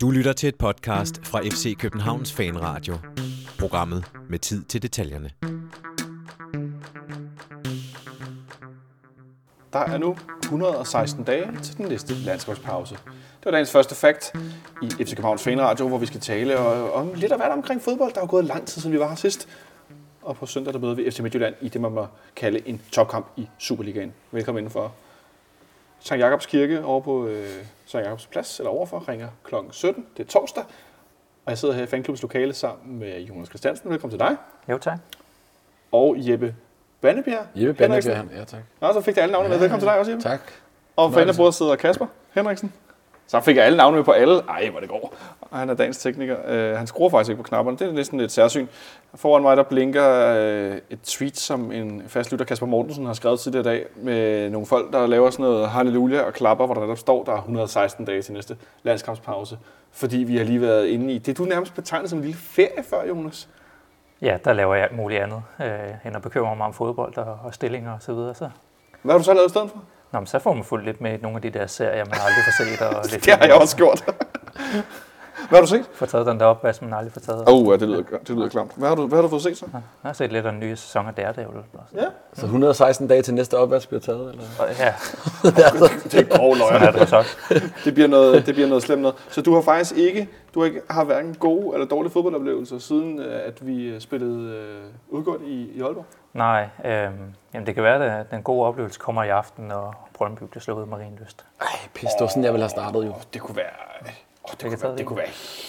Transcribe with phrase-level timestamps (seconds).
[0.00, 2.94] Du lytter til et podcast fra FC Københavns Fanradio.
[3.58, 5.30] Programmet med tid til detaljerne.
[9.72, 12.94] Der er nu 116 dage til den næste landskabspause.
[12.94, 14.32] Det var dagens første fakt
[14.82, 16.58] i FC Københavns Fanradio, hvor vi skal tale
[16.92, 18.14] om lidt af hvad omkring fodbold.
[18.14, 19.48] Der er gået lang tid, siden vi var her sidst.
[20.22, 22.06] Og på søndag der møder vi FC Midtjylland i det, man må
[22.36, 24.12] kalde en topkamp i Superligaen.
[24.32, 24.92] Velkommen indenfor.
[26.00, 27.46] Sankt Jakobs Kirke over på øh,
[27.86, 29.54] Sankt Jakobs Plads, eller overfor, ringer kl.
[29.70, 30.06] 17.
[30.16, 30.64] Det er torsdag.
[31.44, 33.90] Og jeg sidder her i fanklubbens lokale sammen med Jonas Christiansen.
[33.90, 34.36] Velkommen til dig.
[34.70, 34.98] Jo, tak.
[35.92, 36.54] Og Jeppe
[37.00, 37.46] Bannebjerg.
[37.54, 37.78] Jeppe.
[37.78, 38.60] Bannebjerg, ja tak.
[38.80, 39.58] Nå, så fik jeg alle navne med.
[39.58, 40.22] Velkommen til dig også, Jeppe.
[40.22, 40.40] Tak.
[40.96, 42.72] Og for bordet sidder Kasper Henriksen.
[43.28, 44.42] Så fik jeg alle navne med på alle.
[44.48, 45.14] Ej, hvor det går.
[45.40, 46.36] Og han er dagens tekniker.
[46.36, 47.78] Uh, han skruer faktisk ikke på knapperne.
[47.78, 48.66] Det er næsten et særsyn.
[49.14, 50.30] Foran mig der blinker
[50.70, 54.50] uh, et tweet, som en fast lytter, Kasper Mortensen, har skrevet tidligere i dag, med
[54.50, 57.36] nogle folk, der laver sådan noget halleluja og klapper, hvor der netop står, der er
[57.36, 59.58] 116 dage til næste landskampspause.
[59.92, 62.82] Fordi vi har lige været inde i det, du nærmest betegnet som en lille ferie
[62.90, 63.48] før, Jonas.
[64.22, 67.38] Ja, der laver jeg alt muligt andet, øh, end at bekymre mig om fodbold og,
[67.44, 68.34] og stillinger og så videre.
[68.34, 68.50] Så.
[69.02, 69.84] Hvad har du så lavet i stedet for?
[70.12, 72.44] Nå, men så får man fulgt lidt med nogle af de der serier, man aldrig
[72.44, 72.80] får set.
[72.80, 74.04] Og lidt Det har jeg også gjort.
[75.48, 75.84] Hvad har du set?
[75.92, 77.48] Få taget den der op, hvad man aldrig får taget.
[77.48, 78.72] Åh, oh, ja, det lyder, det lyder klamt.
[78.76, 79.66] Hvad har du, hvad har du fået set så?
[79.72, 81.62] Jeg har set lidt af den nye sæson af Daredevil.
[81.94, 82.04] Ja.
[82.32, 84.44] Så 116 dage til næste opvask bliver taget, eller?
[84.58, 84.94] Og, ja,
[86.10, 87.24] Det er grov sådan er det så.
[87.84, 89.16] det bliver noget, det bliver noget slemt noget.
[89.28, 93.18] Så du har faktisk ikke, du har, ikke, har hverken gode eller dårlige fodboldoplevelser, siden
[93.18, 96.06] øh, at vi øh, spillede øh, udgået i, i Aalborg?
[96.34, 96.90] Nej, øh,
[97.54, 100.78] jamen det kan være, at den gode oplevelse kommer i aften, når Brøndby bliver slået
[100.78, 101.44] ud med Marienlyst.
[101.60, 103.14] Ej, pis, det var sådan, jeg ville have startet jo.
[103.34, 104.12] Det kunne være...
[104.48, 105.06] Oh, det, kunne være, det.
[105.06, 105.28] kunne være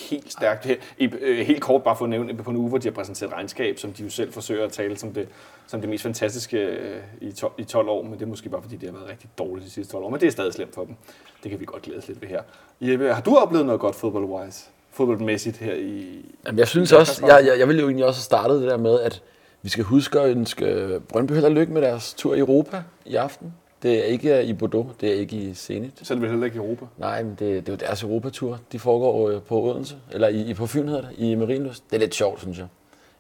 [0.09, 0.66] helt stærkt.
[0.66, 2.94] Her, i, øh, helt kort bare for at nævne på en uge, hvor de har
[2.94, 5.27] præsenteret regnskab, som de jo selv forsøger at tale som det,
[5.67, 8.61] som det mest fantastiske øh, i, to, i 12 år, men det er måske bare
[8.61, 10.75] fordi, det har været rigtig dårligt de sidste 12 år, men det er stadig slemt
[10.75, 10.95] for dem.
[11.44, 12.41] Det kan vi godt glæde os lidt ved her.
[12.81, 14.69] Jeppe, har du oplevet noget godt fodbold-wise?
[14.91, 16.25] Fodboldmæssigt her i...
[16.45, 18.78] Jamen, jeg synes også, jeg, jeg, jeg ville jo egentlig også have startet det der
[18.78, 19.22] med, at
[19.62, 23.16] vi skal huske at ønske Brøndby held og lykke med deres tur i Europa i
[23.16, 23.53] aften.
[23.84, 25.94] Det er ikke i Bordeaux, det er ikke i Zenit.
[26.03, 26.85] Selv vil heller ikke i Europa.
[26.97, 28.59] Nej, men det, det er jo deres Europatur.
[28.72, 31.84] De foregår øh, på Odense, eller i, på Fyn hedder det, i Marienlyst.
[31.89, 32.68] Det er lidt sjovt, synes jeg.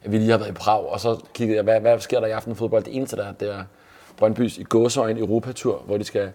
[0.03, 2.27] At vi lige har været i Prag, og så kiggede jeg, hvad, hvad sker der
[2.27, 2.83] i aften fodbold?
[2.83, 3.63] Det eneste der er, det er
[4.17, 6.31] Brøndbys i gåsøjen Europatur, hvor de skal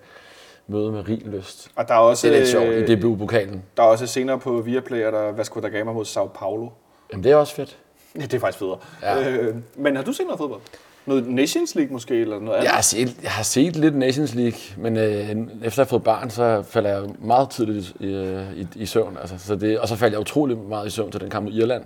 [0.66, 1.70] møde Marienlyst.
[1.76, 3.62] Og der er også, Det er lidt sjovt øh, i DBU-pokalen.
[3.76, 6.68] Der er også senere på Viaplay, er der Vasco da Gama mod Sao Paulo.
[7.12, 7.78] Jamen, det er også fedt.
[8.16, 8.78] Ja, det er faktisk federe.
[9.02, 9.30] Ja.
[9.30, 10.60] Øh, men har du set noget fodbold?
[11.06, 12.64] Noget Nations League måske, eller noget andet?
[12.64, 16.04] Jeg har set, jeg har set lidt Nations League, men øh, efter jeg har fået
[16.04, 19.16] barn, så falder jeg meget tidligt i, øh, i, i søvn.
[19.20, 21.52] Altså, så det, og så faldt jeg utrolig meget i søvn til den kamp mod
[21.52, 21.84] Irland.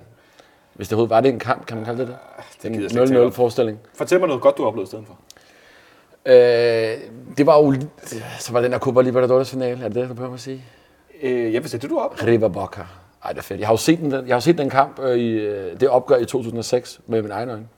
[0.75, 2.17] Hvis det overhovedet var det en kamp, kan man kalde det det?
[2.65, 3.79] jeg Det er en 0-0 forestilling.
[3.95, 5.19] Fortæl mig noget godt, du har oplevet i stedet for.
[6.27, 6.99] Øh,
[7.37, 7.75] det var jo...
[8.39, 10.65] Så var den der Copa Libertadores finale, er det det, du prøver at sige?
[11.23, 12.35] Øh, jeg vil sætte det, du oplevet.
[12.35, 12.83] River Boca.
[13.25, 13.61] Ej, det er fedt.
[13.61, 16.17] Jeg har jo set den, jeg har set den kamp øh, i øh, det opgør
[16.17, 17.69] i 2006 med min egen øjne.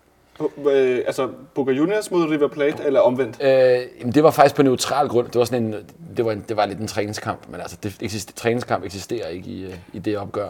[0.70, 3.42] Øh, altså, Boca Juniors mod River Plate, eller omvendt?
[3.42, 5.26] Øh, jamen, det var faktisk på neutral grund.
[5.26, 5.74] Det var sådan en,
[6.16, 9.50] det var, en, det var lidt en træningskamp, men altså, det eksister, træningskamp eksisterer ikke
[9.50, 10.48] i, øh, i det opgør.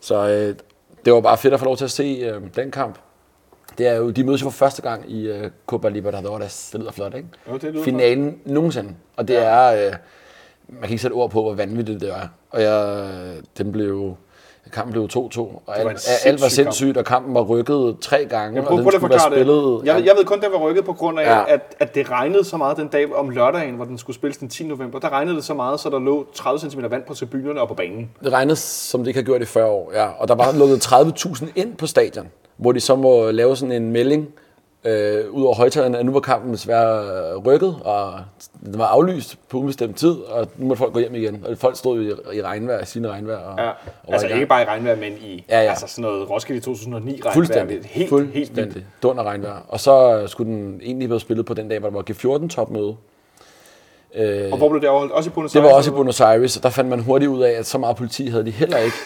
[0.00, 0.54] Så øh,
[1.04, 2.98] det var bare fedt at få lov til at se øh, den kamp.
[3.78, 6.70] Det er jo, de mødes jo for første gang i øh, Copa Libertadores.
[6.72, 7.28] Det lyder flot, ikke?
[7.48, 8.94] Jo, det lyder Finalen nogensinde.
[9.16, 9.92] Og det er, øh,
[10.68, 12.28] man kan ikke sætte ord på, hvor vanvittigt det er.
[12.50, 13.06] Og jeg,
[13.58, 14.16] den blev,
[14.72, 15.88] kampen blev 2-2, og var alt, en
[16.24, 19.10] alt var sindssyg sindssygt, og kampen var rykket tre gange, Jeg og prøv, den skulle
[19.10, 19.80] være spillet.
[19.80, 19.86] det.
[19.86, 21.54] Jeg, jeg ved kun, det var rykket på grund af, ja.
[21.54, 24.48] At, at det regnede så meget den dag om lørdagen, hvor den skulle spilles den
[24.48, 24.64] 10.
[24.66, 24.98] november.
[24.98, 27.74] Der regnede det så meget, så der lå 30 cm vand på tribunerne og på
[27.74, 28.10] banen.
[28.24, 30.06] Det regnes, som det ikke har gjort i 40 år, ja.
[30.18, 33.90] Og der var lukket 30.000 ind på stadion, hvor de så må lave sådan en
[33.92, 34.28] melding
[34.84, 37.02] øh, ud over højtalerne, at nu var kampen desværre
[37.32, 38.14] øh, rykket, og
[38.64, 41.44] den var aflyst på ubestemt tid, og nu måtte folk gå hjem igen.
[41.48, 43.36] Og folk stod jo i, i regnvejr, sine regnvejr.
[43.38, 43.68] Og, Ja.
[43.68, 43.74] og
[44.12, 45.70] Altså ikke bare i regnvejr, men i Ja, ja.
[45.70, 47.34] Altså sådan noget Roskilde 2009 regnvejr.
[47.34, 47.76] Fuldstændig.
[47.78, 48.64] Det er Helt, Fuldstændig.
[48.64, 48.86] helt vildt.
[49.02, 49.62] Dunder regnvejr.
[49.68, 52.96] Og så skulle den egentlig være spillet på den dag, hvor der var G14-topmøde.
[54.14, 55.12] Øh, Og hvor blev det afholdt?
[55.12, 57.28] Også i Buenos Det var Aires, også i Buenos Aires, og der fandt man hurtigt
[57.30, 58.96] ud af, at så meget politi havde de heller ikke.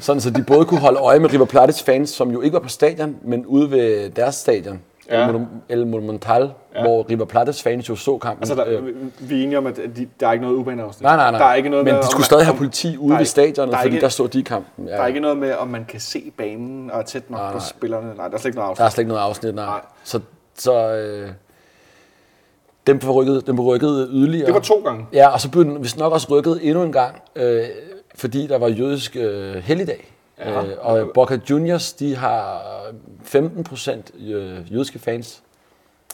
[0.00, 2.60] Sådan så de både kunne holde øje med River Plates fans, som jo ikke var
[2.60, 4.80] på stadion, men ude ved deres stadion.
[5.10, 5.28] Ja.
[5.28, 6.82] El, El Monumental, Ja.
[6.82, 8.42] hvor River Plates fans jo så kampen.
[8.42, 8.86] Altså, der, Øh,
[9.20, 11.02] vi er enige om, at de, der er ikke noget ubaneafsnit.
[11.02, 11.40] nej, nej, nej.
[11.40, 13.72] Der er ikke noget men med, de skulle man- stadig have politi ude ved stadionet,
[13.72, 14.86] der er fordi ikke- der så de kampen.
[14.88, 14.92] Ja.
[14.92, 17.50] Der er ikke noget med, om man kan se banen og er tæt nok Nej,
[17.52, 17.66] på nej.
[17.66, 18.14] spillerne.
[18.16, 18.94] Nej, der er slet ikke noget Der er afsnit.
[18.94, 19.64] slet ikke noget afsnit, nej.
[19.64, 19.74] Nej.
[19.74, 19.80] nej.
[20.04, 20.20] Så,
[20.58, 21.28] så øh,
[22.86, 24.46] den blev rykket, den blev rykket yderligere.
[24.46, 25.06] Det var to gange.
[25.12, 27.62] Ja, og så blev den vist nok også rykket endnu en gang, øh,
[28.14, 30.10] fordi der var jødisk øh, helligdag.
[30.38, 30.64] Ja.
[30.64, 32.62] Øh, og Boca Juniors, de har
[33.22, 35.42] 15 procent øh, jødiske fans.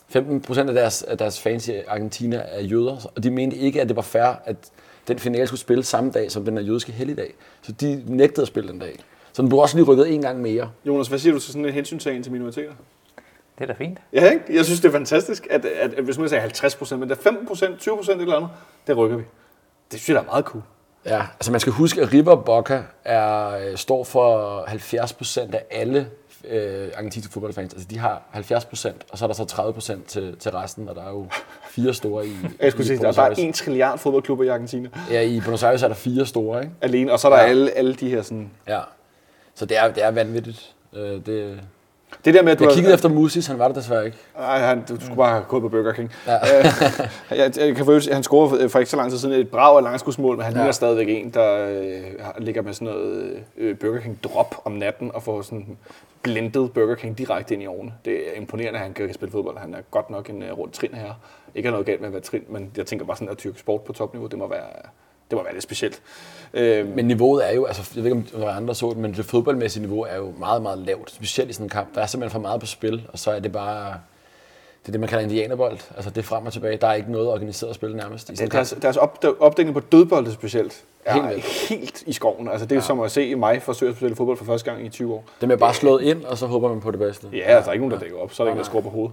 [0.08, 3.80] 15 procent af deres, af deres fans i Argentina er jøder, og de mente ikke,
[3.80, 4.56] at det var fair, at
[5.08, 7.34] den finale skulle spille samme dag som den her jødiske helligdag.
[7.62, 8.96] Så de nægtede at spille den dag.
[9.32, 10.70] Så den blev også lige rykket en gang mere.
[10.86, 12.72] Jonas, hvad siger du til sådan en hensyntagen til minoriteter?
[13.58, 13.98] Det er da fint.
[14.12, 14.44] Ja, ikke?
[14.50, 17.14] Jeg synes, det er fantastisk, at, at, at hvis man siger 50 procent, men der
[17.14, 18.50] er 15 procent, 20 procent eller andet,
[18.86, 19.22] det rykker vi.
[19.92, 20.62] Det synes jeg, der er meget cool.
[21.06, 25.64] Ja, altså man skal huske, at River Boca er, øh, står for 70 procent af
[25.70, 26.06] alle
[26.48, 27.72] øh, argentinske fodboldfans.
[27.72, 30.88] Altså de har 70 procent, og så er der så 30 procent til, til resten,
[30.88, 31.26] og der er jo
[31.70, 34.48] fire store i, Jeg skulle i sige, der er Buenos bare en trilliard fodboldklubber i
[34.48, 36.74] Argentina Ja, i Buenos Aires er der fire store, ikke?
[36.80, 37.48] alene, og så er der ja.
[37.48, 38.50] alle, alle de her sådan...
[38.68, 38.80] Ja.
[39.54, 40.74] Så det er, det er vanvittigt.
[40.92, 41.60] Øh, det,
[42.24, 44.16] Det der med, at du jeg har- kiggede efter Musis, han var der desværre ikke.
[44.38, 46.12] Nej, han, du skulle bare have gået på Burger King.
[46.26, 46.34] Ja.
[46.58, 46.64] Øh,
[47.38, 49.82] jeg, jeg kan at han scorede for ikke så lang tid siden et brag af
[49.82, 50.58] langskudsmål, men han Ja.
[50.58, 54.72] ligner stadigvæk en, der øh, har- ligger med sådan noget øh, Burger King drop om
[54.72, 55.76] natten og får sådan
[56.22, 57.92] blendet Burger King direkte ind i ovnen.
[58.04, 59.58] Det er imponerende, at han kan spille fodbold.
[59.58, 61.12] Han er godt nok en uh, rundt trin her.
[61.54, 63.58] Ikke har noget galt med at være trin, men jeg tænker bare sådan at tyrke
[63.58, 64.60] sport på topniveau, det må være,
[65.30, 66.00] det må være lidt specielt.
[66.54, 68.90] Øh, Men niveauet er jo, altså jeg ved ikke, om der var andre der så
[68.90, 71.10] det, men det fodboldmæssige niveau er jo meget, meget lavt.
[71.10, 71.94] Specielt i sådan en kamp.
[71.94, 73.94] Der er simpelthen for meget på spil, og så er det bare...
[74.82, 75.78] Det er det, man kalder indianerbold.
[75.96, 76.76] Altså det er frem og tilbage.
[76.76, 78.30] Der er ikke noget organiseret spil nærmest.
[78.30, 81.68] I sådan deres, deres op, opdækning på dødbolde specielt er Helt helt, vildt.
[81.68, 82.48] helt i skoven.
[82.48, 82.80] Altså, det er ja.
[82.86, 85.24] som at se mig forsøge at spille fodbold for første gang i 20 år.
[85.40, 87.26] Det med bare slået ind, og så håber man på det bedste.
[87.32, 88.32] Ja, altså, der er ikke nogen, der dækker op.
[88.32, 89.12] Så er der ingen, der skruer på hovedet.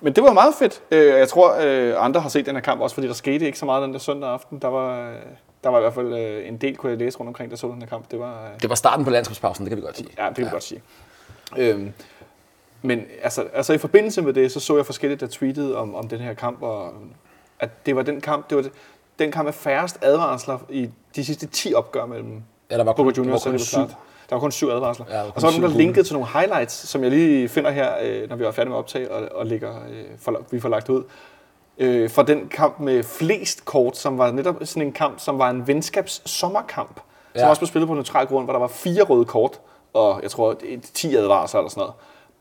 [0.00, 0.82] Men det var meget fedt.
[0.90, 3.58] Øh, Jeg tror, øh, andre har set den her kamp også, fordi der skete ikke
[3.58, 4.58] så meget den der søndag aften.
[4.58, 5.16] Der var, øh,
[5.64, 6.12] der var i hvert fald
[6.46, 8.10] en del, kunne jeg læse rundt omkring, der så den her kamp.
[8.10, 10.08] Det var, Det var starten på landskabspausen, det kan vi godt sige.
[10.18, 10.50] ja, det kan ja.
[10.50, 10.82] godt sige.
[11.56, 11.92] Øhm,
[12.84, 16.08] men altså, altså i forbindelse med det, så så jeg forskelligt, der tweetede om, om
[16.08, 16.92] den her kamp, og
[17.60, 18.72] at det var den kamp, det var det,
[19.18, 23.04] den kamp med færrest advarsler i de sidste 10 opgør mellem Ja, der var kun,
[23.06, 23.78] Boca Juniors kun og syv.
[23.78, 23.86] River.
[24.30, 25.06] Der var kun syv advarsler.
[25.10, 27.48] Ja, var og så var der nogen, der linkede til nogle highlights, som jeg lige
[27.48, 30.60] finder her, øh, når vi er færdige med optag og, og ligger, øh, for, vi
[30.60, 31.02] får lagt ud.
[31.78, 35.50] Øh, fra den kamp med flest kort, som var netop sådan en kamp, som var
[35.50, 36.94] en venskabs sommerkamp.
[37.34, 37.48] Som Ja.
[37.48, 39.60] også blev spillet på neutral grund, hvor der var fire røde kort,
[39.92, 41.94] og jeg tror et- 10 advarsler eller sådan noget.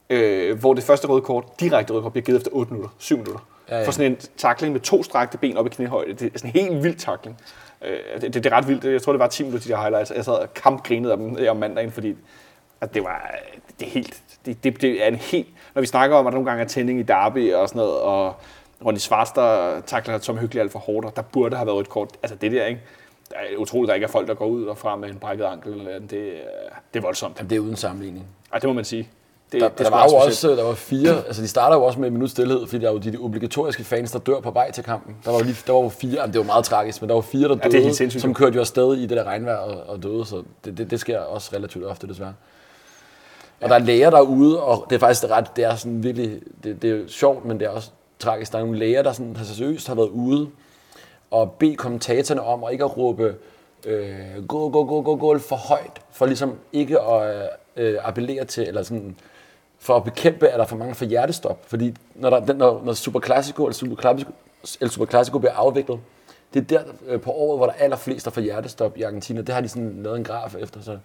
[0.10, 3.18] Øh, hvor det første røde kort, direkte røde kort, bliver givet efter 8 minutter, 7
[3.18, 3.40] minutter.
[3.70, 3.86] Ja, ja.
[3.88, 6.14] For sådan en takling med to strakte ben op i knæhøjde.
[6.14, 7.38] Det er sådan en helt vild takling.
[7.82, 8.84] Øh, det, det, er ret vildt.
[8.84, 10.12] Jeg tror, det var 10 minutter, de der highlights.
[10.16, 12.16] Jeg sad og kampgrinede af dem øh, om mandagen, fordi
[12.82, 13.32] at det var
[13.80, 14.22] det er helt...
[14.46, 15.48] Det, det, det er en helt...
[15.76, 18.00] Når vi snakker om, at der nogle gange er tænding i Derby og sådan noget,
[18.02, 18.36] og
[18.86, 21.90] Ronny Svars, der takler Tom Hyggelig alt for hårdt, og der burde have været et
[21.90, 22.10] kort.
[22.24, 22.82] Altså det der, ikke?
[23.30, 25.16] Det er utroligt, at der ikke er folk, der går ud og fra med en
[25.20, 25.72] brækket ankel.
[25.74, 26.12] Eller andet.
[26.12, 26.42] det, er-
[26.94, 27.38] det er voldsomt.
[27.38, 28.26] Jamen, det er uden sammenligning.
[28.54, 29.10] Ej, det må man sige.
[29.54, 31.84] Det, Der, det er der var jo også der var fire, altså de starter jo
[31.84, 34.40] også med en minut stillhed, fordi der er jo de, de obligatoriske fans, der dør
[34.40, 35.16] på vej til kampen.
[35.26, 37.16] Der var jo lige, der var jo fire, jamen, det var meget tragisk, men der
[37.16, 38.22] var fire, der det er døde, sindssygt.
[38.22, 41.00] som kørte jo afsted i det der regnvejr og, og døde, så det, det, det,
[41.00, 42.34] sker også relativt ofte desværre.
[43.62, 46.82] Og der er læger derude, og det er faktisk ret, det er sådan virkelig, det,
[46.82, 47.90] det er jo sjovt, men det er også
[48.20, 48.52] tragisk.
[48.52, 50.48] Der er nogle læger, der sådan, har seriøst har været ude
[51.32, 53.36] og bede kommentatorerne om at ikke at råbe
[53.86, 58.68] øh, gå, gå, gå, gå, gå for højt, for ligesom ikke at øh, appellere til,
[58.68, 59.16] eller sådan,
[59.84, 61.60] for at bekæmpe, at der er for mange for hjertestop.
[61.68, 64.32] Fordi når, der, når, når Super Classico eller Super Classico,
[64.82, 66.00] eller Super Classico bliver afviklet,
[66.54, 69.42] det er der øh, på året, hvor der er allerflest der får hjertestop i Argentina.
[69.42, 70.82] Det har de sådan lavet en graf efter.
[70.82, 70.98] Så,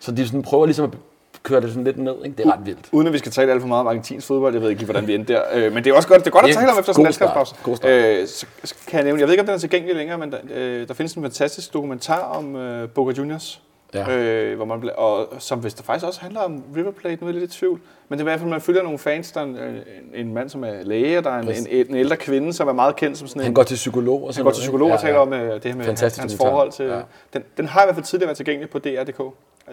[0.00, 0.98] så de sådan prøver ligesom at
[1.42, 2.14] køre det sådan lidt ned.
[2.24, 2.36] Ikke?
[2.36, 2.88] Det er ret vildt.
[2.92, 4.86] Uden at vi skal tale alt for meget om argentinsk fodbold, jeg ved ikke lige,
[4.86, 5.42] hvordan vi endte der.
[5.52, 7.04] Øh, men det er også godt, det er godt at tale om efter sådan en
[7.04, 7.88] landskabspause.
[7.88, 8.26] Øh,
[8.64, 10.88] så kan jeg nævne, jeg ved ikke, om den er tilgængelig længere, men der, øh,
[10.88, 13.62] der findes en fantastisk dokumentar om øh, Boca Juniors.
[13.94, 14.18] Ja.
[14.18, 17.32] Øh, hvor man og som hvis der faktisk også handler om River Plate, nu er
[17.32, 17.80] jeg lidt i tvivl.
[18.08, 19.82] Men det er i hvert fald, man følger nogle fans, der er en, en,
[20.14, 22.72] en mand, som er læge, og der er en, en, en, ældre kvinde, som er
[22.72, 23.44] meget kendt som sådan en...
[23.44, 25.64] Han går til psykolog og han sådan går til psykolog og taler om øh, det
[25.64, 26.50] her med hans, Fantastisk hans dokumentar.
[26.50, 26.84] forhold til...
[26.84, 27.00] Ja.
[27.32, 29.20] Den, den har i hvert fald tidligere været tilgængelig på DR.dk.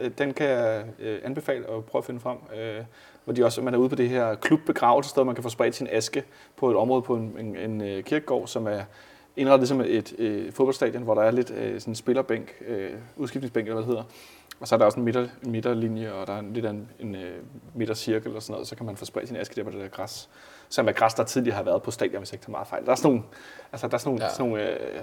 [0.01, 2.38] Øh, Den kan jeg øh, anbefale at prøve at finde frem.
[2.58, 2.84] Øh,
[3.24, 5.88] hvor de også, man er ude på det her klubbegravelsested, man kan få spredt sin
[5.92, 6.24] aske
[6.58, 8.82] på et område på en, en, en øh, kirkegård, som er
[9.38, 13.68] indrettet ligesom et øh, fodboldstadion, hvor der er lidt øh, sådan en spillerbænk, øh, udskiftningsbænk
[13.68, 14.04] eller hvad det hedder.
[14.60, 16.90] Og så er der også en, midter, en midterlinje, og der er lidt af en,
[17.00, 17.32] en øh,
[17.76, 19.88] midtercirkel og sådan noget, så kan man få spredt sin aske der på det der
[19.88, 20.30] græs.
[20.70, 22.86] Som er græs, der tidligere har været på stadion, hvis jeg ikke tager meget fejl.
[22.86, 23.24] Der er sådan nogle,
[23.72, 24.32] altså, der er sådan nogle, Ja.
[24.34, 25.02] sådan nogle øh,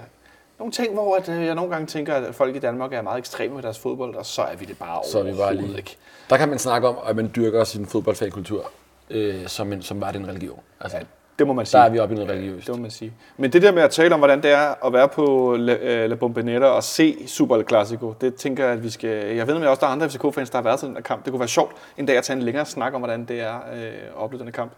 [0.59, 3.17] nogle ting, hvor at, øh, jeg nogle gange tænker, at folk i Danmark er meget
[3.17, 5.77] ekstreme med deres fodbold, og så er vi det bare Så er vi bare lige.
[5.77, 5.97] ikke.
[6.29, 8.71] Der kan man snakke om, at man dyrker sin fodboldfankultur,
[9.09, 10.59] øh, som, en, som var det en religion.
[10.79, 11.03] Altså, Ja,
[11.39, 11.81] det må man der sige.
[11.81, 12.67] er vi oppe i noget religiøst.
[12.67, 13.13] Det må man sige.
[13.37, 16.09] Men det der med at tale om, hvordan det er at være på La, øh,
[16.09, 19.35] La Bombonera og se Super Classico, det tænker jeg, at vi skal...
[19.35, 21.25] Jeg ved, at også der er andre FCK-fans, der har været til den her kamp.
[21.25, 23.55] Det kunne være sjovt en dag at tage en længere snak om, hvordan det er
[23.55, 24.71] øh, at opleve den her kamp.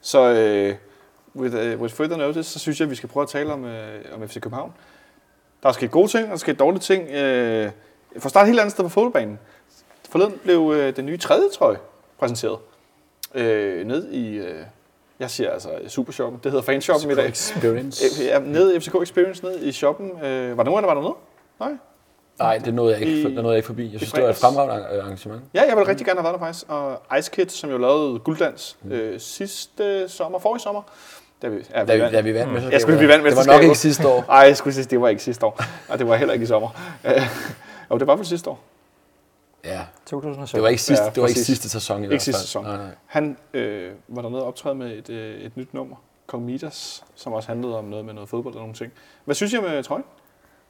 [0.00, 0.74] Så øh,
[1.36, 3.64] with, uh, with further notice, så synes jeg, at vi skal prøve at tale om,
[3.64, 4.72] øh, om FC København.
[5.62, 7.10] Der er sket gode ting, der er sket dårlige ting.
[7.10, 7.70] Øh,
[8.18, 9.38] for at starte et helt andet sted på fodboldbanen.
[10.10, 11.76] Forleden blev øh, den nye tredje trøje
[12.18, 12.58] præsenteret.
[13.34, 14.62] Øh, ned i, øh,
[15.20, 16.40] Jeg siger altså Supershoppen.
[16.44, 17.28] Det hedder Fanshoppen i dag.
[17.28, 18.04] Experience.
[18.24, 20.10] Ja, nede i FCK Experience, ned i shoppen.
[20.24, 21.14] Øh, var der nogen, der var dernede?
[21.60, 21.70] Nej?
[22.38, 23.92] Nej, det nåede jeg ikke, I- det nåede jeg ikke forbi.
[23.92, 25.42] Jeg synes, det var et fremragende arrangement.
[25.54, 26.64] Ja, jeg ville rigtig gerne have været der faktisk.
[26.68, 30.82] Og Ice Kids, som jo lavede gulddans øh, sidste sommer, forrige sommer.
[31.42, 32.14] Da vi, ja, Da vi, vandt.
[32.14, 32.72] da vi vandt mesterskabet.
[32.72, 34.24] Jeg skulle vi vandt Det var nok ikke sidste år.
[34.30, 35.60] Ej, jeg skulle sige, det var ikke sidste år.
[35.88, 36.68] Og det var heller ikke i sommer.
[37.04, 37.12] Øh,
[37.90, 38.58] jo, det var vel sidste år.
[39.66, 40.56] Ja, 2017.
[40.56, 42.20] det var ikke sidste, Ja, det var ikke sidste sæson i Ikke hvert fald.
[42.20, 42.64] sidste sæson.
[42.64, 42.86] Nej, nej.
[43.06, 45.96] Han øh, var dernede og optræde med et, øh, et nyt nummer,
[46.26, 48.92] Kong Midas, som også handlede om noget med noget fodbold og nogle ting.
[49.24, 50.04] Hvad synes jeg med trøjen?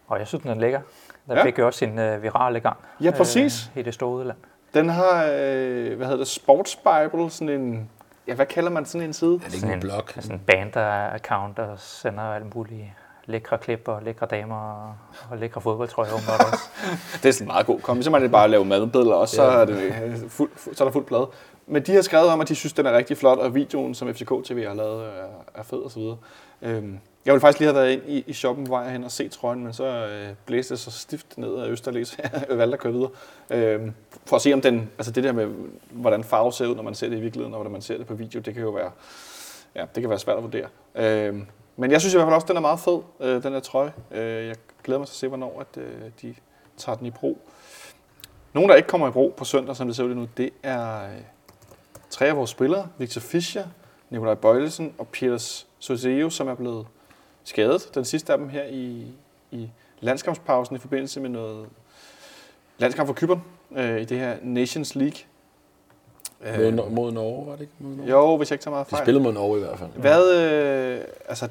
[0.08, 0.80] Og jeg synes, den er lækker.
[1.26, 1.44] Den Ja.
[1.44, 2.76] fik jo også sin øh, virale gang.
[3.00, 3.70] Ja, præcis.
[3.74, 4.36] Øh, I det store udland.
[4.74, 7.90] Den har, øh, hvad hedder det, Sports Bible, sådan en,
[8.28, 9.34] ja, hvad kalder man sådan en side?
[9.34, 10.02] Er det ikke en blog?
[10.14, 12.94] Sådan en bander-account, der sender alle mulige
[13.26, 14.95] lækre klip og lækre damer og,
[15.30, 16.64] og lækre fodboldtrøjer åbenbart også.
[17.23, 18.02] Det er sådan meget god kombi.
[18.02, 19.50] Så man det bare lave madbilleder også, så, Ja.
[19.50, 21.28] er det, øh, fuld, så er der fuld plade.
[21.66, 24.14] Men de har skrevet om, at de synes, den er rigtig flot, og videoen, som
[24.14, 25.11] FCK TV har lavet, er,
[25.54, 26.16] er fed og så videre.
[26.62, 29.11] Øhm, jeg ville faktisk lige have været ind i, i shoppen på vej hen og
[29.11, 32.16] se trøjen, men så øh, blæste det så stift ned af Østerlæs, så
[32.50, 33.11] jeg valgte at køre videre.
[33.50, 33.95] Øhm,
[34.26, 35.49] for at se om den, altså det der med,
[35.90, 38.06] hvordan farve ser ud, når man ser det i virkeligheden, og hvordan man ser det
[38.06, 38.90] på video, det kan jo være,
[39.75, 40.66] ja, det kan være svært at vurdere.
[40.95, 43.52] Øhm, men jeg synes i hvert fald også, at den er meget fed, øh, den
[43.52, 43.92] her trøje.
[44.11, 46.35] Øh, jeg glæder mig til at se, hvornår at, øh, de
[46.76, 47.38] tager den i brug.
[48.52, 51.04] Nogle, der ikke kommer i brug på søndag, som det ser ud nu, det er
[51.04, 51.21] øh,
[52.11, 52.88] tre af vores spillere.
[52.99, 53.66] Victor Fischer,
[54.11, 56.87] Nikolaj Bøjlesen og Peters Soseo, som er blevet
[57.45, 57.90] skadet.
[57.95, 59.06] Den sidste af dem her i,
[59.50, 61.68] i landskampspausen i forbindelse med noget
[62.78, 63.42] landskamp for Kypern
[63.76, 65.18] øh, i det her Nations League.
[66.59, 67.73] Mod, Nor- mod Norge, var det ikke?
[67.78, 68.11] Mod Norge?
[68.11, 69.05] Jo, hvis jeg ikke tager meget De fejl.
[69.05, 69.90] spillede mod Norge i hvert fald.
[69.97, 71.49] Hvad, øh, altså,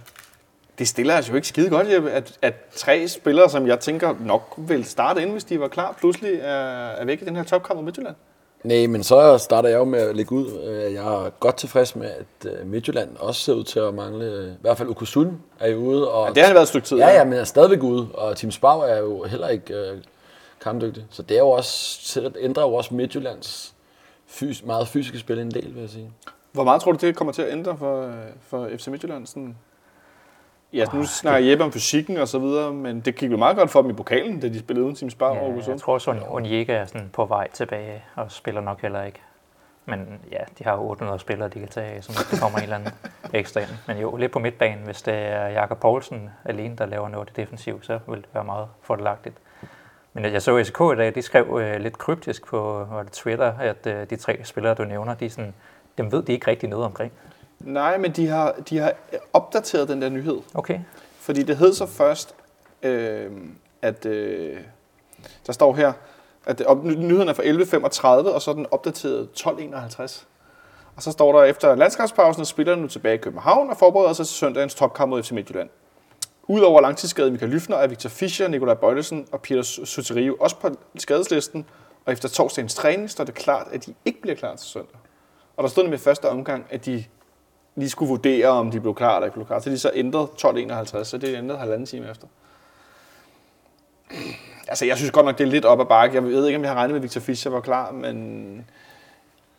[0.80, 4.16] det stiller altså jo ikke skide godt, Jeppe, at, at tre spillere, som jeg tænker
[4.20, 7.44] nok vil starte ind, hvis de var klar, pludselig er, er væk i den her
[7.44, 8.16] topkamp mod Midtjylland.
[8.64, 10.52] Nej, men så starter jeg jo med at lægge ud.
[10.64, 14.26] Øh, Jeg er godt tilfreds med, at øh, Midtjylland også ser ud til at mangle,
[14.26, 16.12] øh, i hvert fald Okusun er jo ude.
[16.12, 16.98] Og Ja, det har han været et stykke tid.
[16.98, 19.98] Ja, ja, men er stadigvæk ude, og Team Spau er jo heller ikke øh,
[20.62, 21.06] kampdygtig.
[21.10, 23.75] Så det er jo også, det ændrer jo også Midtjyllands
[24.28, 26.12] fys, meget fysiske spil en del, vil jeg sige.
[26.52, 29.26] Hvor meget tror du, det kommer til at ændre for, for FC Midtjylland?
[29.28, 29.58] Sådan,
[30.74, 33.70] ja, nu snakker Jeppe om fysikken og så videre, men det gik jo meget godt
[33.72, 35.68] for dem i pokalen, da de spillede uden Team Spar og Ja, Aarhus.
[35.68, 39.22] jeg tror også, at Onyeka er sådan på vej tilbage og spiller nok heller ikke.
[39.88, 42.76] Men ja, de har jo 800 spillere, de kan tage af, så kommer en eller
[42.76, 42.92] anden
[43.34, 43.70] ekstra ind.
[43.88, 47.86] Men jo, lidt på midtbanen, hvis det er Jakob Poulsen alene, der laver noget defensivt,
[47.86, 49.36] så vil det være meget fordelagtigt.
[50.16, 53.54] Men jeg så SK i dag, de skrev øh, lidt kryptisk på var det Twitter,
[53.60, 55.54] at øh, de tre spillere, du nævner, de sådan,
[55.98, 57.12] dem ved de ikke rigtig noget omkring.
[57.60, 58.94] Nej, men de har, de har
[59.34, 60.38] opdateret den der nyhed.
[60.54, 60.80] Okay,
[61.20, 62.36] Fordi det hed så først,
[62.84, 63.32] øh,
[63.82, 64.58] at øh,
[65.48, 65.94] der står her,
[66.46, 70.24] at op, nyheden er fra 11.35, og så er den opdateret 12.51.
[70.96, 74.26] Og så står der, efter landskabspausen er spillerne nu tilbage i København og forbereder sig
[74.26, 75.70] til søndagens topkamp mod FC Midtjylland.
[76.48, 81.66] Udover langtidsskade Michael Lyfner er Victor Fischer, Nikolaj Bøjlesen og Peter Soterio også på skadeslisten,
[82.06, 84.98] og efter torsdagens træning står det klart, at de ikke bliver klar til søndag.
[85.58, 87.04] Og der stod nemlig i første omgang, at de
[87.76, 89.60] lige skulle vurdere, om de blev klar eller ikke blev klar.
[89.60, 92.28] Så de så ændrede 12.51, så det ændrede halvanden time efter.
[94.68, 96.16] Altså, jeg synes godt nok, det er lidt op ad bakke.
[96.16, 98.66] Jeg ved ikke, om jeg har regnet med, at Victor Fischer var klar, men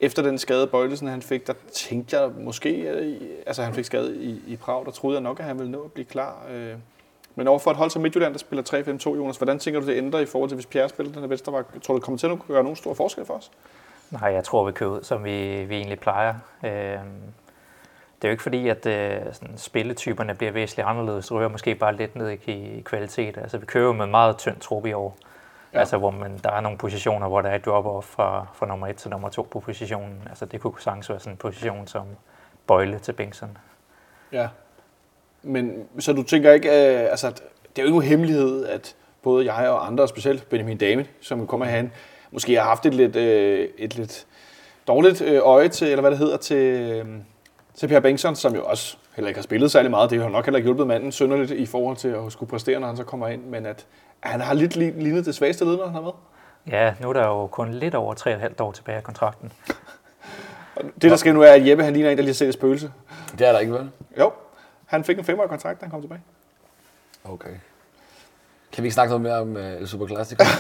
[0.01, 4.17] efter den skade Bøjlesen han fik, der tænkte jeg måske, øh, altså han fik skade
[4.17, 6.47] i, i Prag, der troede jeg nok, at han ville nå at blive klar.
[6.51, 6.75] øh.
[7.39, 8.63] Men overfor et hold som Midtjylland, der spiller
[9.09, 11.29] 3-5-2, Jonas, hvordan tænker du, det ændrer i forhold til, hvis Pierre spiller den her
[11.29, 13.51] venstre Tror du, det kommer til at gøre nogen stor forskel for os?
[14.11, 16.35] Nej, jeg tror, vi kører ud, som vi, vi egentlig plejer.
[16.65, 16.71] Øh,
[18.17, 21.29] det er jo ikke fordi, at øh, sådan, spilletyperne bliver væsentligt anderledes.
[21.29, 23.39] Det ryger måske bare lidt ned i, i kvalitet.
[23.39, 25.17] Altså, vi kører jo med meget tynd trup i år.
[25.77, 25.81] Ja.
[25.81, 28.87] Altså, hvor man, der er nogle positioner, hvor der er et drop-off fra, fra nummer
[28.87, 30.23] 1 til nummer 2 på positionen.
[30.29, 32.07] Altså, det kunne sagtens være sådan en position som
[32.67, 33.59] Bøjle til Bengtsson.
[34.33, 34.49] Ja.
[35.43, 37.43] Men så du tænker ikke, øh, altså at
[37.77, 41.47] det er jo ikke nogen hemmelighed, at både jeg og andre, specielt Benjamin David, som
[41.47, 41.93] kommer herhen,
[42.31, 44.27] måske har haft et lidt, øh, et lidt
[44.87, 47.07] dårligt øh, øje til, eller hvad det hedder, til, øh,
[47.75, 50.11] til Per Bengtsson, som jo også heller ikke har spillet særlig meget.
[50.11, 52.87] Det har nok heller ikke hjulpet manden synderligt i forhold til at skulle præstere, når
[52.87, 53.87] han så kommer ind, men at
[54.21, 56.11] han har lidt li- lignet det svageste led, når han er med.
[56.71, 59.53] Ja, nu er der jo kun lidt over 3,5 år tilbage af kontrakten.
[60.77, 62.49] Og det, der sker nu, er, at Jeppe han ligner en, der lige har set
[62.49, 62.93] et spøgelse.
[63.39, 63.91] Det er der ikke, vel?
[64.19, 64.33] Jo,
[64.87, 66.21] han fik en femårig kontrakt, da han kom tilbage.
[67.25, 67.51] Okay.
[68.73, 70.45] Kan vi ikke snakke noget mere om uh, El Super Classico?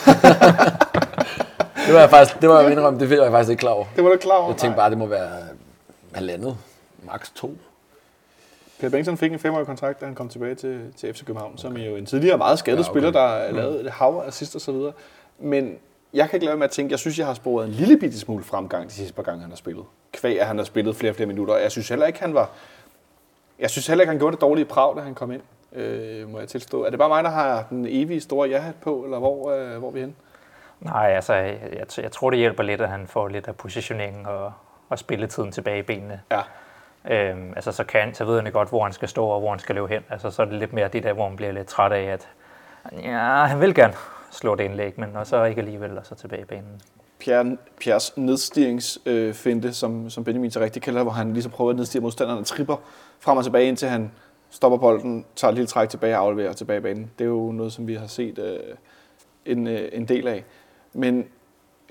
[1.86, 3.84] det var jeg faktisk, det var jeg indrømme, det var jeg faktisk ikke klar over.
[3.96, 4.48] Det var du klar over.
[4.50, 5.30] Jeg tænkte bare, det må være
[6.14, 6.56] halvandet,
[7.02, 7.56] max to.
[8.80, 11.76] Per Bengtsson fik en femårig kontrakt, da han kom tilbage til, til FC København, som
[11.76, 12.90] er jo en tidligere meget skadet Ja, okay.
[12.90, 12.98] okay.
[13.00, 14.92] spiller, der har lavet et hav af assist og så videre.
[15.38, 15.78] Men
[16.14, 18.18] jeg kan ikke lade med at tænke, jeg synes, jeg har sporet en lille bitte
[18.18, 19.84] smule fremgang de sidste par gange, han har spillet.
[20.12, 21.56] Kvæg, at han har spillet flere og flere minutter.
[21.56, 22.50] Jeg synes heller ikke, han var...
[23.58, 25.42] Jeg synes heller ikke, han gjorde det dårlige prav, da han kom ind,
[25.72, 26.84] øh, må jeg tilstå.
[26.84, 29.88] Er det bare mig, der har den evige store ja på, eller hvor, øh, hvor
[29.88, 30.14] er vi henne?
[30.80, 34.26] Nej, altså, jeg, jeg, jeg tror, det hjælper lidt, at han får lidt af positioneringen
[34.26, 34.52] og,
[34.88, 36.20] og spilletiden tilbage i benene.
[36.30, 36.40] Ja.
[37.10, 39.58] Øhm, altså, så, kan, så ved han godt, hvor han skal stå og hvor han
[39.58, 40.02] skal løbe hen.
[40.10, 42.28] Altså, så er det lidt mere det der, hvor man bliver lidt træt af, at
[43.02, 43.94] ja, han vil gerne
[44.30, 46.82] slå det indlæg, men og så ikke alligevel, og så tilbage i banen.
[47.18, 51.76] Pierre, Pierres nedstigsfinte, øh, som, som Benjamin så rigtig kalder hvor han ligesom prøver at
[51.76, 52.76] nedstige og tripper
[53.20, 54.10] frem og tilbage, indtil han
[54.50, 57.10] stopper bolden, tager et lille træk tilbage og afleverer tilbage i banen.
[57.18, 58.58] Det er jo noget, som vi har set øh,
[59.46, 60.44] en, øh, en del af.
[60.92, 61.26] Men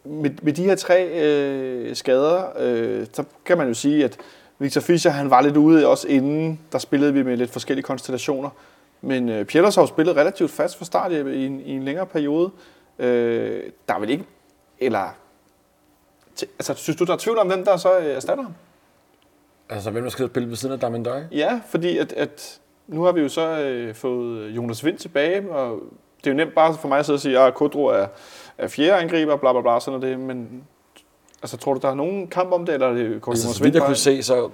[0.03, 4.17] med, med de her tre øh, skader, øh, så kan man jo sige, at
[4.59, 6.59] Victor Fischer han var lidt ude også inden.
[6.71, 8.50] Der spillede vi med lidt forskellige konstellationer.
[9.01, 11.83] Men øh, Pjellers har jo spillet relativt fast fra start i, i, en, i en
[11.83, 12.51] længere periode.
[13.00, 14.25] Øh, der er vel ikke...
[14.79, 15.15] Eller...
[16.41, 18.53] T- altså, synes du, der er tvivl om, hvem der så øh, erstatter ham?
[19.69, 21.24] Altså, hvem der skal spille ved siden af Damendøj?
[21.31, 25.79] Ja, fordi at, at nu har vi jo så øh, fået Jonas Vind tilbage, og
[26.17, 28.07] det er jo nemt bare for mig at sidde og sige, at Kodro er,
[28.57, 30.63] er fjerde angriber, bla bla bla, sådan noget det, men
[31.45, 33.63] altså, tror du, der er nogen kamp om det, eller er det går Altså, så
[33.63, 34.49] vidt jeg kunne se, så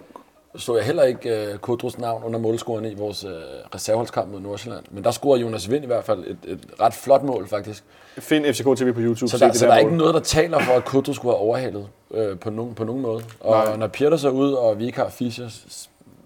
[0.56, 3.32] stod jeg heller ikke uh, Kodros navn under målscoren i vores uh,
[3.76, 4.84] reserveholdskamp mod Nordsjælland.
[4.92, 7.84] Men der scorede Jonas Vind i hvert fald et, et ret flot mål, faktisk.
[8.18, 9.28] Find FCK TV på YouTube.
[9.28, 9.86] Så der, det så der er mål.
[9.86, 13.02] ikke noget, der taler for, at Kodros skulle have overhalet øh, på, nogen, på nogen
[13.02, 13.24] måde.
[13.40, 13.78] Og Nej.
[13.78, 15.50] når Pieter er ude, og vi ikke har Fischer,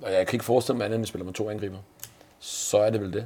[0.01, 1.77] og jeg kan ikke forestille mig andet, end at vi spiller med to angriber,
[2.39, 3.25] så er det vel det.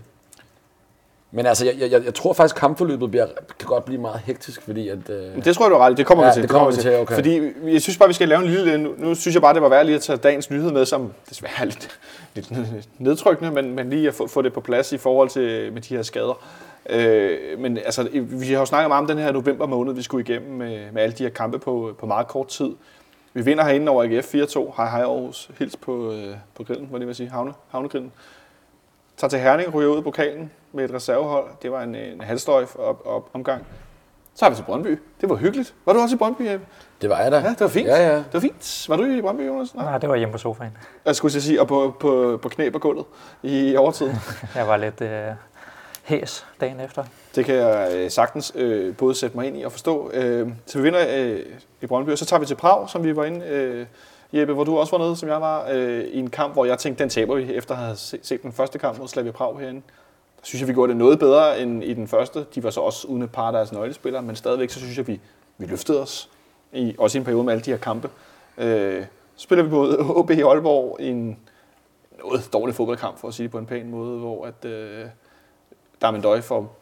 [1.32, 3.26] Men altså, jeg, jeg, jeg tror faktisk, at kampforløbet bliver,
[3.60, 5.10] kan godt blive meget hektisk, fordi at...
[5.10, 5.90] Øh, Det tror jeg, du har.
[5.90, 6.42] Det kommer Ja, vi til.
[6.42, 7.16] det kommer vi til, okay.
[7.16, 8.78] Fordi jeg synes bare, vi skal lave en lille...
[8.78, 11.14] Nu, nu synes jeg bare, det var værd lige at tage dagens nyhed med, som
[11.30, 12.00] desværre er lidt,
[12.36, 12.52] lidt
[13.00, 15.96] nedtrykkende, men, men lige at få, få det på plads i forhold til med de
[15.96, 16.44] her skader.
[16.90, 20.24] Øh, men altså, vi har jo snakket meget om den her november måned, vi skulle
[20.30, 22.70] igennem med, med alle de her kampe på, på meget kort tid.
[23.34, 24.74] Vi vinder herinde over AGF 4-2.
[24.78, 25.50] Hej hej Aarhus.
[25.60, 27.30] Hils på, øh, på grillen, hvad det vil sige.
[27.30, 28.12] Havne, havnegrillen.
[29.20, 31.46] Tager til Herning, ryger ud i pokalen med et reservehold.
[31.62, 33.66] Det var en, en halvstøj op, op, omgang.
[34.36, 35.00] Så har vi til Brøndby.
[35.22, 35.74] Det var hyggeligt.
[35.86, 36.66] Var du også i Brøndby, Jeppe?
[37.02, 37.38] det var jeg da.
[37.38, 37.88] Ja, det var fint.
[37.88, 38.16] Ja, ja.
[38.16, 38.86] Det var fint.
[38.90, 39.76] Var du i Brøndby, Jonas?
[39.76, 39.86] Nej.
[39.86, 40.78] Nej, det var hjemme på sofaen.
[41.06, 43.06] Jeg skulle sige, og på, på, på knæ på gulvet
[43.44, 44.16] i overtiden.
[44.56, 45.28] Jeg var lidt øh,
[46.04, 47.04] hæs dagen efter.
[47.36, 50.12] Det kan jeg øh, sagtens øh, både sætte mig ind i og forstå.
[50.14, 51.40] Øh, så vi vinder øh,
[51.82, 53.86] i Brøndby, og så tager vi til Prag, som vi var inde, øh,
[54.34, 56.80] Jeppe, hvor du også var nede, som jeg var, øh, i en kamp, hvor jeg
[56.80, 59.82] tænkte, den taber vi, efter at have set, den første kamp mod Slavia Prag herinde.
[60.40, 62.46] Der synes jeg, vi gjorde det noget bedre end i den første.
[62.56, 65.08] De var så også uden et par af deres nøglespillere, men stadigvæk så synes jeg,
[65.08, 65.20] vi,
[65.58, 66.30] vi løftede os,
[66.74, 68.10] i, også i en periode med alle de her kampe.
[68.58, 71.40] Øh, så spiller vi mod OB i Aalborg i en
[72.24, 75.06] noget dårlig fodboldkamp, for at sige det på en pæn måde, hvor at, øh,
[76.02, 76.76] Darmen Døj får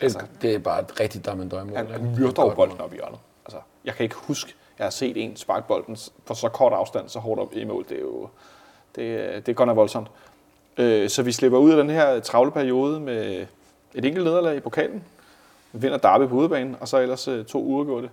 [0.00, 1.76] altså, Det, det er bare et rigtigt Damendøj-mål.
[1.76, 3.18] han, myrder jo bolden op i hjørnet.
[3.44, 7.08] Altså, jeg kan ikke huske, jeg har set en sparke bolden på så kort afstand,
[7.08, 7.84] så hårdt op i mål.
[7.88, 8.28] Det er jo
[8.96, 10.08] det, er- det er godt nok voldsomt.
[10.78, 13.46] Øh, så vi slipper ud af den her travle periode med
[13.94, 15.04] et enkelt nederlag i pokalen.
[15.72, 18.10] Vi vinder Derby på udebane, og så ellers øh, to det.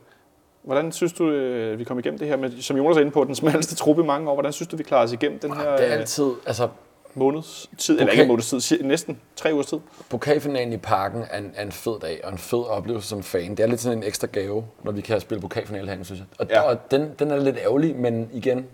[0.62, 3.24] Hvordan synes du, øh, vi kom igennem det her med, som Jonas er inde på,
[3.24, 4.34] den smalleste truppe i mange år.
[4.34, 6.70] Hvordan synes du, vi klarer os igennem den her Det er øh, altid, altså
[7.18, 8.14] måneds tid, eller Okay.
[8.14, 9.78] ikke en måneds tid, næsten tre ugers tid?
[10.10, 13.52] pokalfinalen i parken er en, er en fed dag og en fed oplevelse som fan.
[13.52, 16.28] Det er lidt sådan en ekstra gave, når vi kan spille pokalfinale herinde, synes jeg.
[16.40, 16.62] Og, Ja.
[16.62, 18.66] og den, den er lidt ærgerlig, men igen,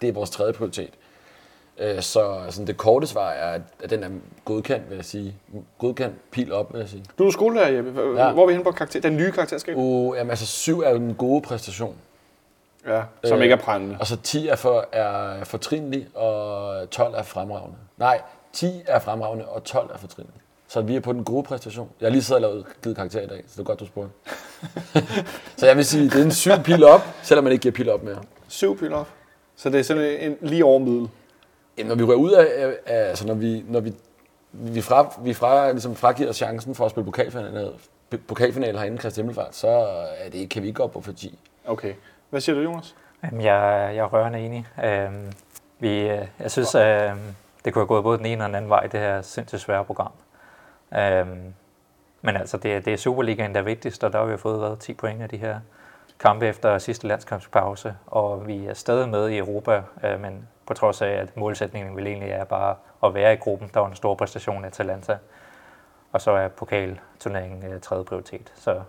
[0.00, 0.90] det er vores tredje prioritet.
[1.78, 4.08] Øh, Så sådan det korte svar er, at den er
[4.44, 5.34] godkendt, vil jeg sige.
[5.78, 7.04] Godkendt, pil op, vil jeg sige.
[7.18, 7.90] Du er skolelærer, Jeppe.
[8.16, 8.32] Ja.
[8.32, 9.76] Hvor er vi henne på karakter, den nye karakterskab?
[9.76, 11.96] Uh, jamen, altså syv er jo en god præstation.
[12.86, 13.96] Ja, som Øh, ikke er prændende.
[14.00, 17.76] Og så 10 er, for, er fortrinlig, og 12 er fremragende.
[17.96, 18.20] Nej,
[18.52, 20.34] 10 er fremragende, og 12 er fortrinlig.
[20.68, 21.88] Så vi er på den gode præstation.
[22.00, 23.86] Jeg har lige siddet og lavet givet karakter i dag, så det er godt, du
[23.86, 24.10] spurgte.
[25.58, 27.90] så jeg vil sige, det er en syv pil op, selvom man ikke giver pil
[27.90, 28.22] op mere.
[28.48, 29.08] Syv pil op.
[29.56, 31.08] Så det er sådan en, lige over middel.
[31.78, 33.94] Jamen, når vi rører ud af, altså når vi, når vi,
[34.52, 37.70] vi, fra, vi fra, ligesom fragiver chancen for at spille pokalfinale,
[38.28, 39.68] pokalfinale herinde i Christi Himmelfart, så
[40.18, 41.38] er det, kan vi ikke gå op på for 10.
[41.66, 41.92] Okay.
[42.32, 42.96] Hvad siger du, Jonas?
[43.24, 44.66] Jamen, jeg, jeg er rørende enig.
[44.84, 45.32] Øhm,
[45.78, 47.20] vi, øh, jeg synes, øhm,
[47.64, 49.84] det kunne have gået både den ene og den anden vej, det her sindssygt svære
[49.84, 50.12] program.
[50.98, 51.54] Øhm,
[52.22, 54.78] men altså, det, det er Superligaen, der er vigtigst, og der har vi fået været
[54.78, 55.60] 10 point af de her
[56.18, 61.02] kampe efter sidste landskampspause, og vi er stadig med i Europa, øh, men på trods
[61.02, 64.14] af, at målsætningen vil egentlig er bare at være i gruppen, der var en stor
[64.14, 65.18] præstation af Atalanta,
[66.12, 68.52] og så er pokalturneringen øh, tredje prioritet.
[68.54, 68.82] Så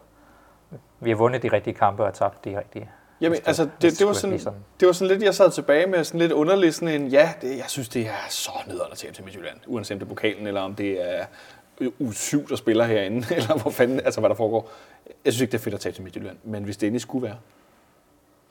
[0.99, 2.89] vi har vundet de rigtige kampe og tabt de rigtige.
[3.21, 4.39] Jamen, Hvis altså, det, det, var sådan,
[4.79, 7.57] det var sådan lidt, jeg sad tilbage med sådan lidt underligt sådan en, ja, det,
[7.57, 10.47] jeg synes, det er så nederen at tabe til Midtjylland, uanset om det er pokalen,
[10.47, 11.25] eller om det er
[11.99, 14.71] u 7, der spiller herinde, eller hvor fanden, altså hvad der foregår.
[15.25, 17.27] Jeg synes ikke, det er fedt at tage til Midtjylland, men hvis det endelig skulle
[17.27, 17.37] være,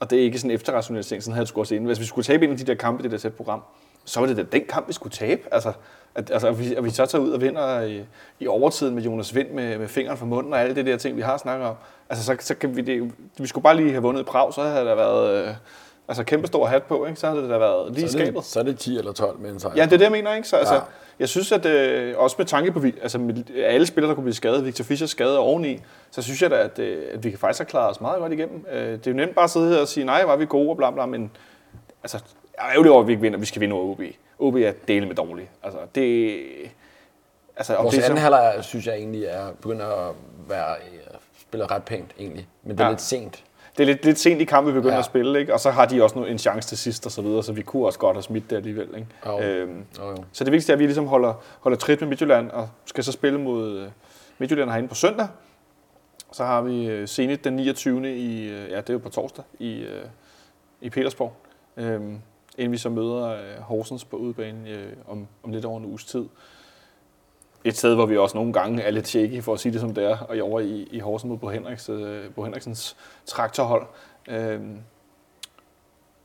[0.01, 1.87] og det er ikke sådan en efterrationalisering, sådan havde du skulle også inden.
[1.87, 3.63] Hvis vi skulle tabe en af de der kampe, det der sæt program,
[4.05, 5.43] så var det da den kamp, vi skulle tabe.
[5.53, 5.73] Altså,
[6.15, 8.05] at, altså, at, vi, at vi så tager ud og vinder i,
[8.41, 11.17] i overtiden med Jonas Vind med, med fingeren fra munden og alle det der ting,
[11.17, 11.75] vi har snakket om.
[12.11, 14.63] Altså, så, så kan vi, det, vi skulle bare lige have vundet i Prag, så
[14.63, 15.55] havde der været øh,
[16.09, 17.21] altså, kæmpe stor hat på, ikke?
[17.21, 18.37] så havde det da været lige så, er skabet.
[18.37, 19.73] det, så er det 10 eller 12 med en sejr.
[19.77, 20.35] Ja, det er det, jeg mener.
[20.35, 20.49] Ikke?
[20.49, 20.81] Så, altså, Ja.
[21.19, 24.35] Jeg synes, at øh, også med tanke på altså, med alle spillere, der kunne blive
[24.35, 25.79] skadet, Victor Fischer skadet oveni,
[26.11, 28.33] så synes jeg da, at, øh, at vi kan faktisk have klaret os meget godt
[28.33, 28.67] igennem.
[28.73, 30.71] Øh, det er jo nemt bare at sidde her og sige, nej, var vi gode
[30.71, 31.31] og bla bla, men
[32.03, 32.19] altså,
[32.63, 33.39] jeg er ærgerlig over, at vi ikke vinder.
[33.39, 34.01] Vi skal vinde over OB.
[34.39, 35.49] OB er dele med dårligt.
[35.63, 36.39] Altså, det...
[37.57, 40.15] Altså, Vores det anden så, halvleg, synes jeg egentlig, er begynder at
[40.49, 42.49] være, øh, spiller ret pænt egentlig.
[42.63, 42.91] Men det er Ja.
[42.91, 43.45] lidt sent.
[43.77, 44.99] det er lidt, lidt sent i kampen, vi begynder Ja.
[44.99, 45.53] at spille, ikke?
[45.55, 47.87] og så har de også en chance til sidst og så videre, så vi kunne
[47.87, 48.89] også godt have smidt det alligevel.
[48.97, 49.07] Ikke?
[49.27, 49.41] Jo.
[49.41, 50.17] Øhm, Jo, jo.
[50.33, 53.13] Så det vigtigste er, at vi ligesom holder, holder trit med Midtjylland, og skal så
[53.13, 53.89] spille mod øh,
[54.39, 55.29] Midtjylland herinde på søndag.
[56.33, 58.17] Så har vi øh, Zenit den 29.
[58.17, 59.87] i, ja, det er jo på torsdag, i,
[60.81, 61.33] i Petersborg.
[61.77, 62.19] Øhm,
[62.59, 66.05] inden vi så møder øh, Horsens på udbanen øh, om, om lidt over en uges
[66.05, 66.25] tid.
[67.65, 69.95] Et sted, hvor vi også nogle gange er lidt shaky, for at sige det som
[69.95, 73.87] det er, og over i, i Horsens mod Bo, Henriks, øh, Bo Henriksens traktorhold.
[74.29, 74.79] Øhm,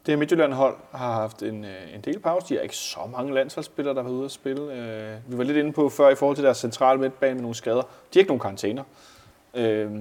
[0.06, 2.50] det her Midtjylland-hold har haft en, øh, en del pause.
[2.50, 4.74] De har ikke så mange landsholdsspillere, der har været ude at spille.
[4.74, 7.56] Øh, vi var lidt inde på før i forhold til deres centrale midtbane med nogle
[7.56, 7.82] skader.
[7.82, 8.84] De har ikke nogen karantæner.
[9.54, 9.92] Øh,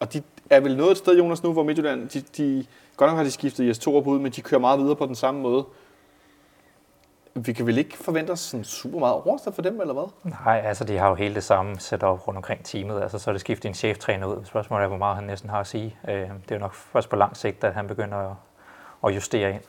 [0.00, 3.16] og de er vel noget et sted, Jonas, nu, hvor Midtjylland, de, de, godt nok
[3.16, 5.64] har de skiftet Jes Torup ud, men de kører meget videre på den samme måde.
[7.34, 10.32] Vi kan vel ikke forvente os sådan super meget oversted for dem, eller hvad?
[10.44, 13.02] Nej, altså de har jo hele det samme setup rundt omkring teamet.
[13.02, 14.44] Altså så er det skiftet en cheftræner ud.
[14.44, 15.96] Spørgsmålet er, hvor meget han næsten har at sige.
[16.08, 18.36] Øh, det er jo nok først på lang sigt, at han begynder at,
[19.06, 19.62] at justere ind.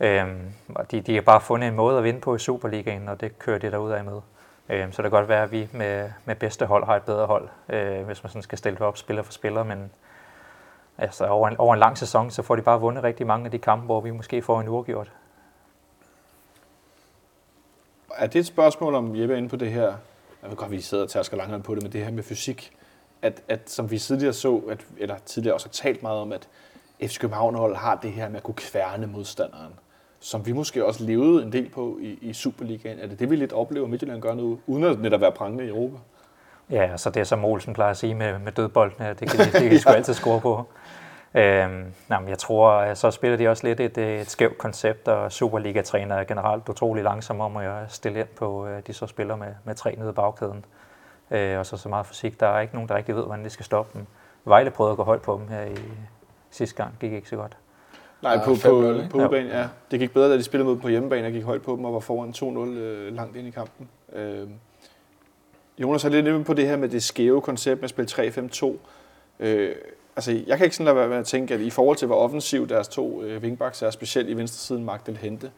[0.00, 3.20] Øhm, og de, de har bare fundet en måde at vinde på i Superligaen, og
[3.20, 4.20] det kører de derud af med.
[4.68, 7.26] Øhm, så det kan godt være, at vi med, med bedste hold har et bedre
[7.26, 9.62] hold, øh, hvis man sådan skal stille det op spiller for spiller.
[9.62, 9.90] Men
[10.98, 13.50] altså, over, en, over en lang sæson, så får de bare vundet rigtig mange af
[13.50, 15.12] de kampe, hvor vi måske får en uafgjort.
[18.16, 19.94] Er det et spørgsmål, om Jeppe er inde på det her?
[20.42, 22.72] Jeg ved godt, vi sidder og tærsker langhånd på det, men det her med fysik,
[23.22, 26.48] at, at som vi tidligere så, at, eller tidligere også har talt meget om, at
[27.02, 29.72] FC København har det her med at kunne kværne modstanderen,
[30.20, 32.98] som vi måske også levede en del på i, i Superligaen.
[32.98, 35.68] Er det det, vi lidt oplever, Midtjylland gør nu, uden at netop være prangende i
[35.68, 35.96] Europa?
[36.70, 39.44] Ja, så det er som Olsen plejer at sige med, med dødboldene, det kan de,
[39.44, 40.66] det kan de sgu altid score på.
[41.36, 45.08] Øhm, nej, men jeg tror, at så spiller de også lidt et, et skævt koncept,
[45.08, 49.36] og Superliga-træner er generelt utrolig langsomme om at stille ind på, øh, de så spiller
[49.36, 50.64] med, med tre nede i bagkæden.
[51.30, 53.50] Øh, og så så meget fysik, der er ikke nogen, der rigtig ved, hvordan de
[53.50, 54.06] skal stoppe dem.
[54.44, 55.76] Vejle prøvede at gå højt på dem her i
[56.50, 57.56] sidste gang, gik ikke så godt.
[58.22, 59.68] Nej, på, 5-0, på, på udebane, ja.
[59.90, 61.94] Det gik bedre, da de spillede mod på hjemmebane og gik højt på dem og
[61.94, 63.88] var foran 2-0 øh, langt ind i kampen.
[64.12, 64.48] Øh,
[65.78, 68.76] Jonas har lidt inde på det her med det skæve koncept med at spille 3-5-2.
[69.40, 69.74] Øh,
[70.16, 72.16] altså, jeg kan ikke sådan lade være med at tænke, at i forhold til, hvor
[72.16, 75.50] offensiv deres to øh, wingbacks er, specielt i venstresiden Magdal Hente,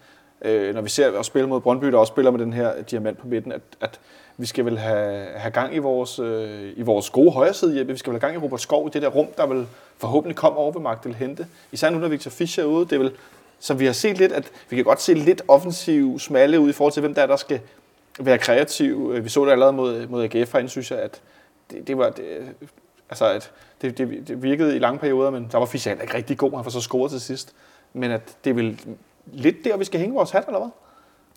[0.42, 2.84] øh, når vi ser at spille mod Brøndby, der også spiller med den her øh,
[2.90, 4.00] diamant på midten, at, at
[4.36, 7.92] vi skal vel have, have gang i vores, øh, i vores gode højre side, Jeppe.
[7.92, 9.66] Vi skal vel have gang i Robert Skov i det der rum, der vil
[9.96, 11.46] forhåbentlig komme over ved Magdal Hente.
[11.72, 12.84] Især nu, når Victor Fischer er ude.
[12.84, 13.12] Det er vel,
[13.58, 16.72] så vi har set lidt, at vi kan godt se lidt offensiv smalle ud i
[16.72, 17.60] forhold til, hvem der er, der skal
[18.18, 19.12] være kreativ.
[19.14, 21.20] Øh, vi så det allerede mod, mod AGF herinde, synes jeg, at
[21.70, 22.10] det, det var...
[22.10, 22.24] Det,
[23.10, 23.50] altså, at
[23.82, 26.54] det, det, det, virkede i lange perioder, men der var Fischer ikke rigtig god.
[26.54, 27.52] Han får så scoret til sidst.
[27.92, 28.80] Men at det er vel
[29.26, 30.68] lidt der, vi skal hænge vores hat, eller hvad?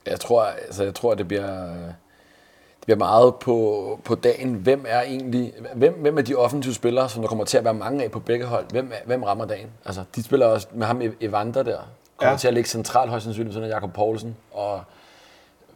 [0.06, 4.54] Jeg tror, altså, jeg tror, det bliver, det bliver meget på, på dagen.
[4.54, 7.74] Hvem er egentlig, hvem, hvem er de offensive spillere, som der kommer til at være
[7.74, 8.66] mange af på begge hold?
[8.72, 9.70] Hvem, hvem rammer dagen?
[9.86, 11.78] Altså, de spiller også med ham Evander der.
[12.18, 12.38] Kommer Ja.
[12.38, 14.38] til at ligge centralt højst sandsynligt, sådan Jakob Poulsen.
[14.52, 14.82] Og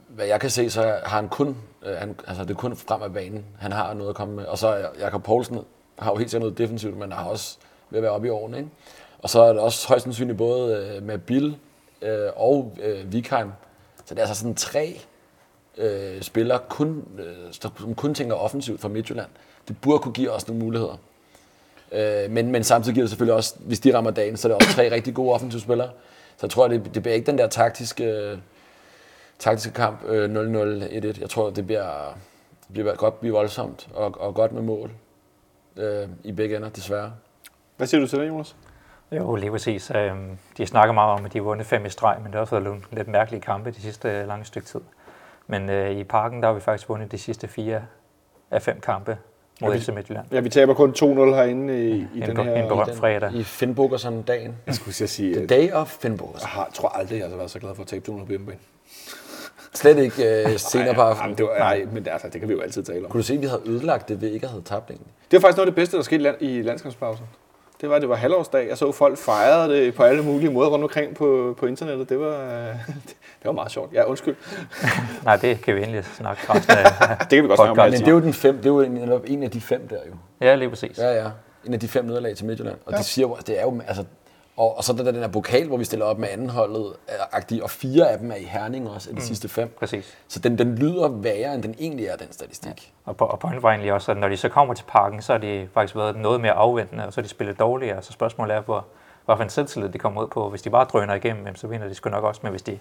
[0.07, 3.01] hvad jeg kan se, så har han kun, øh, han, altså det er kun frem
[3.01, 4.45] af banen, han har noget at komme med.
[4.45, 5.59] Og så Jakob Poulsen
[5.99, 7.57] har jo helt sikkert noget defensivt, men har også
[7.89, 8.57] ved at være oppe i årene.
[8.57, 8.69] Ikke?
[9.19, 11.57] Og så er det også højst sandsynligt både øh, med Bill
[12.01, 13.51] øh, og øh, Vikheim.
[14.05, 15.01] Så det er altså sådan tre
[15.77, 19.29] øh, spillere, kun, øh, som kun tænker offensivt for Midtjylland.
[19.67, 20.97] Det burde kunne give os nogle muligheder.
[21.91, 24.55] Øh, men, men samtidig giver det selvfølgelig også, hvis de rammer dagen, så er det
[24.55, 25.89] også tre rigtig gode offensive spillere.
[26.37, 28.37] Så jeg tror, det, det bliver ikke den der taktiske, øh,
[29.39, 31.21] taktiske kamp øh, 0-0-1-1.
[31.21, 32.17] Jeg tror, det bliver,
[32.67, 34.91] det bliver godt blive voldsomt og, og godt med mål
[35.77, 37.11] øh, i begge ender, desværre.
[37.77, 38.55] Hvad siger du til det, Jonas?
[39.11, 39.91] Jo, lige præcis.
[39.95, 42.39] Øhm, De snakker meget om, at de har vundet fem i streg, men det har
[42.41, 44.79] også været nogle lidt mærkelige kampe de sidste øh, lange stykke tid.
[45.47, 47.81] Men øh, i parken, der har vi faktisk vundet de sidste fire
[48.51, 49.17] af fem kampe
[49.61, 50.25] mod Ja, vi- FC Midtjylland.
[50.31, 52.53] Ja, vi taber kun 2-0 herinde i, i En den her...
[52.55, 53.33] en berømt fredag.
[53.33, 54.55] I Finnboger sådan dagen.
[54.67, 56.37] Jeg skulle sige, The day of Finnboger.
[56.41, 58.59] jeg har, tror aldrig, jeg har været så glad for at tabe 200 på hjemmebane.
[59.75, 61.37] Slet ikke øh, senere på Nej, aftenen.
[61.37, 63.11] det var, nej, men det, altså, det kan vi jo altid tale om.
[63.11, 65.11] Kunne du se, at vi havde ødelagt det, vi ikke havde tabt egentlig?
[65.31, 67.25] Det var faktisk noget af det bedste, der skete i land- i landskampspausen.
[67.81, 68.67] Det var, at det var halvårsdag.
[68.69, 72.09] Jeg så folk fejrede det på alle mulige måder rundt omkring på, på internettet.
[72.09, 72.37] Det var,
[73.39, 73.93] det var meget sjovt.
[73.93, 74.35] Ja, undskyld.
[75.25, 76.61] Nej, det kan vi endelig snakke af.
[77.19, 77.89] Det kan vi godt snakke om.
[77.91, 79.95] Men det er jo, den fem, det er jo netop en af de fem der
[80.09, 80.13] jo.
[80.47, 80.97] Ja, lige præcis.
[80.97, 81.29] Ja, ja.
[81.65, 82.77] En af de fem nederlag til Midtjylland.
[82.85, 82.97] Og ja.
[82.97, 84.03] det siger jo, det er jo, altså,
[84.57, 86.93] og, og så er der den der pokal, hvor vi stiller op med andenholdet,
[87.31, 89.25] agtig, og fire af dem er i Herning også, af de mm.
[89.25, 89.75] sidste fem.
[89.79, 90.17] Præcis.
[90.27, 92.93] Så den, den lyder værre, end den egentlig er, den statistik.
[93.05, 95.31] Og, på, og pointen var egentlig også, at når de så kommer til parken, så
[95.31, 98.01] har de faktisk været noget mere afventende, og så har de spillet dårligere.
[98.01, 98.85] Så spørgsmålet er, hvor,
[99.25, 100.49] hvad for en selvtillid de kommer ud på.
[100.49, 102.39] Hvis de bare drøner igennem, så vinder de sgu nok også.
[102.43, 102.79] Men hvis de...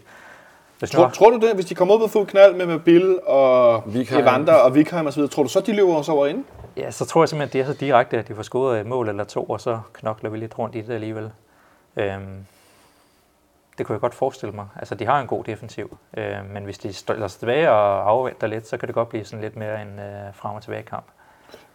[0.79, 2.79] Hvis nu Tror, tror du det, hvis de kommer ud på fuld knald med, med
[2.79, 4.23] Bill og Vikheim.
[4.23, 6.45] Evander og Vikheim osv., tror du så, de løber os over ind?
[6.77, 8.87] Ja, så tror jeg simpelthen, at de er så direkte, at de får scoret et
[8.87, 11.31] mål eller to, og så knokler vi lidt rundt i det alligevel.
[11.97, 12.47] Øhm,
[13.79, 14.67] det kunne jeg godt forestille mig.
[14.77, 18.47] Altså, de har en god defensiv, øh, men hvis de stiller sig tilbage og afventer
[18.47, 21.05] lidt, så kan det godt blive sådan lidt mere en øh, frem- og tilbage kamp.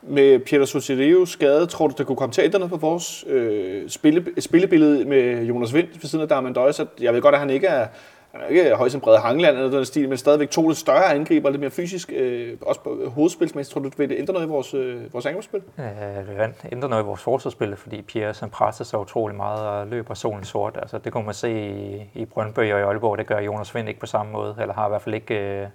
[0.01, 3.25] Med Peter Sotirio skade, tror du, det kunne komme til at ændre noget på vores
[3.27, 6.81] øh, spille, spillebillede med Jonas Vind ved siden af Darman Døjs?
[6.99, 7.87] Jeg ved godt, at han ikke er,
[8.31, 11.49] han er ikke som Brede Hangland eller den stil, men stadigvæk to lidt større angriber,
[11.49, 13.73] lidt mere fysisk, øh, også på hovedspilsmæssigt.
[13.73, 15.61] Tror du, vil det ændre noget i vores, øh, vores angrebsspil?
[15.77, 19.67] Øh, det vil ændre noget i vores forsvarsspil, fordi Pierre han presser sig utrolig meget
[19.67, 20.77] og løber solen sort.
[20.81, 23.17] Altså, det kunne man se i, i Brøndby og i Aalborg.
[23.17, 25.67] Det gør Jonas Vind ikke på samme måde, eller har i hvert fald ikke øh,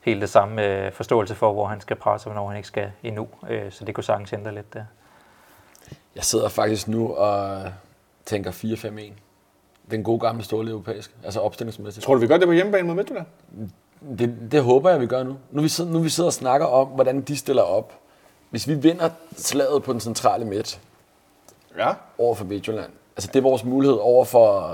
[0.00, 2.90] helt det samme øh, forståelse for, hvor han skal presse, og hvornår han ikke skal
[3.02, 3.28] endnu.
[3.50, 4.84] Øh, så det kunne sagtens ændre lidt der.
[6.14, 7.62] Jeg sidder faktisk nu og
[8.24, 9.12] tænker 4-5-1.
[9.92, 12.04] Den gode gamle ståle europæiske, altså opstillingsmæssigt.
[12.04, 13.26] Tror du, vi gør det på hjemmebane mod Midtjylland?
[14.18, 15.36] Det, det håber jeg, vi gør nu.
[15.50, 17.92] Nu vi, sidder, nu vi sidder og snakker om, hvordan de stiller op.
[18.50, 20.80] Hvis vi vinder slaget på den centrale midt
[21.78, 21.92] Ja.
[22.18, 24.68] over for Midtjylland, altså det er vores mulighed over for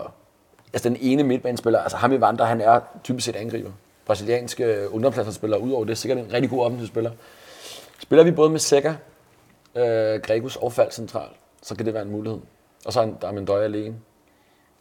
[0.73, 3.71] altså den ene midtbanespiller, altså ham i Vandre, han er typisk set angriber.
[4.07, 7.11] Brasilianske underpladsspillere, udover det er sikkert en rigtig god offensivspiller.
[8.01, 8.97] Spiller vi både med Seca,
[9.75, 11.29] øh, Gregus og Falk central,
[11.63, 12.41] så kan det være en mulighed.
[12.87, 13.95] Og så er der Mendoy alene.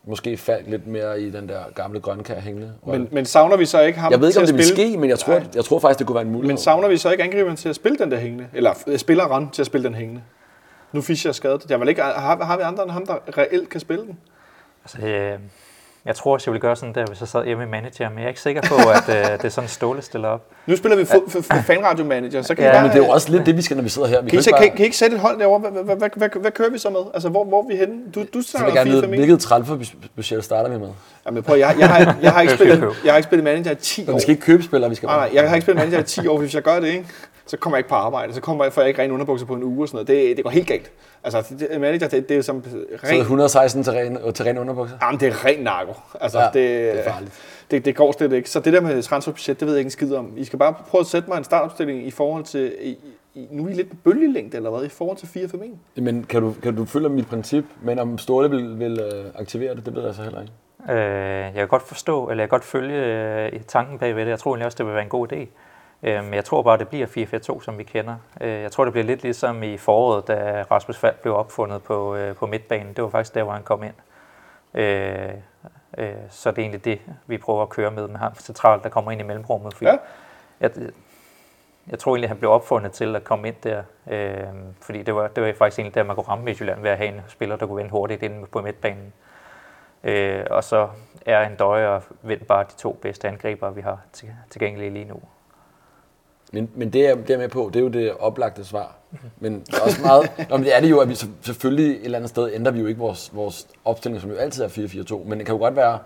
[0.07, 2.73] Måske Falk lidt mere i den der gamle grønkær hængende.
[2.85, 4.89] Men, men savner vi så ikke ham jeg ved ikke, om det vil spille?
[4.89, 5.47] ske, men jeg tror, Nej.
[5.55, 6.47] jeg tror faktisk, det kunne være en mulighed.
[6.47, 8.47] Men savner vi så ikke angriberen til at spille den der hængende?
[8.53, 10.21] Eller øh, spilleren til at spille den hængende?
[10.91, 11.65] Nu Fischer er skadet.
[11.69, 14.19] Jeg vil ikke, har, har vi andre end ham, der reelt kan spille den?
[14.83, 15.39] Altså, øh,
[16.07, 18.17] jeg tror også, jeg ville gøre sådan der, hvis jeg sad hjemme i manager, men
[18.17, 20.41] jeg er ikke sikker på, at øh, det er sådan Ståle stiller op.
[20.65, 23.01] Nu spiller vi fo- f- f- fanradio manager, så kan Ja, vi bare, Men det
[23.01, 24.21] er jo også lidt det, vi skal, når vi sidder her.
[24.21, 25.59] Vi Kan kan, ikke kan, bare, kan I ikke sætte et hold derovre?
[25.59, 26.99] Hvad, hvad, hvad, hvad, hvad kører vi så med?
[27.13, 27.95] Altså, hvor, hvor er vi henne?
[28.15, 30.89] Du, du så vil jeg gerne 4 vide, hvilket transferbudget starter vi med?
[31.25, 33.75] Jamen, prøv, jeg, jeg, har, jeg, har ikke spillet, jeg har ikke spillet manager i
[33.75, 34.13] 10 Men år.
[34.17, 35.27] vi skal ikke købe spillere, vi skal Nej, bare...
[35.27, 37.05] nej, jeg har ikke spillet manager i 10 år, hvis jeg gør det, ikke?
[37.47, 38.33] Så kommer jeg ikke på arbejde.
[38.33, 40.07] Så kommer jeg, får jeg ikke rene underbukser på en uge og sådan noget.
[40.07, 40.91] Det, det går helt galt.
[41.23, 44.57] Altså, det, det- manager, det, det er som Så rent 116 til ren, til ren
[44.57, 44.97] underbukser.
[45.01, 45.93] Jamen, det er ren narko.
[46.21, 47.31] Altså, Ja, det, det er farligt.
[47.71, 48.49] Det, det går slet ikke.
[48.49, 50.33] Så det der med transferbudget, det ved jeg ikke en skid om.
[50.37, 52.73] I skal bare prøve at sætte mig en startopstilling i forhold til...
[52.81, 52.97] I,
[53.35, 54.85] i, nu er I lidt på bølgelængde, eller hvad?
[54.85, 55.61] I forhold til 4 5
[55.95, 59.25] 1 Men kan du, kan du følge mit princip, men om Ståle vil, vil øh,
[59.35, 60.53] aktivere det, det ved jeg så heller ikke.
[60.89, 62.95] Øh, jeg kan godt forstå, eller jeg kan godt følge
[63.53, 64.29] øh, tanken bagved det.
[64.29, 65.45] Jeg tror egentlig også, det vil være en god idé.
[66.01, 67.07] Men jeg tror bare, det bliver
[67.57, 68.15] 4-4-2, som vi kender.
[68.41, 72.15] Øh, jeg tror, det bliver lidt ligesom i foråret, da Rasmus Falk blev opfundet på,
[72.15, 72.93] øh, på midtbanen.
[72.93, 73.93] Det var faktisk der, hvor han kom ind.
[74.73, 75.33] Øh,
[76.29, 79.11] så det er egentlig det, vi prøver at køre med med ham centralt, der kommer
[79.11, 79.73] ind i mellemrummet.
[79.73, 79.97] Fordi Ja.
[80.59, 80.71] jeg,
[81.87, 84.43] jeg tror egentlig, han blev opfundet til at komme ind der, øh,
[84.81, 87.09] fordi det var, det var faktisk egentlig der, man kunne ramme Midtjylland ved at have
[87.09, 89.13] en spiller, der kunne vende hurtigt ind på midtbanen.
[90.03, 90.89] Øh, og så
[91.25, 95.05] er en døje og vind bare de to bedste angriber, vi har til, tilgængelige lige
[95.05, 95.21] nu.
[96.53, 98.95] Men, men det, jeg, det er med på, det er jo det oplagte svar.
[99.39, 102.29] Men også meget, Nå, men det er det jo, at vi selvfølgelig et eller andet
[102.29, 105.27] sted ændrer vi jo ikke vores, vores opstilling, som jo altid er 4-4-2.
[105.27, 105.99] Men det kan jo godt være,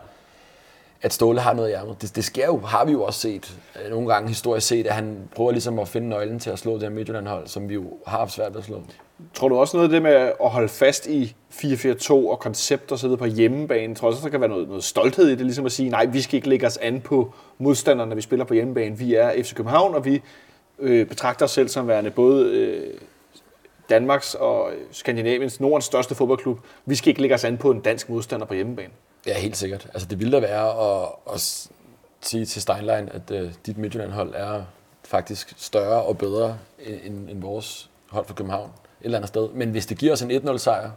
[1.01, 2.01] at Ståle har noget i ærmet.
[2.01, 4.93] Det, det sker jo, har vi jo også set, øh, nogle gange historisk set, at
[4.93, 7.83] han prøver ligesom at finde nøglen til at slå det her Midtjylland-hold, som vi jo
[8.07, 8.81] har haft svært ved at slå.
[9.33, 12.99] Tror du også noget af det med at holde fast i 4-4-2 og koncept og
[12.99, 13.95] så videre på hjemmebane?
[13.95, 16.05] Tror du også, der kan være noget, noget stolthed i det, ligesom at sige, nej,
[16.05, 18.97] vi skal ikke lægge os an på modstanderne, når vi spiller på hjemmebane.
[18.97, 20.21] Vi er FC København, og vi
[20.79, 22.93] øh, betragter os selv som værende både øh,
[23.91, 26.59] Danmarks og Skandinaviens, Nordens største fodboldklub.
[26.85, 28.93] Vi skal ikke lægge os an på en dansk modstander på hjemmebane.
[29.27, 29.87] Ja, helt sikkert.
[29.93, 31.69] Altså, det ville da være at, at
[32.21, 34.63] sige til Steinlein, at uh, dit Midtjylland-hold er
[35.03, 39.49] faktisk større og bedre end, end, vores hold fra København et eller andet sted.
[39.49, 40.91] Men hvis det giver os en 1-0 sejr,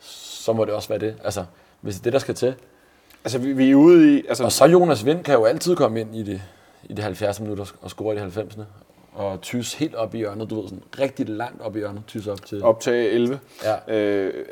[0.00, 1.16] så må det også være det.
[1.24, 1.44] Altså,
[1.80, 2.54] hvis det er det, der skal til.
[3.24, 4.22] Altså, vi, vi er ude i...
[4.28, 6.42] Altså, Og så Jonas Vind kan jo altid komme ind i det,
[6.84, 8.56] i det 70 minutter og score i det 90.
[9.12, 12.26] Og tys helt op i hjørnet, du ved, sådan rigtig langt op i hjørnet, tys
[12.26, 12.62] op til.
[12.62, 13.40] op til 11.
[13.64, 13.94] Ja.
[13.96, 14.46] Øh,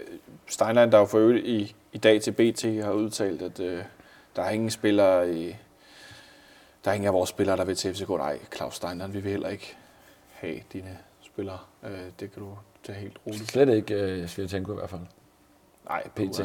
[0.46, 3.82] Steinlein, der jo for øvrigt i, i dag til BT har udtalt, at øh,
[4.36, 5.56] der er ingen spillere i
[6.84, 8.08] Der er ingen af vores spillere, der vil til FCK.
[8.08, 9.76] Nej, Claus Steiner, vi vil heller ikke
[10.32, 11.58] have dine spillere.
[11.84, 12.48] Øh, det kan du
[12.84, 13.50] tage helt roligt.
[13.50, 15.00] Slet ikke øh, Svirtenko i hvert fald.
[15.88, 16.40] Nej, PT.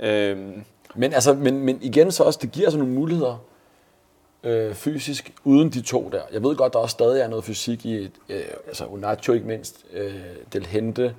[0.00, 3.44] Øhm, Men, altså, men, men igen så også, det giver sådan nogle muligheder
[4.42, 6.22] øh, fysisk uden de to der.
[6.32, 9.46] Jeg ved godt, der også stadig er noget fysik i, et, øh, altså Unacho ikke
[9.46, 10.14] mindst, øh,
[10.52, 11.14] Del Hente,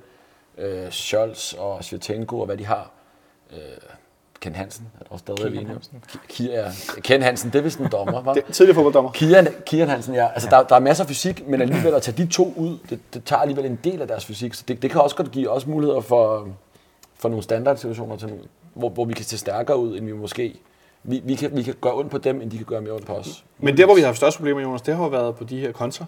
[0.58, 2.90] øh, Scholz og Svirtenko og hvad de har.
[3.52, 3.58] Øh,
[4.40, 5.68] Ken Hansen er der også stadig Kian alene.
[5.68, 6.02] Hansen.
[7.02, 8.34] Ken Hansen, det er vist en dommer, var?
[8.34, 9.10] det, tidligere fodbolddommer.
[9.10, 10.28] Kian, Kian Hansen, ja.
[10.32, 13.00] Altså, der, der er masser af fysik, men alligevel at tage de to ud, det,
[13.14, 14.54] det tager alligevel en del af deres fysik.
[14.54, 16.48] Så det, det kan også godt give os muligheder for,
[17.18, 18.42] for nogle standardsituationer, til nogle,
[18.74, 20.60] hvor, hvor vi kan se stærkere ud, end vi måske...
[21.02, 23.06] Vi, vi, kan, vi kan gøre ondt på dem, end de kan gøre mere ondt
[23.06, 23.44] på os.
[23.58, 25.60] Men der, hvor vi har haft størst problemer, Jonas, det har jo været på de
[25.60, 26.04] her kontra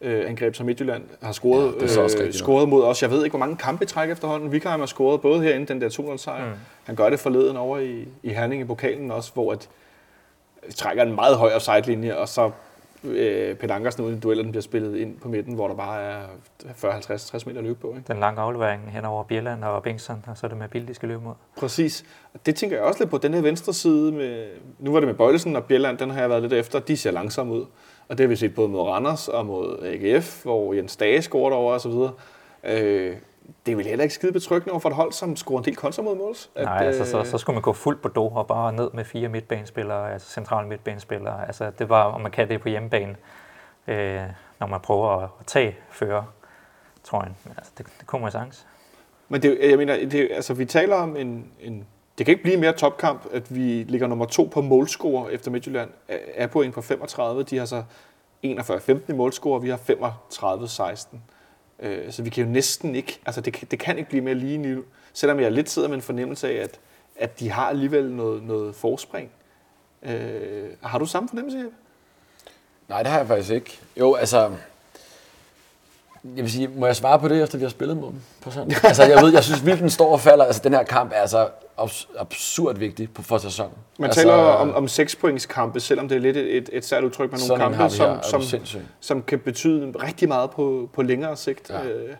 [0.00, 3.02] øh, angreb, som Midtjylland har scoret, Ja, det er så også øh, scoret mod os.
[3.02, 4.52] Jeg ved ikke, hvor mange kampe i træk efterhånden.
[4.52, 6.46] Vikarheim har scoret både herinde, den der 2 sejr.
[6.46, 6.52] Mm.
[6.84, 9.68] Han gør det forleden over i, i Herning i pokalen også, hvor at,
[10.74, 12.50] trækker en meget høj offside-linje, og så
[13.04, 16.20] øh, Peter Ankersen uden dueller, den bliver spillet ind på midten, hvor der bare er
[16.74, 17.88] 40, 50, 60 meter løb på.
[17.88, 18.02] Ikke?
[18.08, 20.94] Den lange aflevering hen over Bjelland og Bengtsson, og så er det med Bill, de
[20.94, 21.34] skal løbe mod.
[21.56, 22.04] Præcis.
[22.34, 23.18] Og det tænker jeg også lidt på.
[23.18, 24.46] Den her venstre side, med,
[24.78, 26.78] nu var det med Bøjlesen og Bjelland, den har jeg været lidt efter.
[26.78, 27.64] De ser langsomme ud.
[28.08, 31.54] Og det har vi set både mod Randers og mod AGF, hvor Jens Dage scorer
[31.54, 32.12] over og så videre.
[32.64, 33.16] Øh,
[33.66, 35.76] det er vel heller ikke skide betryggende over for et hold, som scorer en del
[35.76, 36.50] kontra mod måls.
[36.54, 39.04] At, Nej, altså så, så skulle man gå fuldt på do og bare ned med
[39.04, 41.46] fire midtbanespillere, altså centrale midtbanespillere.
[41.46, 43.16] Altså det var, om man kan det på hjemmebane,
[43.86, 44.22] øh,
[44.60, 46.22] når man prøver at, at tage fører.
[47.12, 48.66] Men altså, det, det kunne man sagtens.
[49.28, 51.86] Men det, jeg mener, det, altså, vi taler om en, en...
[52.18, 55.90] Det kan ikke blive mere topkamp, at vi ligger nummer to på målscore efter Midtjylland.
[56.08, 57.42] Er- på en på 35.
[57.42, 57.82] De har så
[58.44, 61.16] 41-15 i målscore, og vi har 35-16.
[61.80, 63.20] Øh, Så vi kan jo næsten ikke...
[63.26, 64.84] Altså, det, det kan ikke blive mere lige nu.
[65.12, 66.80] Selvom jeg lidt sidder med en fornemmelse af, at,
[67.16, 69.30] at de har alligevel noget, noget forspring.
[70.02, 71.76] Øh, har du samme fornemmelse, Jeppe?
[72.88, 73.78] Nej, det har jeg faktisk ikke.
[73.96, 74.52] Jo, altså...
[76.36, 78.20] Jeg vil sige, må jeg svare på det, efter vi har spillet mod dem?
[78.42, 78.72] På sådan?
[78.84, 80.44] altså, jeg ved, jeg synes virkelig, den står og falder.
[80.44, 83.72] Altså, den her kamp er altså abs- absurd vigtig på- for sæsonen.
[83.98, 86.84] Man altså, taler om, om 6 points kampe, selvom det er lidt et, et, et
[86.84, 88.42] særligt udtryk med nogle kampe, som, Er som,
[89.00, 91.70] som kan betyde rigtig meget på, på længere sigt.
[91.70, 91.84] Ja.
[91.84, 92.14] Øh,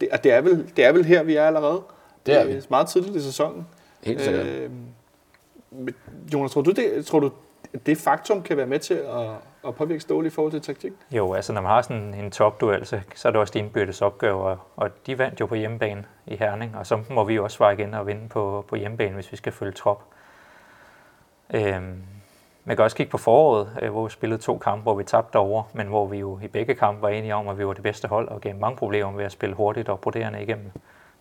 [0.00, 1.80] det, og det er, vel, det er vel her, vi er allerede.
[2.26, 2.52] Det er vi.
[2.52, 3.66] Øh, Meget tidligt i sæsonen.
[4.02, 4.46] Helt sikkert.
[4.46, 4.70] Øh,
[6.32, 7.30] Jonas, tror du, det, tror du,
[7.86, 9.30] det faktum kan være med til at,
[9.66, 10.92] at påvirke Ståle i forhold til taktik?
[11.10, 14.02] Jo, altså når man har sådan en topduel, så, så er det også de indbyrdes
[14.02, 17.56] opgaver, og de vandt jo på hjemmebane i Herning, og så må vi jo også
[17.56, 20.02] svare igen og vinde på, på hjemmebane, hvis vi skal følge trop.
[21.54, 22.02] Øhm,
[22.64, 25.36] man kan også kigge på foråret, øh, hvor vi spillede to kampe, hvor vi tabte
[25.36, 27.82] over, men hvor vi jo i begge kampe var enige om, at vi var det
[27.82, 30.70] bedste hold, og gav mange problemer ved at spille hurtigt og broderende igennem.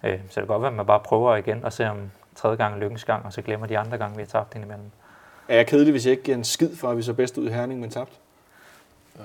[0.04, 2.58] Øh, så det kan godt være, at man bare prøver igen og ser om tredje
[2.58, 4.92] gang lykkens gang, og så glemmer de andre gange, vi har tabt indimellem.
[5.52, 7.48] Er jeg kedelig, hvis jeg ikke giver en skid for, at vi så bedst ud
[7.48, 8.12] i Herning, men tabt?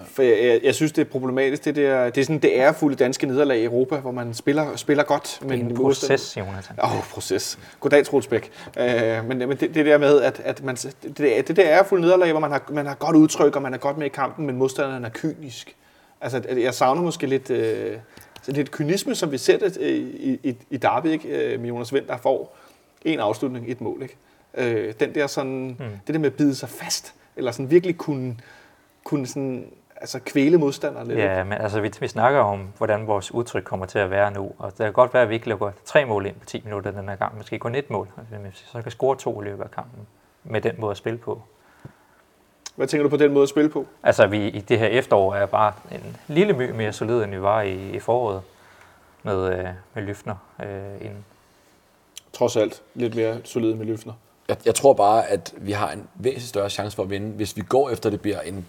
[0.06, 1.64] For jeg, jeg, jeg, synes, det er problematisk.
[1.64, 5.04] Det, der, det er sådan det ærefulde danske nederlag i Europa, hvor man spiller, spiller
[5.04, 5.38] godt.
[5.42, 6.76] Det er en proces, Jonathan.
[6.82, 7.58] Åh, oh, proces.
[7.80, 8.50] Goddag, Troels Bæk.
[8.78, 12.00] Øh, men men det, det der med, at, at man, det, det, der er fuld
[12.00, 14.46] nederlag, hvor man har, man har godt udtryk, og man er godt med i kampen,
[14.46, 15.76] men modstanderen er kynisk.
[16.20, 20.56] Altså, jeg savner måske lidt, sådan lidt kynisme, som vi ser det øh, i, i,
[20.70, 21.58] i Derby, ikke?
[21.58, 22.56] Med Jonas Vind, der får
[23.04, 24.02] en afslutning, et mål.
[24.02, 24.16] Ikke?
[24.54, 25.98] Øh, den der sådan, mm.
[26.06, 28.36] det der med at bide sig fast, eller sådan virkelig kunne,
[29.04, 31.18] kunne sådan, altså kvæle modstanderen lidt.
[31.18, 34.52] Ja, men altså, vi, vi snakker om, hvordan vores udtryk kommer til at være nu,
[34.58, 36.90] og det kan godt være, at vi ikke lukker tre mål ind på 10 minutter
[36.90, 39.70] den her gang, måske kun et mål, altså, så kan score to i løbet af
[39.70, 40.06] kampen,
[40.44, 41.42] med den måde at spille på.
[42.76, 43.86] Hvad tænker du på den måde at spille på?
[44.02, 47.42] Altså, vi i det her efterår er bare en lille my mere solid, end vi
[47.42, 48.42] var i, i foråret
[49.22, 51.24] med, øh, med Lyftner øh, inden.
[52.32, 54.12] Trods alt lidt mere solid med Løfner.
[54.48, 57.56] Jeg, jeg tror bare, at vi har en væsentlig større chance for at vinde, hvis
[57.56, 58.66] vi går efter, det bliver en,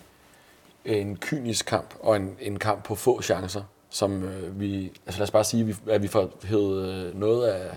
[0.85, 5.23] en kynisk kamp, og en, en kamp på få chancer, som øh, vi, altså lad
[5.23, 7.69] os bare sige, at vi, at vi får hævet øh, noget af,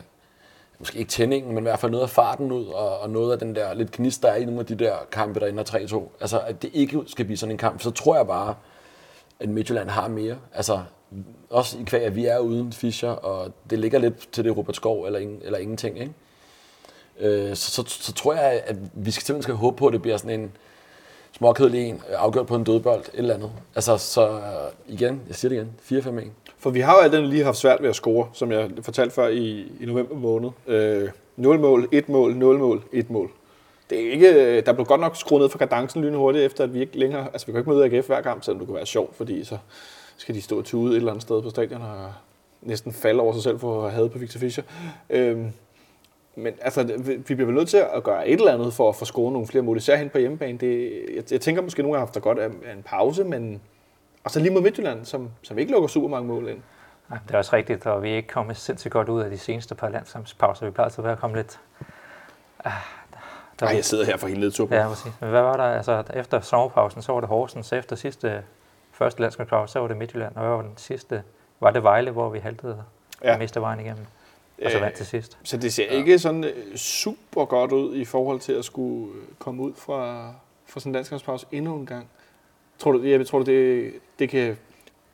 [0.79, 3.39] måske ikke tændingen, men i hvert fald noget af farten ud, og, og noget af
[3.39, 6.21] den der lidt gnist, der er i nogle af de der kampe, der ender 3-2.
[6.21, 8.55] Altså, at det ikke skal blive sådan en kamp, så tror jeg bare,
[9.41, 10.37] at Midtjylland har mere.
[10.55, 10.81] Altså,
[11.51, 14.77] også i kvæg, at vi er uden Fischer, og det ligger lidt til det Robert
[14.77, 16.13] Skov eller, ingen, eller ingenting, ikke?
[17.21, 20.03] Øh, så, så, så tror jeg, at vi skal simpelthen skal håbe på, at det
[20.03, 20.53] bliver sådan en
[21.33, 23.51] småkedelig en, øh, afgjort på en dødbold, et eller andet.
[23.75, 26.29] Altså, så øh, igen, jeg siger det igen, 4-5-1.
[26.59, 29.29] For vi har jo alt lige haft svært ved at score, som jeg fortalte før
[29.29, 30.51] i, i november måned.
[30.66, 33.31] Øh, 0 mål, 1 mål, 0 mål, 1 mål.
[33.91, 36.75] Det er ikke, øh, der blev godt nok skruet ned for kadencen lynhurtigt, efter at
[36.75, 37.27] vi ikke længere...
[37.33, 39.59] Altså, vi kan ikke møde AGF hver kamp, selvom det kunne være sjovt, fordi så
[40.16, 42.12] skal de stå og tude et eller andet sted på stadion og
[42.62, 44.64] næsten falde over sig selv for at have på Victor Fischer.
[45.11, 45.39] Øh,
[46.35, 49.05] men altså, vi bliver vel nødt til at gøre et eller andet for at få
[49.05, 50.59] scoret nogle flere mål, især hen på hjemmebane.
[50.59, 53.24] Det, jeg, jeg tænker måske, at nogle har haft det godt af af en pause,
[53.24, 53.61] men
[54.24, 56.59] og så lige mod Midtjylland, som, som ikke lukker super mange mål ind.
[57.11, 59.39] Ja, det er også rigtigt, og vi er ikke kommet sindssygt godt ud af de
[59.39, 60.66] seneste par landskampspauser.
[60.66, 61.61] Vi plejer altid at være kommet lidt...
[62.64, 62.72] Ah,
[63.61, 64.78] der, Nej, jeg sidder her for hele nedtuppen.
[64.78, 65.12] Ja, præcis.
[65.20, 65.64] Men hvad var der?
[65.64, 67.72] Altså, efter sommerpausen, så var det Horsens.
[67.72, 68.43] Efter sidste
[68.93, 70.37] første landskampspause, så var det Midtjylland.
[70.37, 71.22] Og hvad var den sidste?
[71.61, 72.83] Var det Vejle, hvor vi haltede
[73.24, 73.33] Ja.
[73.33, 73.39] ja.
[73.39, 74.07] miste vejen igennem?
[74.65, 75.39] Og så Øh, vandt til sidst.
[75.43, 79.23] Så det ser ikke sådan øh, super godt ud i forhold til at skulle øh,
[79.39, 80.33] komme ud fra,
[80.67, 82.09] fra sådan en landskampspause endnu en gang.
[82.79, 84.57] Tror du, jeg tror du, det, det kan,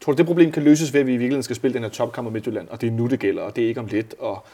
[0.01, 1.91] tror du, det problem kan løses ved, at vi i virkeligheden skal spille den her
[1.91, 4.15] topkamp mod Midtjylland, og det er nu, det gælder, og det er ikke om lidt.
[4.19, 4.45] Og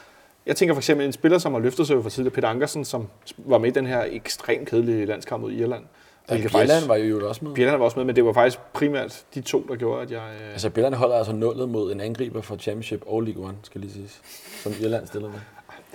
[0.45, 3.07] jeg tænker for eksempel en spiller, som har løftet sig for tidligere, Peter Ankersen, som
[3.37, 5.83] var med i den her ekstremt kedelige landskamp mod Irland.
[6.29, 7.53] Ja, Hvilket Bjelland var jo også med.
[7.55, 10.21] Bjelland var også med, men det var faktisk primært de to, der gjorde, at jeg...
[10.41, 13.81] Øh, Altså, Bjelland holder altså nullet mod en angriber fra Championship og League One, skal
[13.81, 14.21] lige siges.
[14.63, 15.37] Som Irland stiller med.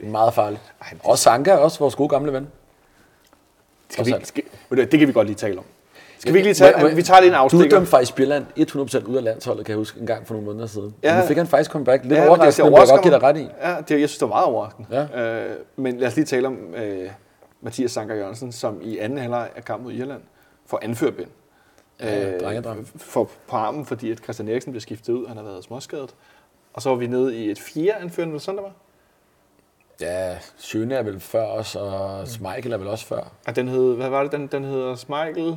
[0.00, 0.60] Det er meget farligt.
[0.82, 2.48] ej, det, Og Sanka er også vores gode gamle ven.
[3.90, 5.64] skal vi, skal, du det kan vi godt lige tale om.
[6.18, 7.68] Skal vi ikke lige tage, vi tager lige en Du afstikker.
[7.76, 10.66] dømte faktisk Bjelland 100% ud af landsholdet, kan jeg huske, en gang for nogle måneder
[10.66, 10.94] siden.
[11.02, 11.14] Ja.
[11.14, 11.20] Ja.
[11.20, 12.02] Nu fik han faktisk comeback.
[12.04, 13.48] Lidt Ja, overraskende, faktisk- men jeg godt give dig ret i.
[13.68, 15.08] Ja, det, jeg synes, det var meget overraskende.
[15.14, 15.44] Ja.
[15.44, 17.08] Øh, men lad os lige tale om øh,
[17.60, 20.22] Mathias Sanker Jørgensen, som i anden halvleg af kampen mod Irland
[20.66, 21.28] får anførbind.
[22.00, 22.86] Ja, drengedrøm.
[22.96, 26.14] for på armen, fordi at Christian Eriksen blev skiftet ud, han har været småskadet.
[26.72, 28.72] Og så var vi nede i et fire anførende, eller sådan der var.
[30.00, 33.32] Ja, Sjøne er vel før os, og Schmeichel er vel også før.
[33.46, 35.56] Og den hed, hvad var det, den, den hedder Smeichel?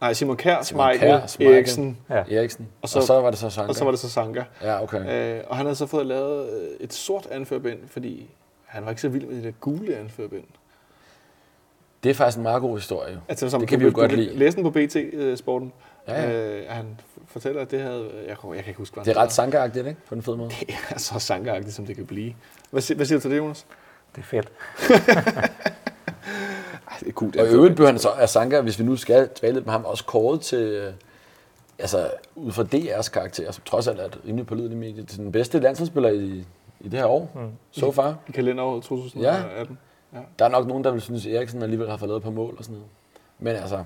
[0.00, 0.86] Nej, Simon Kjær, Simon
[1.28, 1.54] Smeichel.
[1.54, 2.24] Eriksen, Ja.
[2.30, 2.68] Eriksen.
[2.82, 3.68] Og så- så, og så var det så Sanka.
[3.68, 4.44] og så var det så Sanker.
[4.62, 5.36] Ja, okay.
[5.38, 8.30] Øh, og han havde så fået lavet øh, et sort anførbind, fordi
[8.64, 10.44] han var ikke så vild med det der gule anførbind.
[12.04, 13.20] Det er faktisk en meget god historie.
[13.28, 14.36] Altså, som Det kan vi jo du- godt du lide.
[14.38, 15.72] Læste den på BT-sporten.
[16.08, 16.32] Ja, ja.
[16.58, 18.10] Øh, han fortæller, at det havde...
[18.28, 19.96] Jeg, jeg kan ikke huske, hvad Det er ret Sanka-agtigt, ikke?
[20.08, 20.50] På en fed måde.
[20.50, 22.34] Det er så sankeragtigt, som det kan blive.
[22.70, 23.66] Hvad, hvad siger du til det, Jonas?
[24.16, 24.48] Det er fedt.
[26.90, 27.32] Ej, det er cool.
[27.38, 29.72] Og i øvrigt blev han så af Sanka, hvis vi nu skal dvæle lidt med
[29.72, 30.92] ham, også kåret til, øh,
[31.78, 35.32] altså ud fra DR's karakter, som trods alt er et rimelig pålideligt medie, til den
[35.32, 36.44] bedste landsholdsspiller i,
[36.80, 37.40] i det her år, mm.
[37.70, 38.16] so far.
[38.28, 39.78] I kalenderåret 2018.
[40.38, 42.54] Der er nok nogen, der vil synes, at Eriksen alligevel har fået lavet på mål
[42.58, 42.90] og sådan noget.
[43.38, 43.84] Men altså,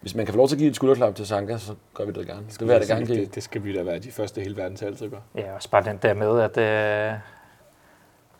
[0.00, 2.12] hvis man kan få lov til at give et skulderklap til Sanka, så gør vi
[2.12, 2.46] det gerne.
[2.46, 4.76] Det jeg da gerne det, det skal vi da være de første i hele verden
[4.76, 5.22] til altid at gøre.
[5.34, 7.18] Ja, også bare den der med, at, øh,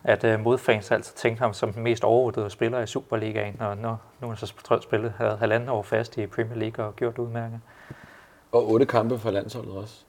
[0.04, 3.88] at øh, modfans altid tænkte ham som den mest overvurderede spiller i Superligaen, og nu,
[4.20, 7.16] nu er han så trods spillet havde halvanden år fast i Premier League og gjort
[7.16, 7.60] det udmærket.
[8.52, 10.04] Og otte kampe for landsholdet også.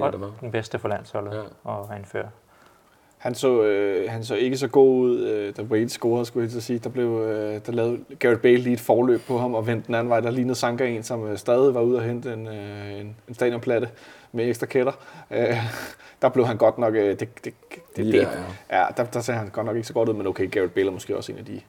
[0.00, 1.38] Og den bedste for landsholdet Ja.
[1.38, 1.44] ja.
[1.64, 2.28] og anfører.
[3.24, 6.50] Han så, øh, han så ikke så god ud, øh, da Wade scorede, skulle jeg
[6.50, 6.78] til at sige.
[6.78, 9.94] Der, blev, øh, der lavede Garrett Bale lige et forløb på ham og vendte den
[9.94, 10.20] anden vej.
[10.20, 13.34] Der lignede Sanka en, som øh, stadig var ude og hente en, øh, en, en
[13.34, 13.88] stadionplatte
[14.32, 14.92] med ekstra kætter.
[15.30, 15.56] Øh,
[16.22, 16.94] der blev han godt nok...
[16.94, 17.54] Øh, det, det, det,
[17.96, 18.28] det, der,
[18.72, 20.86] ja, der, der ser han godt nok ikke så godt ud, men okay, Garrett Bale
[20.86, 21.60] er måske også en af de ja,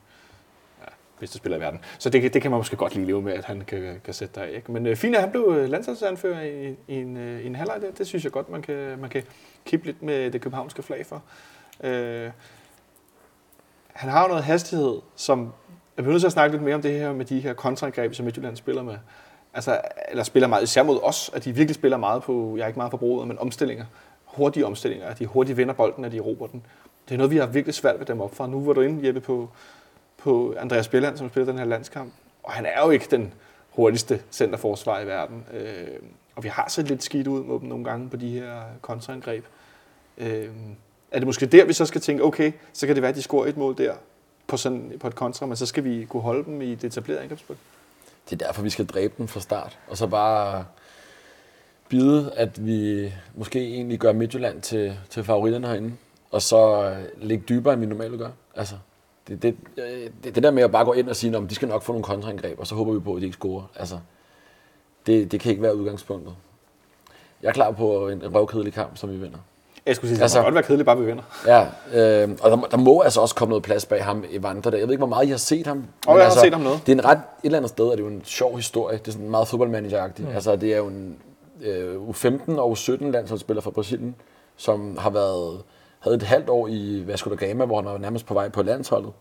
[1.20, 1.80] bedste spiller i verden.
[1.98, 4.40] Så det, det kan man måske godt lige leve med, at han kan, kan sætte
[4.40, 4.72] der ikke?
[4.72, 7.82] Men øh, fint, at han blev øh, landsholdsanfører i, i, en, øh, i en halvleg
[7.82, 7.92] der.
[7.92, 9.24] Det synes jeg godt, man kan, man kan
[9.66, 11.24] kippe lidt med det københavnske flag for.
[11.84, 12.32] Øh,
[13.94, 15.54] han har jo noget hastighed, som...
[15.98, 18.14] Jeg bliver nødt til at snakke lidt mere om det her med de her kontraangreb,
[18.14, 18.96] som Midtjylland spiller med.
[19.54, 22.68] Altså, eller spiller meget, især mod os, at de virkelig spiller meget på, jeg er
[22.68, 23.86] ikke meget forbruget, men omstillinger.
[24.26, 26.66] Hurtige omstillinger, at de hurtigt vender bolden, at de rober den.
[27.10, 28.48] Det er noget, vi har virkelig svært ved dem op fra.
[28.48, 29.50] Nu var du inde, Jeppe, på,
[30.26, 32.14] på Andreas Bjelland, som spiller den her landskamp.
[32.44, 33.34] Og han er jo ikke den
[33.70, 35.46] hurtigste centerforsvar i verden.
[35.54, 35.88] Øh,
[36.36, 39.46] og vi har set lidt skidt ud med dem nogle gange på de her kontraangreb.
[40.18, 40.50] Øh,
[41.12, 43.22] er det måske der, vi så skal tænke, okay, så kan det være, at de
[43.22, 43.94] scorer et mål der
[44.48, 47.22] på, sådan, på et kontra, men så skal vi kunne holde dem i det etablerede
[47.22, 47.56] angrebsspil.
[48.30, 49.80] Det er derfor, vi skal dræbe dem fra start.
[49.88, 50.66] Og så bare
[51.90, 55.94] bide, at vi måske egentlig gør Midtjylland til, til favoritterne herinde.
[56.32, 58.30] Og så øh, ligge dybere, end vi normalt gør.
[58.56, 58.76] Altså,
[59.28, 59.56] det, det,
[60.24, 61.92] det, det der med at bare gå ind og sige, at de skal nok få
[61.92, 63.64] nogle kontraangreb, og så håber vi på, at de ikke scorer.
[63.76, 64.00] Altså,
[65.08, 66.36] det, det kan ikke være udgangspunktet.
[67.42, 69.38] Jeg er klar på en, røvkedelig kamp, som vi vinder.
[69.86, 71.24] Jeg skulle sige, det Altså- altså, kan godt være kedeligt, bare vi vinder.
[71.48, 71.62] Ja,
[72.24, 74.72] øh, og der, må- der må altså også komme noget plads bag ham i Vandre
[74.72, 74.78] der.
[74.78, 75.78] Jeg ved ikke, hvor meget I har set ham.
[76.08, 76.80] Og men jeg har set ham noget.
[76.86, 78.98] Det er en ret, et eller andet sted, er det jo en sjov historie.
[78.98, 80.30] Det er sådan meget fodboldmanager-agtigt.
[80.30, 80.36] Mm.
[80.36, 81.18] Altså, det er jo en
[81.62, 84.16] øh, U15 og U17 landsholdsspiller fra Brasilien,
[84.58, 85.62] som har været,
[86.06, 88.64] havde et halvt år i Vasco da Gama, hvor han var nærmest på vej på
[88.64, 89.12] landsholdet.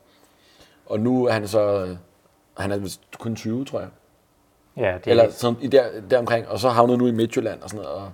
[0.87, 1.97] Og nu er han så,
[2.59, 3.89] han er vist kun 20, tror jeg.
[4.76, 6.49] Ja, det Eller er sådan, i der, deromkring.
[6.49, 8.01] Og så havnet nu i Midtjylland og sådan noget.
[8.01, 8.11] Og,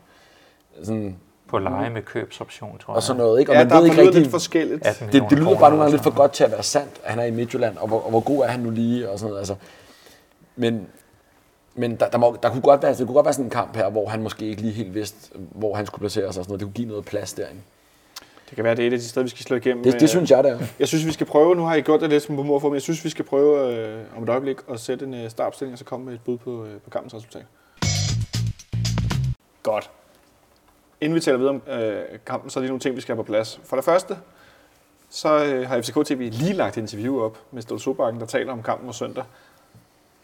[0.82, 1.16] sådan,
[1.48, 2.96] på leje med købsoption, tror jeg.
[2.96, 3.52] og sådan noget, ikke?
[3.52, 4.86] Og Ja, man der ved ikke rigtig, lidt forskelligt.
[4.86, 7.10] 18 det, det lyder bare nogle gange lidt for godt til at være sandt, at
[7.10, 9.28] han er i Midtjylland, og hvor, og hvor god er han nu lige, og sådan
[9.28, 9.38] noget.
[9.38, 9.54] Altså,
[10.56, 10.86] men
[11.74, 13.76] men der, der, må, der kunne godt være, det kunne godt være sådan en kamp
[13.76, 16.50] her, hvor han måske ikke lige helt vidste, hvor han skulle placere sig og sådan
[16.50, 16.60] noget.
[16.60, 17.60] Det kunne give noget plads derinde.
[18.50, 19.84] Det kan være, det er et af de steder, vi skal slå igennem.
[19.84, 20.58] Det, Øh, det synes jeg, det er.
[20.78, 22.68] Jeg synes, vi skal prøve, nu har I gjort det lidt som på mor for,
[22.68, 25.72] men jeg synes, vi skal prøve øh, om et øjeblik at sætte en øh, startopstilling,
[25.72, 27.44] og så komme med et bud på, øh, på kampens resultat.
[29.62, 29.90] Godt.
[31.00, 33.14] Inden vi taler videre om øh, kampen, så er der lige nogle ting, vi skal
[33.16, 33.60] have på plads.
[33.64, 34.16] For det første,
[35.10, 38.52] så øh, har FCK TV lige lagt et interview op med Ståle Sobakken, der taler
[38.52, 39.24] om kampen mod søndag.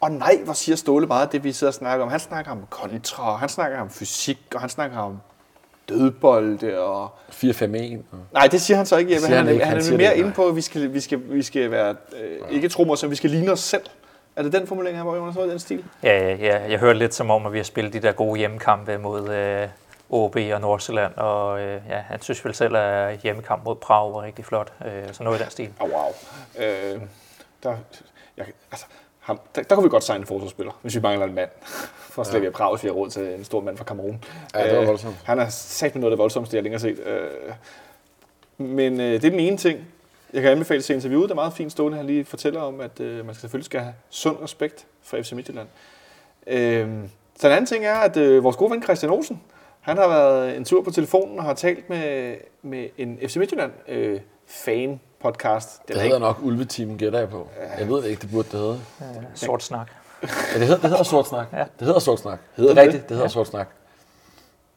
[0.01, 2.11] Og nej, hvor siger Ståle meget det, vi sidder og snakker om.
[2.11, 5.19] Han snakker om kontra, og han snakker om fysik, og han snakker om
[5.89, 8.03] dødbolde, og 4-5-1.
[8.11, 9.25] og- Nej, det siger han så ikke, Jeppe.
[9.25, 9.65] Siger Han, han ikke.
[9.65, 11.95] han, Han er mere det inde på, at vi skal, vi skal, vi skal være,
[12.21, 13.83] øh, ikke tro mig, så vi skal ligne os selv.
[14.35, 15.83] Er det den formulering, han var sådan den stil?
[16.03, 18.37] Ja, ja, ja, jeg hørte lidt som om, at vi har spillet de der gode
[18.39, 19.67] hjemmekampe mod øh,
[20.09, 24.21] OB og Nordsjælland, og øh, ja, han synes vel selv, at hjemmekamp mod Prag var
[24.21, 25.69] rigtig flot, øh, så noget i den stil.
[25.79, 26.09] Oh, wow.
[26.59, 27.01] Øh,
[27.63, 27.75] der,
[28.37, 28.85] jeg, altså,
[29.27, 31.49] ham, der, der kunne vi godt signe en forsvarsspiller, hvis vi mangler en mand.
[32.13, 34.23] For slet ikke at Prag, hvis vi har råd til en stor mand fra Cameroon.
[34.55, 35.15] Ja, det var Øh, voldsomt.
[35.23, 36.99] Han har sagt med noget af det voldsomste, jeg længere set.
[36.99, 37.27] Øh,
[38.57, 39.79] men øh, det er den ene ting.
[40.33, 41.23] Jeg kan anbefale at se interviewet.
[41.23, 41.97] Det er meget fint stående.
[41.97, 45.67] Han lige fortæller om, at øh, man selvfølgelig skal have sund respekt for FC Midtjylland.
[46.47, 46.87] Øh,
[47.35, 49.41] så den anden ting er, at øh, vores gode ven Christian Olsen,
[49.81, 53.71] han har været en tur på telefonen og har talt med, med en FC Midtjylland
[53.87, 54.99] øh, fan
[55.31, 55.87] podcast.
[55.87, 57.47] Det hedder nok Ulveteam, gætter jeg på.
[57.79, 58.79] Jeg ved det ikke, det burde det hedde.
[59.01, 59.87] Øh, sort snak.
[60.23, 60.27] Ja,
[60.59, 61.47] det hedder, det hedder Sort Snak.
[61.53, 61.57] Ja.
[61.79, 62.39] Det hedder Sort Snak.
[62.55, 62.93] Hedder det er det?
[62.93, 63.67] rigtigt, det hedder Sort Snak.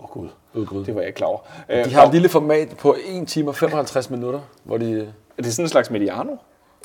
[0.00, 0.84] Åh oh, gud, Ud Gud.
[0.84, 1.38] det var jeg ikke klar over.
[1.68, 5.12] Øh, De har og- et lille format på 1 time og 55 minutter, hvor de...
[5.38, 6.30] Er det sådan en slags mediano?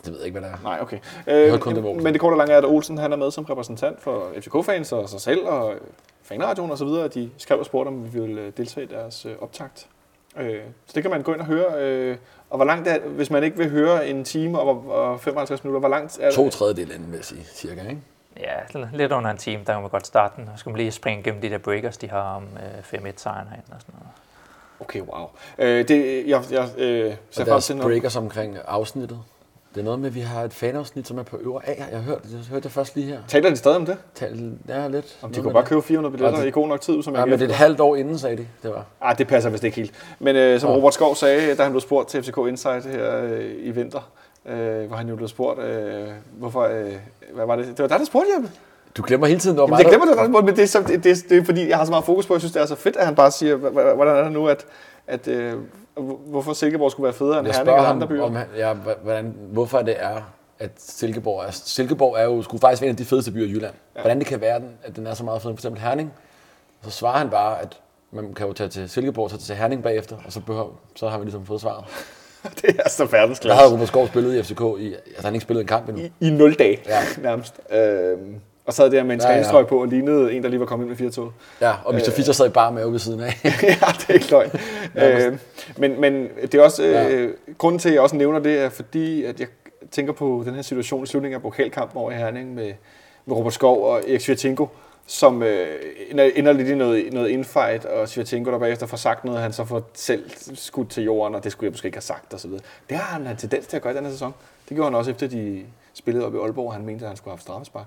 [0.05, 0.63] Det ved jeg ikke, hvad det er.
[0.63, 0.97] Nej, okay.
[1.27, 3.31] hørte kun det Øh, men det korte og lange er, at Olsen han er med
[3.31, 5.81] som repræsentant for FCK-fans og sig selv og øh,
[6.23, 7.07] fanradioen og så videre.
[7.07, 9.87] De skrev og spurgte, om vi ville øh, deltage i deres øh, optakt.
[10.37, 11.73] Øh, så det kan man gå ind og høre.
[11.83, 12.17] Øh,
[12.49, 15.79] og hvor langt er, hvis man ikke vil høre en time og, og 55 minutter,
[15.79, 18.01] hvor langt er To tredjedel inden, vil jeg sige, cirka, ikke?
[18.39, 20.43] Ja, lidt under en time, der kan man godt starte den.
[20.43, 23.47] Og så skal man lige springe gennem de der breakers, de har om øh, 5-1-sejren
[23.47, 24.09] herinde og sådan noget.
[24.79, 25.27] Okay, wow.
[25.57, 27.91] Øh, det, jeg, jeg øh, ser Og deres til noget.
[27.91, 29.19] breakers omkring afsnittet.
[29.75, 31.73] Det er noget med, at vi har et fanafsnit, som er på øvre A.
[31.77, 33.17] Jeg har hørt det, jeg hørte det først lige her.
[33.27, 33.97] Taler de stadig om det?
[34.15, 35.17] Tal, ja, lidt.
[35.21, 35.69] Om de kunne bare det.
[35.69, 37.55] købe 400 billetter det- i god nok tid, som Ja, jeg men det er et
[37.55, 38.47] halvt år inden, sagde de.
[38.63, 38.85] Det var.
[39.01, 39.91] Ah, det passer vist ikke helt.
[40.19, 40.75] Men øh, som Nå.
[40.75, 44.09] Robert Skov sagde, da han blev spurgt til FCK Insight her øh, i vinter,
[44.45, 46.07] øh, hvor han jo blev spurgt, øh,
[46.37, 46.93] hvorfor, øh,
[47.33, 47.67] hvad var det?
[47.67, 48.49] Det var dig, der spurgte, Jeppe.
[48.97, 50.81] Du glemmer hele tiden, Jamen, mig, jeg der- glemmer det, der men det er, så,
[50.87, 52.65] det, det, det er fordi, jeg har så meget fokus på, jeg synes, det er
[52.65, 54.65] så fedt, at han bare siger, "Hva- hva- hvordan er det nu, at,
[55.07, 55.53] at øh,
[56.03, 58.23] hvorfor Silkeborg skulle være federe end Herning eller andre byer.
[58.23, 58.73] om ja,
[59.03, 60.21] hvordan, hvorfor det er,
[60.59, 61.51] at Silkeborg er...
[61.51, 63.73] Silkeborg er jo skulle faktisk være en af de fedeste byer i Jylland.
[63.95, 64.01] Ja.
[64.01, 66.13] Hvordan det kan være, den- at den er så meget fed, for eksempel Herning.
[66.83, 67.79] Så svarer han bare, at
[68.11, 71.17] man kan jo tage til Silkeborg, så til Herning bagefter, og så, behøver, så har
[71.17, 71.85] vi ligesom fået svaret.
[72.61, 73.57] det er så Der verdensklasse.
[73.59, 74.93] havde Robert Skov spillet i FCK i...
[74.93, 76.03] Altså, han har ikke spillet en kamp endnu.
[76.03, 76.99] I, I 0 dage, Ja.
[77.29, 77.59] nærmest.
[77.71, 78.17] Øh,
[78.65, 79.31] og sad der med en Ja, ja.
[79.31, 81.31] træningstrøje på og lignede en, der lige var kommet ind med fire tog.
[81.61, 82.11] Ja, og Mr.
[82.15, 83.39] Fischer sad i bare mave ved siden af.
[83.43, 83.49] ja,
[83.99, 84.51] det er ikke løgn.
[85.31, 85.37] øh,
[85.77, 89.23] men, men det er også, øh, grunden til, at jeg også nævner det, er fordi,
[89.23, 89.47] at jeg
[89.91, 92.73] tænker på den her situation i slutningen af pokalkampen over i Herning med,
[93.25, 94.67] med Robert Skov og Erik Svirtinko,
[95.07, 95.67] som øh,
[96.11, 99.65] ender- lidt i noget, noget infight, og Svirtinko der bagefter får sagt noget, han så
[99.65, 102.51] får selv skudt til jorden, og det skulle jeg måske ikke have sagt, osv.
[102.89, 104.33] Det har han en tendens til at gøre i den her sæson.
[104.69, 105.63] Det gjorde han også efter, de
[105.93, 107.85] spillede op i Aalborg, han mente, at han skulle have haft straffespark.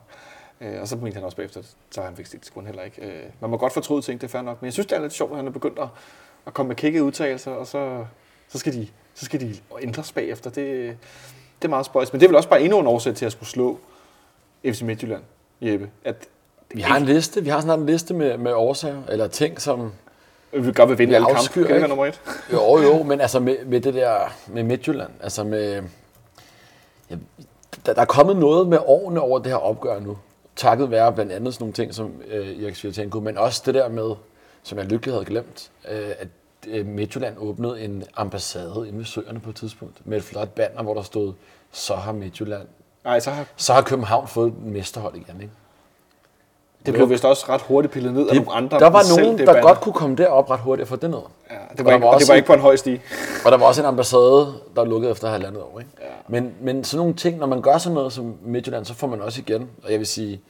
[0.61, 3.03] Øh, og så mente han også bagefter, så han fik han heller ikke.
[3.03, 4.63] Øh, man må godt fortryde ting, det er fair nok.
[4.63, 5.89] Men jeg synes, det er lidt sjovt, at han er begyndt at,
[6.47, 8.05] at komme med kiggede udtalelser, og så,
[8.49, 10.51] så, skal de, så skal de ændres bagefter.
[10.51, 10.97] Det,
[11.63, 12.13] det er meget spøjs.
[12.13, 13.79] Men det er vel også bare endnu en årsag til at skulle slå
[14.65, 15.23] FC Midtjylland,
[15.61, 15.91] Jeppe.
[16.05, 16.29] At
[16.75, 19.93] Vi har en liste, vi har snart en liste med, med årsager, eller ting, som...
[20.53, 21.65] vi vil godt vil vinde Vi alle kampe.
[21.69, 22.21] Kan det nummer et?
[22.53, 25.83] Jo, jo, men altså med, med det der med Midtjylland, altså med...
[27.11, 27.17] Ja,
[27.87, 30.19] der, der er kommet noget med årene over det her opgør nu.
[30.59, 33.89] Takket være blandt andet sådan nogle ting som øh, Erik Svirtenko, men også det der
[33.89, 34.15] med,
[34.63, 36.29] som jeg lykkelig havde glemt, øh, at
[36.67, 40.83] øh, Midtjylland åbnede en ambassade inde ved søerne på et tidspunkt, med et flot banner,
[40.83, 41.33] hvor der stod,
[41.73, 42.69] så har Midtjylland,
[43.05, 45.53] Nej, så har, så har København fået et mesterhold igen, ikke?
[46.93, 48.79] Det blev vist også ret hurtigt pillet ned af nogle andre.
[48.79, 49.63] der var nogen, der banner.
[49.63, 51.19] godt kunne komme derop ret hurtigt og få det ned.
[51.51, 52.77] Ja, det Og var, der ikke, var og det var en- ikke på en høj
[52.77, 53.03] stige.
[53.45, 55.79] Og der var også en ambassade, der lukkede efter halvandet år.
[55.79, 55.91] Ikke?
[56.01, 56.07] Ja.
[56.29, 59.21] Men, men sådan nogle ting, når man gør sådan noget som Midtjylland, så får man
[59.23, 59.69] også igen.
[59.85, 60.41] Og jeg vil sige,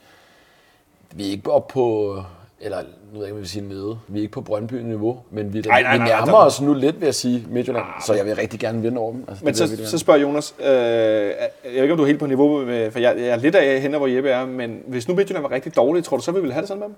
[1.13, 2.15] vi er ikke oppe på,
[2.61, 5.19] eller nu ved jeg ikke, om jeg vil sige nede, vi er ikke på Brøndby-niveau,
[5.31, 6.45] men vi, Nej, nej, vi nej, nærmer nej.
[6.45, 9.25] os nu lidt ved at sige Midtjylland, så jeg vil rigtig gerne vinde over dem.
[9.27, 11.31] Altså, Men så, så spørger Jonas, øh, jeg
[11.63, 13.81] ved ikke, om du er helt på niveau med, for jeg, jeg er lidt af
[13.81, 16.39] henne, hvor Jeppe er, men hvis nu Midtjylland var rigtig dårlige, tror du så, vi
[16.39, 16.95] ville have det sådan med dem?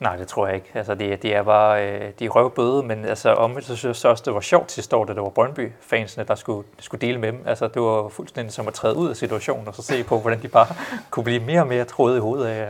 [0.00, 0.70] Nej, det tror jeg ikke.
[0.74, 4.10] Altså, de, de er bare øh, de er røvbøde, men altså, omvendt så synes jeg
[4.10, 7.32] også, det var sjovt sidste år, da det var Brøndby-fansene, der skulle, skulle dele med
[7.32, 7.40] dem.
[7.46, 10.42] Altså, det var fuldstændig som at træde ud af situationen, og så se på, hvordan
[10.42, 10.66] de bare
[11.10, 12.68] kunne blive mere og mere troet i hovedet af,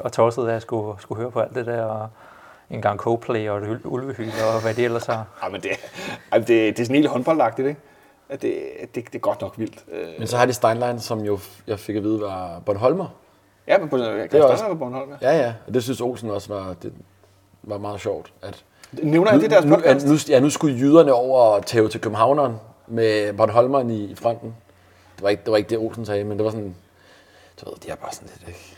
[0.00, 1.84] og tosset af at skulle, skulle høre på alt det der.
[1.84, 2.08] Og,
[2.70, 5.26] en gang Coplay og et ulvehyl og hvad de ellers har.
[5.42, 5.70] Ja, men det,
[6.32, 7.80] altså det, det er sådan helt håndboldagtigt, ikke?
[8.28, 9.84] At det, det, det er godt nok vildt.
[9.92, 13.06] Øh, Men så har de Steinlein, som jo jeg fik at vide var Bornholmer.
[13.66, 15.10] Ja, men på, jeg kan er også på Bornholm.
[15.22, 15.30] Ja.
[15.30, 15.54] Ja, ja.
[15.66, 16.92] Og det synes Olsen også var, det
[17.62, 18.32] var meget sjovt.
[18.42, 20.06] At Nævner jeg det deres nu, podcast?
[20.06, 24.56] nu, ja, nu skulle jyderne over og tæve til Københavneren med Bornholmeren i, i fronten.
[25.16, 26.74] Det var, ikke, det var ikke det, Olsen sagde, men det var sådan...
[27.60, 28.48] Du ved, de er bare sådan lidt...
[28.48, 28.76] Ikke?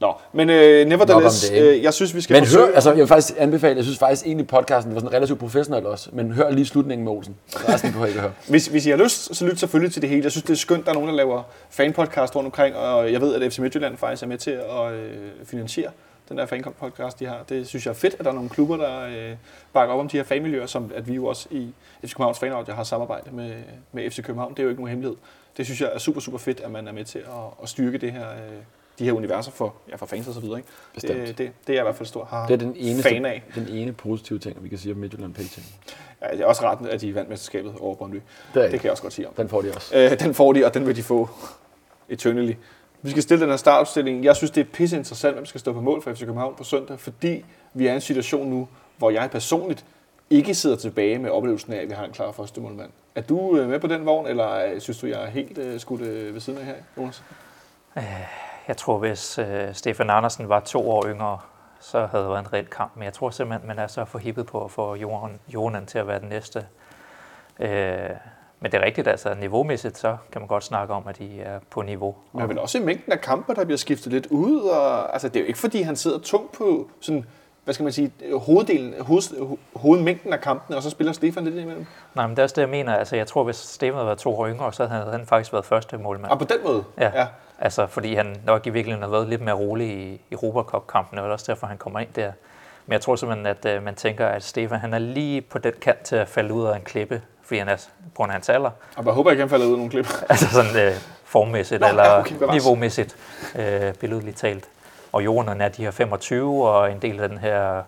[0.00, 2.66] Nå, men øh, nevertheless, det, øh, jeg synes, vi skal Men forsøge...
[2.66, 5.86] hør, altså jeg vil faktisk anbefale, jeg synes faktisk egentlig podcasten var sådan relativt professionel
[5.86, 7.36] også, men hør lige slutningen med Olsen.
[7.54, 8.32] Resten behøver ikke at høre.
[8.48, 10.22] Hvis, hvis I har lyst, så lyt selvfølgelig til det hele.
[10.22, 13.20] Jeg synes, det er skønt, der er nogen, der laver fanpodcast rundt omkring, og jeg
[13.20, 15.12] ved, at FC Midtjylland faktisk er med til at øh,
[15.44, 15.90] finansiere
[16.28, 17.38] den der fanpodcast, de har.
[17.48, 19.36] Det synes jeg er fedt, at der er nogle klubber, der øh,
[19.72, 21.68] bakker op om de her fanmiljøer, som at vi jo også i
[22.04, 23.52] FC Københavns Fanradio har samarbejde med,
[23.92, 24.50] med FC København.
[24.52, 25.16] Det er jo ikke nogen hemmelighed.
[25.56, 27.24] Det synes jeg er super, super fedt, at man er med til at,
[27.62, 28.56] at styrke det her, øh,
[29.00, 30.58] de her universer for, ja, for fans og så videre.
[30.58, 30.68] Ikke?
[30.94, 31.18] Bestemt.
[31.28, 33.24] Det, det, det, er jeg i hvert fald stor har Det er den eneste, fan
[33.26, 33.42] af.
[33.54, 35.58] den ene positive ting, vi kan sige om Midtjylland PT.
[36.22, 38.14] Ja, det er også ret, at de vandt mesterskabet over Brøndby.
[38.16, 38.22] Det,
[38.54, 38.78] Det ikke.
[38.78, 39.34] kan jeg også godt sige om.
[39.34, 39.96] Den får de også.
[39.96, 41.28] Øh, den får de, og den vil de få
[42.08, 42.52] eternally.
[43.02, 44.24] Vi skal stille den her startopstilling.
[44.24, 46.64] Jeg synes, det er pisse interessant, hvem skal stå på mål for FC København på
[46.64, 47.44] søndag, fordi
[47.74, 49.84] vi er i en situation nu, hvor jeg personligt
[50.30, 52.90] ikke sidder tilbage med oplevelsen af, at vi har en klar første målmand.
[53.14, 55.80] Er du øh, med på den vogn, eller øh, synes du, jeg er helt øh,
[55.80, 57.22] skudt øh, ved siden af her, Jonas?
[58.70, 61.38] Jeg tror, hvis øh, Stefan Andersen var to år yngre,
[61.80, 62.92] så havde det været en reel kamp.
[62.96, 66.06] Men jeg tror simpelthen, man er så forhippet på at få Johan, Jonan til at
[66.06, 66.66] være den næste.
[67.60, 68.10] Øh,
[68.60, 71.60] men det er rigtigt, altså niveaumæssigt, så kan man godt snakke om, at de er
[71.70, 72.14] på niveau.
[72.32, 74.60] Men vel også i mængden af kampe, der bliver skiftet lidt ud.
[74.60, 77.26] Og, altså, det er jo ikke, fordi han sidder tungt på sådan,
[77.64, 81.54] hvad skal man sige, hoveddelen, hoved, ho- hovedmængden af kampene, og så spiller Stefan lidt
[81.56, 81.86] imellem.
[82.14, 82.94] Nej, men det er også det, jeg mener.
[82.96, 85.64] Altså, jeg tror, hvis Stefan havde været to år yngre, så havde han faktisk været
[85.64, 86.30] første målmand.
[86.32, 86.84] Og på den måde.
[86.98, 87.10] Ja.
[87.20, 87.26] ja.
[87.58, 91.22] Altså, fordi han nok i virkeligheden har været lidt mere rolig i Europa Cup-kampen, og
[91.22, 92.32] det er også derfor, han kommer ind der.
[92.86, 95.72] Men jeg tror simpelthen, at øh, man tænker, at Stefan han er lige på den
[95.80, 98.48] kant til at falde ud af en klippe, fordi han er på grund af hans
[98.48, 98.70] alder.
[98.96, 100.06] Og jeg håber ikke, han falder ud af nogle klip.
[100.30, 100.92] Altså sådan øh,
[101.24, 103.16] formmæssigt Nå, eller ja, okay, niveaumæssigt,
[103.56, 104.68] øh, billedligt talt.
[105.12, 107.82] Og Jonan er de her 25, og en del af den her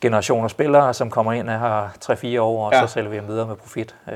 [0.00, 2.80] generation af spillere, som kommer ind og har 3-4 år, og Ja.
[2.86, 3.96] så sælger vi dem videre med profit.
[4.08, 4.14] Øh,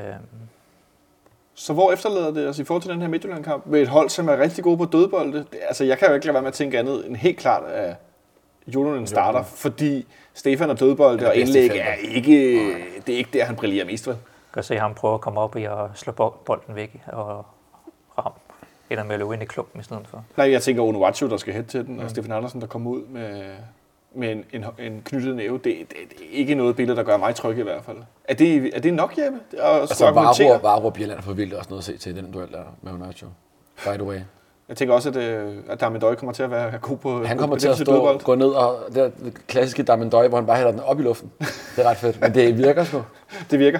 [1.53, 4.29] Så hvor efterlader det os i forhold til den her Midtjylland-kamp med et hold, som
[4.29, 5.45] er rigtig gode på dødbolde?
[5.67, 7.95] Altså, jeg kan jo ikke lade være med at tænke andet end helt klart, at
[8.67, 12.33] Jolonen starter, fordi Stefan og dødbolde er og indlæg er ikke,
[13.07, 14.17] det er ikke der, han brillerer mest, vel?
[14.53, 17.45] kan se ham prøve at komme op i og slå bo- bolden væk og.
[18.89, 20.23] Eller med at løbe ind i klumpen i stedet for.
[20.37, 23.01] Nej, jeg tænker Onuachu, der skal hætte til den, og Stefan Andersen, der kommer ud
[23.09, 23.41] med,
[24.15, 25.53] med en, en, en knyttet næve.
[25.53, 27.97] Det, det, det, er ikke noget billede, der gør mig tryg i hvert fald.
[28.23, 29.39] Er det, er det nok, Jeppe?
[29.57, 30.49] At Altså, argumentere?
[30.49, 32.91] Varup, Varup Bjelland får virkelig også noget at se til i den duel der med
[32.93, 33.27] Onacho.
[33.83, 34.19] By the way.
[34.69, 37.55] Jeg tænker også, at, øh, at Darmendøj kommer til at være god på Han kommer
[37.55, 38.19] på til at stå dødbold.
[38.23, 41.03] gå ned og det, er det klassiske Damendøj, hvor han bare hælder den op i
[41.03, 41.31] luften.
[41.39, 43.01] Det er ret fedt, men det virker sgu.
[43.51, 43.79] Det virker.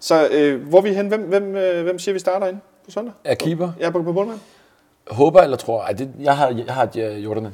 [0.00, 1.08] Så øh, hvor er vi hen?
[1.08, 2.56] Hvem, hvem, øh, hvem siger, vi starter ind
[2.86, 3.12] på søndag?
[3.24, 3.72] Er keeper?
[3.78, 4.40] Jeg er på, på målmand.
[5.10, 5.82] Håber eller tror?
[5.82, 7.44] Ej, det, jeg har, jeg har øh, Jordan.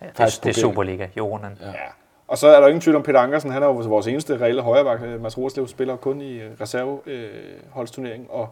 [0.00, 0.52] Ja, det, det er.
[0.52, 1.58] Superliga, Jonan.
[1.60, 1.66] Ja.
[1.66, 1.72] Ja.
[2.28, 3.50] Og så er der ingen tvivl om Peter Ankersen.
[3.50, 5.02] Han er jo vores eneste reelle højreback.
[5.02, 8.48] Øh, Mads Rorslev spiller kun i øh, reserveholdsturnering og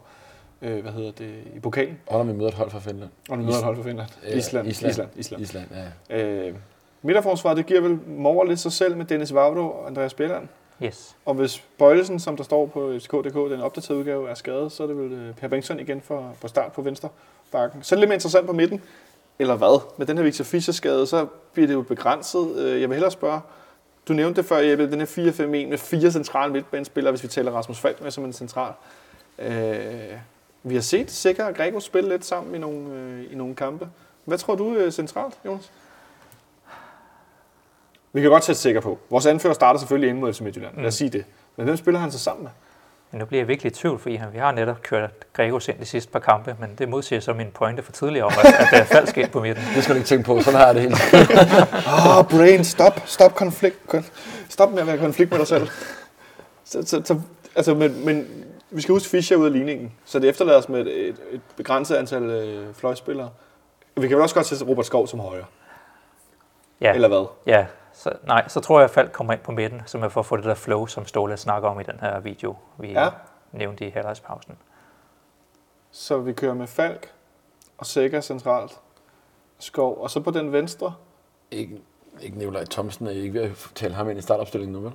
[0.62, 1.99] øh, hvad hedder det, i pokalen.
[2.07, 3.11] Og når vi møder et hold fra Finland.
[3.30, 4.09] Og nu møder et hold for Finland.
[4.28, 4.68] Øh, Island.
[4.68, 4.91] Island.
[4.91, 5.11] Island.
[5.16, 5.43] Island.
[5.43, 5.66] Island,
[6.11, 6.22] ja.
[6.22, 6.55] Øh,
[7.03, 10.49] midterforsvaret, det giver vel Mover lidt sig selv med Dennis Vavro og Andreas Bjelland.
[10.82, 11.16] Yes.
[11.24, 14.86] Og hvis Bøjelsen, som der står på FCK.dk, den opdaterede udgave, er skadet, så er
[14.86, 17.08] det vel øh, Per Bengtsson igen for, på start på venstre
[17.52, 17.82] bakken.
[17.82, 18.82] Så er det lidt mere interessant på midten.
[19.38, 19.80] Eller hvad?
[19.96, 22.56] Med den her Victor Fischer-skade, så bliver det jo begrænset.
[22.56, 23.40] Øh, jeg vil hellere spørge,
[24.08, 27.52] du nævnte det før, Jeppe, den her 4-5-1 med fire centrale midtbanespillere, hvis vi tæller
[27.52, 28.72] Rasmus Falk med som en central.
[29.38, 30.18] Øh,
[30.62, 33.88] vi har set Sikker og Grego spille lidt sammen i nogle, øh, i nogle kampe.
[34.24, 35.70] Hvad tror du øh, centralt, Jonas?
[38.14, 38.98] Vi kan godt sætte Sikker på.
[39.10, 40.76] Vores anfører starter selvfølgelig inde mod FC Midtjylland.
[40.76, 41.24] Lad os sige det.
[41.56, 42.50] Men hvem spiller han så sammen med?
[43.10, 45.78] Men nu bliver jeg virkelig i tvivl, fordi han- vi har netop kørt Gregos ind
[45.78, 48.66] de sidste par kampe, men det modsiger så min pointe for tidligere om, at, at
[48.70, 49.64] der er falsk ind på midten.
[49.74, 50.94] Det skal du ikke tænke på, sådan har jeg det hele.
[52.08, 53.76] Åh, oh, brain, stop, stop konflikt.
[53.94, 54.10] Kon-
[54.48, 55.68] Stop med at være konflikt med dig selv.
[56.64, 57.20] Så, så, så,
[57.56, 58.26] altså, men, men
[58.70, 61.40] vi skal huske Fischer ud af ligningen, så det efterlader os med et, et, et
[61.56, 63.30] begrænset antal øh, fløjspillere.
[63.96, 65.44] Vi kan vel også godt sætte Robert Skov som højre,
[66.80, 67.26] Ja, eller hvad?
[67.46, 70.20] ja så, nej, så tror jeg, at Falk kommer ind på midten, som er for
[70.20, 73.09] at få det der flow, som Ståle snakker om i den her video, vi Ja.
[73.53, 74.57] nævnte i halvdagspausen.
[75.90, 77.12] Så vi kører med Falk
[77.78, 78.72] og Sækker centralt,
[79.59, 80.95] Skov, og så på den venstre,
[81.51, 81.80] ikke,
[82.20, 84.92] ikke Nikolaj Thomsen er I ikke ved at tale ham ind i startopstillingen nu, vel?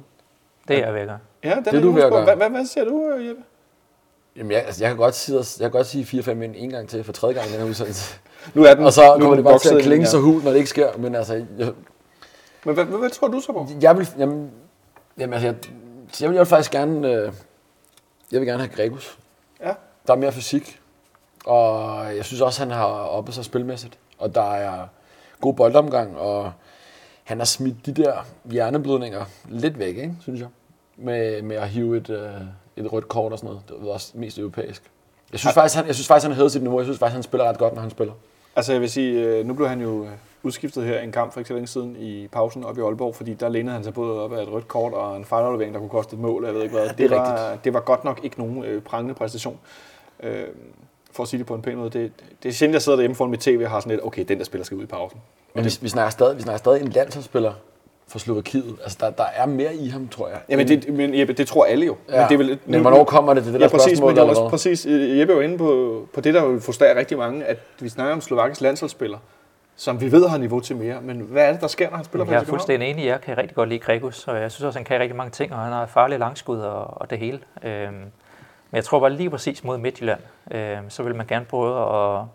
[0.68, 1.18] Det er vækker.
[1.44, 2.24] Ja, den Det er du ved at gøre.
[2.24, 3.44] Hvad, hvad, hvad siger du, Jeppe?
[4.36, 6.90] Jamen, jeg, altså, jeg, kan godt sige, jeg kan godt sige 4-5 ind en gang
[6.90, 8.20] til for tredje gang i den her udsendelse.
[8.54, 10.10] Nu er den, Og så nu er kommer den det bare til at klinge ja.
[10.10, 10.98] så hul, når det ikke sker.
[10.98, 11.74] Men altså, jeg,
[12.66, 13.68] Men hvad, hvad, hvad tror du så på?
[13.82, 14.52] Jeg vil, jamen,
[15.18, 17.34] jamen altså, jeg, jeg vil, faktisk gerne, øh,
[18.32, 19.18] jeg vil gerne have Gregus.
[19.62, 19.74] Ja.
[20.08, 20.82] Der er mere fysik,
[21.46, 23.98] og jeg synes også, han har oppe sig spilmæssigt.
[24.18, 24.88] Og der er
[25.42, 26.52] god boldomgang, og
[27.24, 30.48] han har smidt de der hjerneblødninger lidt væk, ikke, synes jeg.
[30.98, 32.32] Med, med at hive et, øh,
[32.78, 33.70] et rødt kort og sådan noget.
[33.70, 34.84] Det var også mest europæisk.
[35.32, 36.80] Jeg synes, faktisk, han, jeg synes faktisk, han havde sit niveau.
[36.80, 38.14] Jeg synes faktisk, han spiller ret godt, når han spiller.
[38.56, 40.12] Altså jeg vil sige, øh, nu blev han jo øh,
[40.44, 43.34] udskiftet her en kamp for ikke så længe siden i pausen op i Aalborg, fordi
[43.34, 45.90] der lænede han sig både op af et rødt kort og en fejlaflevering, der kunne
[45.90, 46.90] koste et mål, jeg ved ikke hvad.
[46.90, 49.60] det er det, var, det var godt nok ikke nogen øh, prangende præstation.
[50.24, 50.44] Øh,
[51.12, 51.90] for at sige det på en pæn måde.
[51.90, 52.12] Det,
[52.44, 54.38] det er sjældent, jeg sidder derhjemme foran mit tv og har sådan lidt, okay, den
[54.38, 55.20] der spiller skal ud i pausen.
[55.56, 57.54] Men vi, vi, snakker stadig, vi snakker stadig en landsholdsspiller
[58.08, 58.76] for Slovakiet.
[58.84, 60.40] Altså, der, der er mere i ham, tror jeg.
[60.50, 61.96] Jamen, det, men Jeppe, det tror alle jo.
[62.10, 62.20] ja.
[62.20, 64.10] men, det er vel, men hvornår kommer det til det der ja, præcis, spørgsmål?
[64.10, 66.60] Men det eller også præcis, øh, Jeppe er jo inde på, på det, der jo
[66.60, 69.18] frustrerer rigtig mange, at vi snakker om Slovakisk landsholdsspiller,
[69.80, 71.02] som vi ved har niveau til mere.
[71.02, 73.06] Men hvad er det, der sker, når han spiller for Jeg er fuldstændig enig.
[73.06, 75.54] Jeg kan rigtig godt lide Gregus, og jeg synes også, han kan rigtig mange ting,
[75.54, 77.40] og han har farlige langskud og, og det hele.
[77.64, 78.12] Øhm, men
[78.74, 80.20] jeg tror bare lige præcis mod Midtjylland,
[80.52, 82.26] øhm, så vil man gerne prøve at,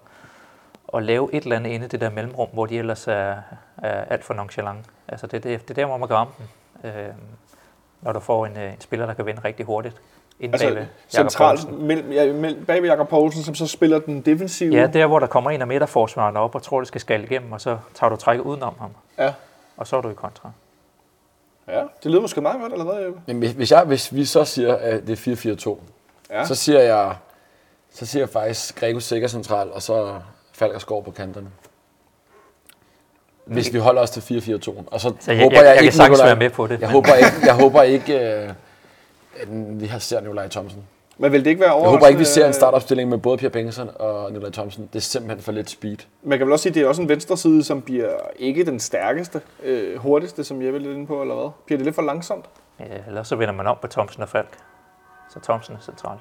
[0.95, 3.37] at lave et eller andet inde i det der mellemrum, hvor de ellers er,
[3.83, 4.87] er alt for nonchalant.
[5.09, 7.15] Altså det, det, det er der, hvor man kan ramme dem, øhm,
[8.01, 9.97] når du får en, øh, en spiller, der kan vinde rigtig hurtigt.
[10.41, 14.75] Inden Altså bagved centralt mellem, ja, mellem, bagved Jakob Poulsen, som så spiller den defensive.
[14.75, 17.53] Ja, der hvor der kommer en af midterforsvarerne op og tror, det skal skalle igennem,
[17.53, 19.33] og så tager du trækket udenom ham, ja.
[19.77, 20.51] og så er du i kontra.
[21.69, 21.81] ja.
[22.03, 23.21] Det lyder måske meget godt, eller hvad, Jeppe?
[23.27, 25.79] Men hvis, jeg, hvis vi så siger, at det er 4-4-2,
[26.31, 26.45] Ja.
[26.45, 27.15] så siger jeg,
[27.93, 30.15] så siger jeg faktisk Gregus sikker central, og så
[30.53, 31.49] Falk og Skov på kanterne.
[33.45, 34.83] Hvis vi holder os til 4-4-2.
[34.87, 36.51] Og så, Så jeg, håber jeg, jeg, jeg, jeg kan ikke, sagtens Nikolaj- være med
[36.51, 36.81] på det.
[36.81, 38.49] Jeg håber ikke, jeg håber ikke øh,
[39.81, 40.83] vi har ser Nikolaj Thomsen.
[41.19, 41.99] Men vil det ikke være Jeg overraskende?
[41.99, 44.89] håber ikke, vi ser en startopstilling med både Pierre Bengtsson og Nikolaj Thomsen.
[44.93, 45.97] Det er simpelthen for lidt speed.
[46.23, 48.65] Man kan vel også sige, at det er også en venstre side, som bliver ikke
[48.65, 51.51] den stærkeste, øh, hurtigste, som Jeppe er lidt inde på, eller hvad?
[51.67, 52.45] Bliver det lidt for langsomt?
[52.81, 54.59] Ja, ellers så vender man om på Thomsen og Falk.
[55.33, 56.19] Så Thomsen er central.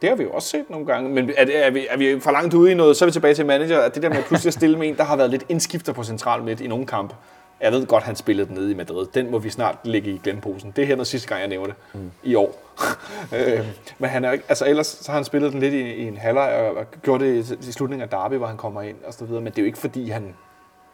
[0.00, 2.20] Det har vi jo også set nogle gange, men er, det, er, vi, er vi
[2.20, 4.16] for langt ude i noget, så er vi tilbage til manager, at det der med
[4.18, 6.66] at pludselig at stille med en, der har været lidt indskifter på central midt i
[6.66, 7.14] nogle kampe.
[7.60, 9.06] Jeg ved godt, han spillede den nede i Madrid.
[9.14, 10.70] Den må vi snart lægge i glemposen.
[10.76, 11.74] Det er her sidste gang, jeg nævner det.
[11.94, 12.10] Mm.
[12.22, 12.58] I år.
[13.36, 13.66] øh,
[13.98, 16.16] men han er, ikke- altså ellers så har han spillet den lidt i, i en
[16.16, 19.14] halvleg, og, og gjort det i, i slutningen af derby, hvor han kommer ind og
[19.14, 19.40] så videre.
[19.42, 20.34] Men det er jo ikke fordi, han...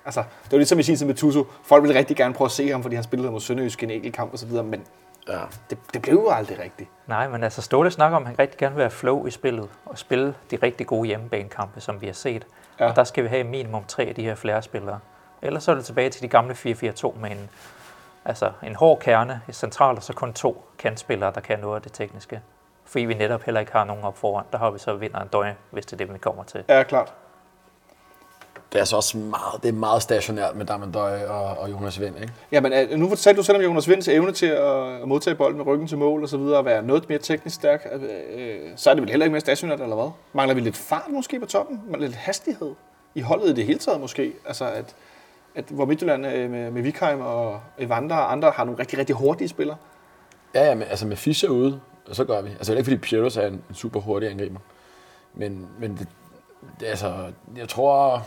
[0.05, 1.45] Altså, det var lidt som i sin tid med Tuso.
[1.64, 3.91] Folk ville rigtig gerne prøve at se ham, fordi han spillede mod Sønderjysk i en
[3.91, 4.83] enkelt kamp og så videre, men
[5.29, 5.39] Ja.
[5.71, 6.91] det, det blev jo aldrig rigtigt.
[7.07, 9.69] Nej, men altså Ståle snakker om, at han rigtig gerne vil have flow i spillet
[9.87, 12.47] og spille de rigtig gode hjemmebanekampe, som vi har set.
[12.81, 12.89] Ja.
[12.91, 14.99] Og der skal vi have minimum tre af de her flere spillere.
[15.43, 17.51] Ellers så er det tilbage til de gamle 4-4-2 med en,
[18.24, 21.82] altså en hård kerne i centralt, og så kun to kantspillere, der kan noget af
[21.82, 22.41] det tekniske.
[22.84, 24.45] Fordi vi netop heller ikke har nogen op foran.
[24.53, 26.64] Der har vi så vinder en døgn, hvis det er det, vi kommer til.
[26.68, 27.12] Ja, klart.
[28.72, 32.16] Det er altså også meget, det er meget stationært med Damendøj og, og Jonas Vind,
[32.20, 32.32] ikke?
[32.53, 35.57] Ja, men øh, nu fortalte du selv om Jonas Vinds evne til at, modtage bolden
[35.57, 37.87] med ryggen til mål og så videre, og være noget mere teknisk stærk.
[37.93, 38.03] Øh,
[38.34, 40.11] øh, så er det vel heller ikke mere stationært, eller hvad?
[40.32, 41.82] Mangler vi lidt fart måske på toppen?
[41.89, 42.74] Mangler lidt hastighed
[43.14, 44.32] i holdet i det hele taget måske?
[44.47, 44.95] Altså, at,
[45.57, 49.16] at hvor Midtjylland øh, med, med Vikheim og Evander og andre har nogle rigtig, rigtig
[49.16, 49.76] hurtige spillere.
[50.54, 51.80] Ja, ja, men altså med Fischer ude,
[52.12, 52.50] så gør vi.
[52.50, 54.59] Altså ikke fordi Pietos er en, en super hurtig angriber.
[55.34, 56.09] Men, men det,
[56.80, 57.14] det, altså,
[57.57, 58.22] jeg tror,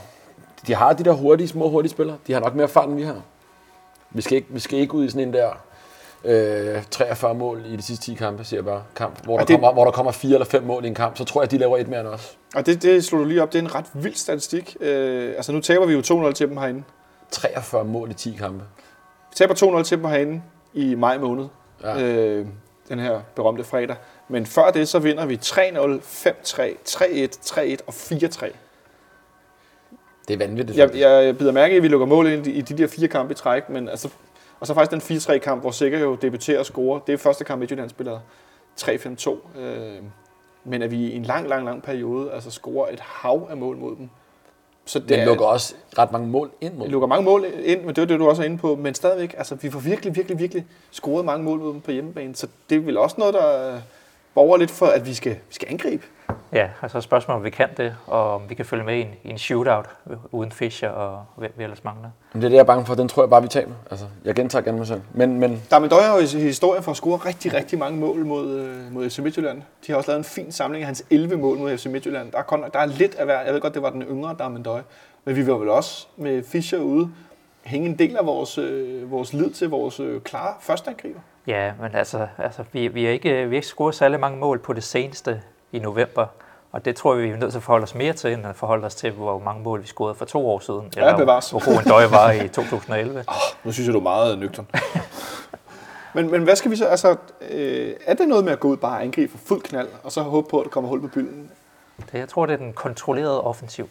[0.67, 2.17] de har de der hurtige, små hurtige spillere.
[2.27, 3.21] De har nok mere fart, end vi har.
[4.11, 5.49] Vi skal ikke, vi skal ikke ud i sådan en der
[6.25, 8.83] øh, 43 mål i de sidste 10 kampe, siger jeg bare.
[8.95, 10.95] Kamp, hvor, Og der det- kommer, hvor der kommer 4 eller 5 mål i en
[10.95, 12.37] kamp, så tror jeg, de laver et mere end os.
[12.55, 13.53] Og det, det slog du lige op.
[13.53, 14.77] Det er en ret vild statistik.
[14.81, 16.83] Øh, altså, nu taber vi jo 2-0 til dem herinde.
[17.31, 18.63] 43 mål i 10 kampe.
[19.29, 20.41] Vi taber 2-0 til dem herinde
[20.73, 21.47] i maj måned.
[21.83, 22.01] Ja.
[22.01, 22.47] øh,
[22.89, 23.95] den her berømte fredag.
[24.27, 27.05] Men før det, så vinder vi 3-0, 5-3, 3-1,
[27.45, 28.55] 3-1 og 4-3.
[30.27, 30.77] Det er vanvittigt.
[30.77, 31.01] Jeg, faktisk.
[31.01, 33.35] jeg bider mærke i, at vi lukker mål ind i de der fire kampe i
[33.35, 34.09] træk, men altså,
[34.59, 36.99] og så faktisk den 4-3 kamp, hvor Sikker jo debuterer og scorer.
[36.99, 38.19] Det er første kamp, Midtjylland spiller
[38.81, 39.59] 3-5-2.
[39.59, 39.97] Øh,
[40.63, 43.77] men at vi i en lang, lang, lang periode altså scorer et hav af mål
[43.77, 44.09] mod dem.
[44.89, 47.79] Så det Men er- lukker også ret mange mål ind mod lukker mange mål ind,
[47.81, 48.75] men det er det, du også er inde på.
[48.75, 52.35] Men stadigvæk, altså, vi får virkelig, virkelig, virkelig scoret mange mål mod dem på hjemmebane.
[52.35, 53.79] Så det er vel også noget, der øh,
[54.33, 56.03] borger lidt for, at vi skal, vi skal angribe.
[56.53, 59.07] Ja, altså spørgsmålet om vi kan det, og om vi kan følge med i en,
[59.23, 59.85] i en shootout
[60.31, 62.09] uden Fischer og hvem vi ellers mangler.
[62.33, 62.95] Men det er det, jeg er bange for.
[62.95, 63.73] Den tror jeg bare, vi taber.
[63.91, 65.01] Altså, jeg gentager gerne mig selv.
[65.13, 67.99] Men, men Der er med Døjer jo i historien for at score rigtig, rigtig mange
[67.99, 69.61] mål mod, øh, mod FC Midtjylland.
[69.87, 72.31] De har også lavet en fin samling af hans 11 mål mod FC Midtjylland.
[72.31, 73.41] Der er, kun, der er lidt af hver.
[73.41, 74.83] Jeg ved godt, det var den yngre Darmen Døje.
[75.25, 77.09] Men vi vil vel også med Fischer ude
[77.63, 81.19] hænge en del af vores, øh, vores lid til vores øh, klare førsteangriber.
[81.47, 84.59] Ja, men altså, altså vi, vi, har ikke, vi har ikke scoret særlig mange mål
[84.59, 85.41] på det seneste
[85.71, 86.25] i november.
[86.71, 88.55] Og det tror jeg, vi er nødt til at forholde os mere til, end at
[88.55, 90.93] forholde os til, hvor mange mål vi scorede for to år siden.
[90.95, 91.49] Ja, bevares.
[91.49, 93.23] hvor god en døje var i 2011.
[93.63, 94.67] Nu synes jeg, du er meget nøgtern.
[96.15, 97.15] men, men hvad skal vi så, altså,
[97.49, 100.11] øh, er det noget med at gå ud bare og angribe for fuld knald, og
[100.11, 101.51] så håbe på, at der kommer hul på bylden?
[102.11, 103.89] Det, jeg tror, det er den kontrollerede offensiv,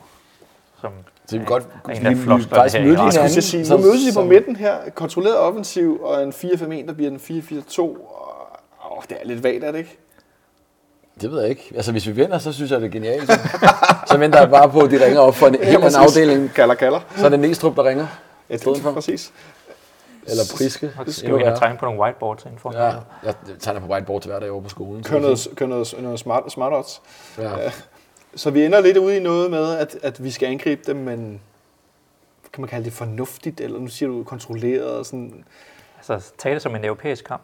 [0.81, 0.91] som
[1.31, 3.29] vi kan godt er en vi- af vi flosklerne faktisk her vi hinanden.
[3.31, 7.11] så sige, nu mødes vi på midten her, kontrolleret offensiv, og en 4-5-1, der bliver
[7.11, 7.81] en 4-4-2.
[7.81, 9.99] Og, åh, det er lidt vagt, er det ikke?
[11.21, 11.73] Det ved jeg ikke.
[11.75, 13.31] Altså, hvis vi vinder, så synes jeg, det er genialt.
[14.11, 16.55] så venter jeg bare på, at de ringer op for en helt anden afdeling.
[16.55, 17.01] Kalder, kalder.
[17.16, 18.07] Så er det Næstrup, der ringer.
[18.51, 18.93] Ja, stedet for.
[18.93, 19.33] præcis.
[20.27, 20.93] Eller Priske.
[21.07, 22.73] Så skal vi ind og tegne på nogle whiteboards indenfor.
[22.73, 22.93] Ja,
[23.25, 25.05] jeg tegner på whiteboard til hver dag over på skolen.
[25.05, 27.03] så Kør det er noget, kør noget, noget smart, smart odds.
[27.39, 27.51] Ja.
[28.35, 31.41] Så vi ender lidt ude i noget med, at, at vi skal angribe dem, men
[32.53, 35.45] kan man kalde det fornuftigt, eller nu siger du kontrolleret, og sådan.
[35.97, 37.43] Altså, tag det som en europæisk kamp.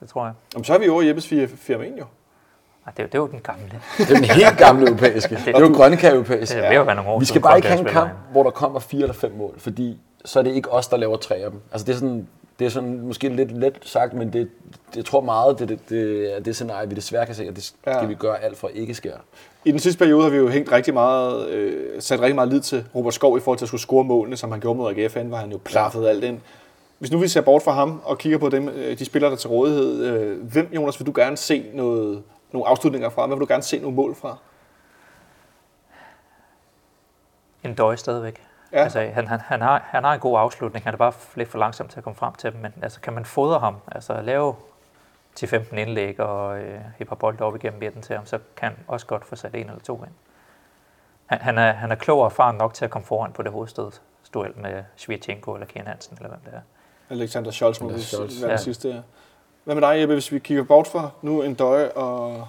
[0.00, 0.34] Det tror jeg.
[0.54, 2.04] Jamen, så er vi over i Jeppes 4 4 jo.
[2.86, 3.62] Ej, det, er jo- det er jo den gamle.
[3.98, 5.34] Det er den helt gamle europæiske.
[5.46, 6.52] Det er jo grønnekær europæisk.
[6.54, 8.42] Det er ved at være nogle år Vi skal bare ikke have en kamp, hvor
[8.42, 11.34] der kommer fire eller fem mål, fordi så er det ikke os, der laver tre
[11.34, 11.60] af dem.
[11.72, 12.26] Altså det er sådan,
[12.58, 14.48] det er sådan måske lidt let sagt, men det,
[14.90, 17.56] det jeg tror meget, det, det, det er det scenarie, vi desværre kan se, og
[17.56, 18.04] det skal Ja.
[18.06, 19.12] vi gøre alt for ikke sker.
[19.64, 22.60] I den sidste periode har vi jo hængt rigtig meget, øh, sat rigtig meget lid
[22.60, 25.26] til Robert Skov i forhold til at skulle score målene, som han gjorde mod AGFN,
[25.26, 26.38] hvor han jo plaffede alt ind.
[26.98, 29.36] Hvis nu vi ser bort fra ham og kigger på dem, øh, de spillere, der
[29.36, 32.22] er til rådighed, øh, hvem, Jonas, vil du gerne se noget,
[32.54, 33.26] nogle afslutninger fra?
[33.26, 34.36] Hvad vil du gerne se nogle mål fra?
[37.64, 38.42] En døje stadigvæk.
[38.72, 38.78] Ja.
[38.78, 40.84] Altså, han, han, han, har, han har en god afslutning.
[40.84, 42.60] Han er bare lidt for langsom til at komme frem til dem.
[42.60, 44.54] Men altså, kan man fodre ham, altså lave
[45.40, 48.78] 10-15 indlæg og øh, et par bolde op igennem midten til ham, så kan han
[48.88, 50.12] også godt få sat en eller to ind.
[51.26, 53.52] Han, han, er, han er klog og erfaren nok til at komme foran på det
[53.52, 56.60] hovedstødsduel med Svirchenko eller Kian Hansen, eller hvem det er.
[57.10, 58.88] Alexander Scholz må vi den sidste.
[58.88, 59.00] Ja.
[59.64, 62.46] Hvad med dig, Jeppe, hvis vi kigger bort fra nu en døje og,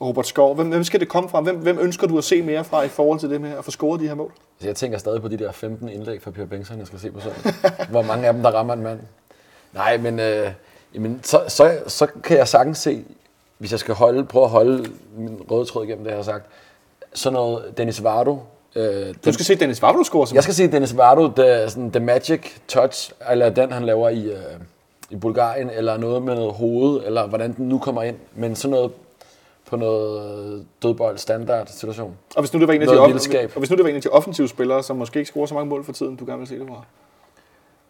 [0.00, 0.54] Robert Skov?
[0.54, 1.40] Hvem, hvem skal det komme fra?
[1.40, 3.70] Hvem, hvem ønsker du at se mere fra i forhold til det med at få
[3.70, 4.32] scoret de her mål?
[4.60, 7.10] Så jeg tænker stadig på de der 15 indlæg fra Per Bengtsson, jeg skal se
[7.10, 7.54] på sådan.
[7.90, 9.00] Hvor mange af dem, der rammer en mand.
[9.72, 10.50] Nej, men øh,
[10.94, 13.04] jamen, så, så, så kan jeg sagtens se,
[13.58, 16.46] hvis jeg skal holde, prøve at holde min røde tråd igennem det, jeg har sagt,
[17.14, 18.38] sådan noget Dennis Vardo.
[18.76, 21.90] Øh, Du skal se Dennis Vavlo score, som Jeg skal se Dennis Vardo, the, sådan,
[21.90, 24.36] the magic touch, eller den han laver i, øh,
[25.12, 28.70] i Bulgarien, eller noget med noget hoved, eller hvordan den nu kommer ind, men sådan
[28.70, 28.90] noget
[29.70, 32.16] på noget dødbold standard situation.
[32.36, 33.96] Og hvis nu det var en af, de, off- og hvis nu det var en
[33.96, 36.38] af de offensive spillere, som måske ikke scorer så mange mål for tiden, du gerne
[36.38, 36.82] vil se det fra.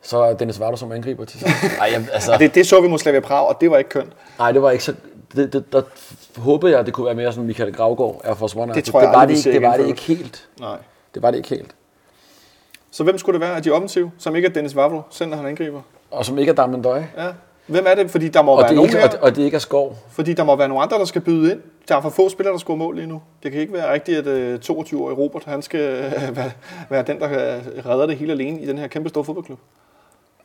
[0.02, 1.46] Så er Dennis Vardo som angriber til.
[1.80, 4.12] Ej, jamen, altså, Det, det så vi mod Slavia Prag, og det var ikke kønt.
[4.38, 4.94] nej, det var ikke så...
[5.36, 5.82] Det, det, der
[6.40, 8.74] håbede jeg, det kunne være mere sådan Michael Gravgaard er for Swansea.
[8.74, 10.48] Det tror jeg det var det ikke, det var det ikke helt.
[10.60, 10.78] Nej.
[11.14, 11.74] Det var det ikke helt.
[12.92, 15.36] Så hvem skulle det være af de offensive, som ikke er Dennis Vavlo, selv når
[15.36, 15.80] han angriber?
[16.10, 17.08] Og som ikke er Darmen Døje.
[17.16, 17.28] Ja.
[17.66, 18.10] Hvem er det?
[18.10, 19.96] Fordi der må Og være det, nogen ikke, her, og, og det ikke er skov.
[20.10, 21.60] fordi der må være nogle andre, der skal byde ind.
[21.88, 23.22] Der er for få spillere, der scorer mål lige nu.
[23.42, 26.50] Det kan ikke være rigtigt, at uh, 22-årige Robert, han skal uh, være,
[26.90, 29.58] være den, der uh, redder det hele alene i den her kæmpe store fodboldklub.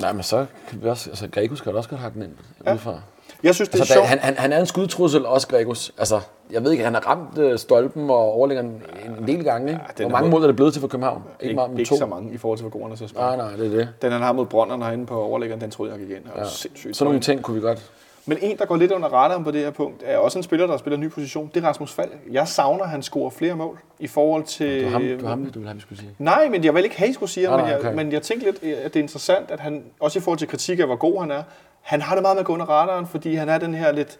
[0.01, 1.09] Nej, men så kan vi også...
[1.09, 2.31] Altså, Gregus kan også godt have den ind
[2.65, 2.71] ja.
[2.71, 2.99] udefra.
[3.43, 4.03] Jeg synes, det er Altså, sjovt.
[4.05, 5.91] da, han, han, han er en skudtrussel, også Gregus.
[5.97, 6.19] Altså,
[6.51, 8.83] jeg ved ikke, han har ramt øh, stolpen og overligger en,
[9.19, 9.71] en del gange.
[9.71, 9.81] Ikke?
[9.97, 11.21] den Hvor er mange mål er det blevet til for København?
[11.33, 11.97] Ikke, ikke, meget, men ikke to.
[11.97, 13.13] så mange i forhold til, hvor god han er spille.
[13.15, 13.89] Nej, nej, det er det.
[14.01, 16.23] Den han har mod Brønderen herinde på overlæggeren, den troede jeg gik ind.
[16.23, 16.45] Det Ja.
[16.49, 16.97] sindssygt.
[16.97, 17.91] Sådan nogle ting kunne vi godt.
[18.29, 20.67] Men en, der går lidt under radaren på det her punkt, er også en spiller,
[20.67, 21.51] der spiller en ny position.
[21.53, 22.11] Det er Rasmus Falk.
[22.31, 24.69] Jeg savner, at han scorer flere mål i forhold til...
[24.69, 26.11] Det var ham, det var ham du ville have, vi skulle sige.
[26.19, 27.93] Nej, men jeg vil ikke have, I skulle sige, Nej, men, nej, jeg, okay.
[27.93, 30.79] men jeg tænkte lidt, at det er interessant, at han, også i forhold til kritik
[30.79, 31.43] af, hvor god han er,
[31.87, 34.19] han har det meget med at gå under radaren, fordi han er den her lidt,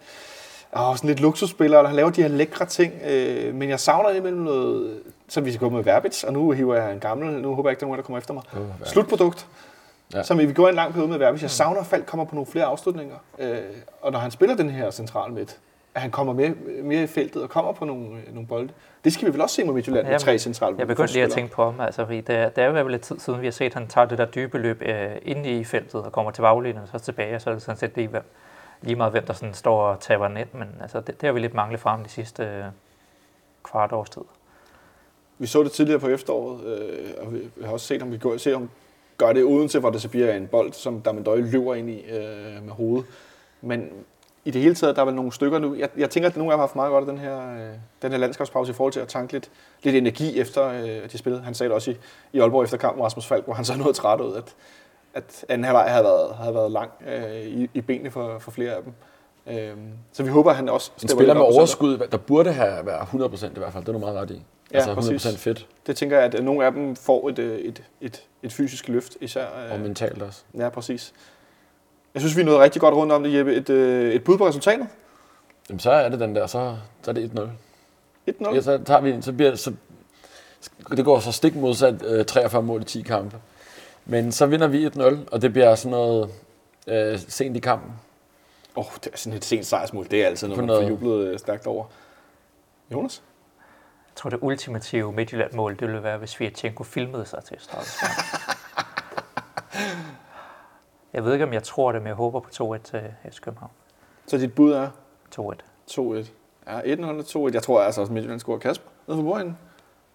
[0.76, 4.10] åh, sådan lidt luksusspiller, og han laver de her lækre ting, øh, men jeg savner
[4.10, 7.54] imellem noget, så vi skal gå med Verbitz, og nu hiver jeg en gammel, nu
[7.54, 8.42] håber jeg ikke, der er nogen, der kommer efter mig.
[8.52, 8.90] Verbitz.
[8.90, 9.46] Slutprodukt.
[10.14, 10.22] Ja.
[10.22, 11.42] Som vi går en lang periode med Verbitz.
[11.42, 13.16] Jeg savner, at Falk kommer på nogle flere afslutninger.
[13.38, 13.58] Øh,
[14.02, 15.56] og når han spiller den her central midt,
[15.94, 18.68] at han kommer mere, mere i feltet og kommer på nogle, øh, nogle bolde.
[19.04, 21.30] Det skal vi vel også se mod Midtjylland med tre centrale Jeg begyndte lige at
[21.30, 23.50] tænke på ham, altså, fordi det, er- det er jo lidt tid siden, vi har
[23.50, 26.42] set, at han tager det der dybe løb øh, ind i feltet og kommer til
[26.42, 28.22] baglinjen og så tilbage, og så er det sådan set lige, hvem,
[28.82, 31.32] lige meget, hvem der sådan står og taber den ind, men altså, det, det har
[31.32, 32.64] vi lidt manglet fra ham de sidste øh,
[33.64, 34.22] kvart års tid.
[35.38, 38.36] Vi så det tidligere på efteråret, øh, og vi har også set, om vi går,
[38.36, 38.70] se, om
[39.18, 42.00] gør det uden til, hvor det så bliver en bold, som Damendøj løber ind i
[42.10, 43.06] øh, med hovedet.
[43.62, 43.90] Men
[44.48, 45.74] i det hele taget, der er vel nogle stykker nu.
[45.74, 47.74] Jeg, jeg tænker, at nogle af dem har haft meget godt af den her, øh,
[48.02, 49.50] den her landskabspause i forhold til at tanke lidt,
[49.82, 51.42] lidt energi efter øh, de spillede.
[51.42, 51.96] Han sagde det også i,
[52.32, 54.54] i Aalborg efter kampen, Rasmus Falk, hvor han så noget træt ud, at,
[55.14, 58.72] at anden halvleg havde været, havde været lang øh, i, i benene for, for flere
[58.72, 58.92] af dem.
[59.46, 59.76] Øh,
[60.12, 63.46] så vi håber, at han også En spiller med overskud, der burde have været 100%
[63.46, 63.84] i hvert fald.
[63.84, 64.42] Det er du meget ret i.
[64.72, 65.36] Ja, altså 100% præcis.
[65.36, 68.88] fedt, Det tænker jeg, at nogle af dem får et, øh, et, et, et fysisk
[68.88, 69.46] løft, især.
[69.66, 70.42] øh, og mentalt også.
[70.58, 71.12] Ja, præcis.
[72.14, 73.54] Jeg synes, vi er nået rigtig godt rundt om det, Jeppe.
[73.54, 74.86] Et, øh, et bud på resultatet?
[75.68, 77.30] Jamen, så er det den der, så, så er det
[78.28, 78.30] 1-0.
[78.30, 78.54] 1-0.
[78.54, 79.72] Ja, så tager vi, så bliver så,
[80.90, 83.36] det går så stik modsat øh, 43 mål i 10 kampe.
[84.04, 86.30] Men så vinder vi 1-0, og det bliver sådan noget
[86.86, 87.92] øh, sent i kampen.
[88.76, 90.06] Åh, oh, det er sådan et sent sejrsmål.
[90.10, 91.84] Det er altid noget, man får jublet øh, stærkt over.
[92.92, 93.22] Jonas?
[94.08, 98.57] Jeg tror, det ultimative Midtjylland-mål, det ville være, hvis Svirchenko filmede sig til straffespark.
[101.12, 103.00] jeg ved ikke, om jeg tror det, men jeg håber på 2-1 til
[103.32, 103.70] FC København.
[104.26, 104.88] Så dit bud er
[105.40, 105.54] 2-1.
[105.90, 106.26] 2-1.
[106.66, 107.54] Ja, 1-0 og 2-1.
[107.54, 108.90] Jeg tror altså også, at Midtjylland scorer Kasper.
[109.06, 109.58] Nede for bordenden.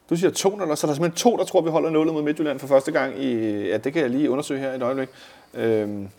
[0.09, 2.59] Du siger 2-0, så der er simpelthen to, der tror, vi holder nullet mod Midtjylland
[2.59, 3.33] for første gang i...
[3.67, 5.09] Ja, det kan jeg lige undersøge her i et øjeblik.
[5.53, 6.09] Øhm,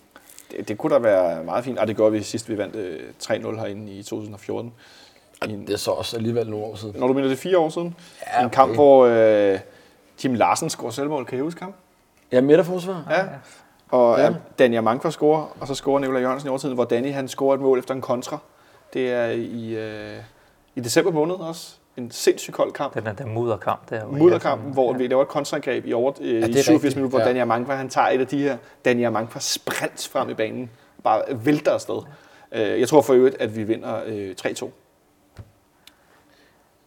[0.50, 1.78] det, det, kunne da være meget fint.
[1.78, 4.72] Og det gjorde vi sidst, vi vandt øh, 3-0 herinde i 2014.
[5.46, 6.94] I en, Det er så også alligevel nogle år siden.
[7.00, 7.94] når du mener, det er fire år siden.
[8.26, 8.76] Ja, En kamp, okay.
[8.76, 9.06] hvor
[9.54, 9.58] øh,
[10.16, 11.24] Tim Larsen scorer selvmål.
[11.26, 11.74] Kan I huske ham?
[12.32, 13.06] Ja, midterforsvar.
[13.10, 13.24] Ja.
[13.90, 14.24] Og Ja.
[14.24, 14.32] ja.
[14.58, 17.60] Daniel Mankvar scorer, og så scorer Nikolaj Jørgensen i overtiden, hvor Danny han scorer et
[17.60, 18.38] mål efter en kontra.
[18.92, 20.16] Det er i, øh,
[20.74, 21.74] i december måned også.
[21.96, 22.94] En sindssygt kold kamp.
[22.94, 24.06] Den er den mudderkamp der.
[24.06, 26.96] Mudderkampen, hvor sådan- vi laver et kontraangreb i, over, øh, er i 87 rigtigt.
[26.96, 27.28] minutter, hvor Ja.
[27.28, 30.70] Daniel Mankvar han tager et af de her Daniel Mankvar sprints frem i banen.
[31.04, 32.02] Bare vælter afsted.
[32.52, 34.70] Øh, jeg tror for øvrigt, at vi vinder øh, 3-2.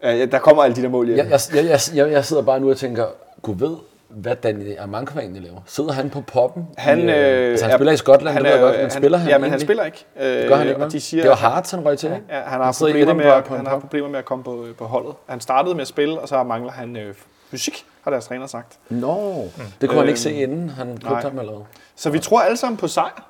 [0.03, 1.17] Øh, ja, der kommer alle de der mål hjem.
[1.17, 3.05] Jeg, jeg, jeg, jeg, jeg, jeg sidder bare nu og tænker,
[3.41, 3.75] gud ved,
[4.21, 5.59] hvad Daniel Amankwa egentlig laver.
[5.65, 6.67] Sidder han på poppen?
[6.77, 8.81] Han, I, øh, altså, han er- spiller i Skotland, han det ved jeg godt, men
[8.81, 9.67] han- spiller han Ja, men han egentlig?
[9.67, 10.05] spiller ikke.
[10.19, 12.23] Øh, Det gør han ikke, og de siger, det var Hartz, han røg til, ikke?
[12.29, 14.85] Ja, han har, i problemer med, at, han har problemer med at komme på, på
[14.85, 15.13] holdet.
[15.29, 17.13] Han startede med at spille, og så mangler han øh,
[17.51, 18.77] fysik, har deres træner sagt.
[18.89, 19.43] Nå,
[19.81, 21.21] det kunne han ikke se Øhm, inden han købte nej.
[21.21, 21.63] ham hvad?
[21.95, 23.25] Så vi tror alle sammen på sejr.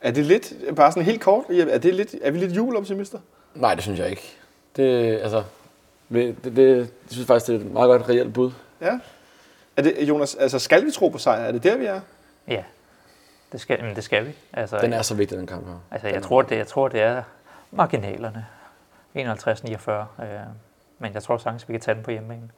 [0.00, 3.18] Er det lidt, bare sådan helt kort, er, det lidt, er vi lidt jubeloptimister?
[3.54, 4.36] Nej, det synes jeg ikke.
[4.76, 5.42] Det, altså,
[6.08, 8.50] det, det, det, jeg synes faktisk, det er et meget godt reelt bud.
[8.80, 8.98] Ja.
[9.76, 11.40] Er det, Jonas, altså skal vi tro på sejr?
[11.40, 12.00] Er det der, vi er?
[12.48, 12.62] Ja,
[13.52, 14.36] det skal, men det skal vi.
[14.52, 15.74] Altså, Den er så vigtig, den kamp her.
[15.90, 17.22] altså, jeg, tror, det, jeg tror, det er
[17.70, 18.46] marginalerne.
[19.16, 19.90] 51-49.
[19.90, 20.28] Øh,
[20.98, 22.50] men jeg tror sagtens, vi kan tage den på hjemmebane.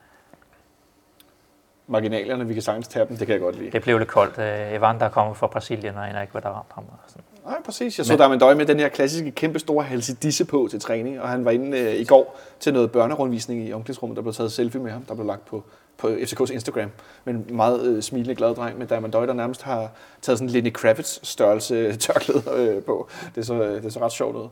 [1.87, 3.71] Marginalerne, vi kan sagtens tage dem, det kan jeg godt lide.
[3.71, 4.39] Det blev lidt koldt.
[4.39, 6.85] Øh, Evan, der er kommet fra Brasilien, og aner ikke, hvad der ramte ham.
[6.91, 7.23] Og sådan.
[7.45, 7.99] Nej, præcis.
[7.99, 10.81] Jeg så, der med døje med den her klassiske, kæmpe store halse disse på til
[10.81, 14.35] træning, og han var inde øh, i går til noget børnerundvisning i omklædningsrummet, der blev
[14.35, 15.64] taget selfie med ham, der blev lagt på,
[15.99, 16.91] på FCK's Instagram.
[17.25, 19.91] Men en meget øh, smilende, glad dreng med Damon Døj, der nærmest har
[20.23, 23.09] taget sådan en Lenny Kravitz størrelse tørklæde øh, på.
[23.35, 24.49] Det så, øh, det så ret sjovt ud.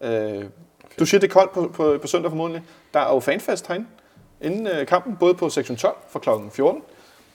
[0.00, 0.44] Øh,
[0.98, 2.62] du siger, det er koldt på, på, på søndag formodentlig.
[2.94, 3.86] Der er jo fanfest herinde
[4.40, 6.28] inden øh, kampen, både på sektion 12 fra kl.
[6.52, 6.82] 14,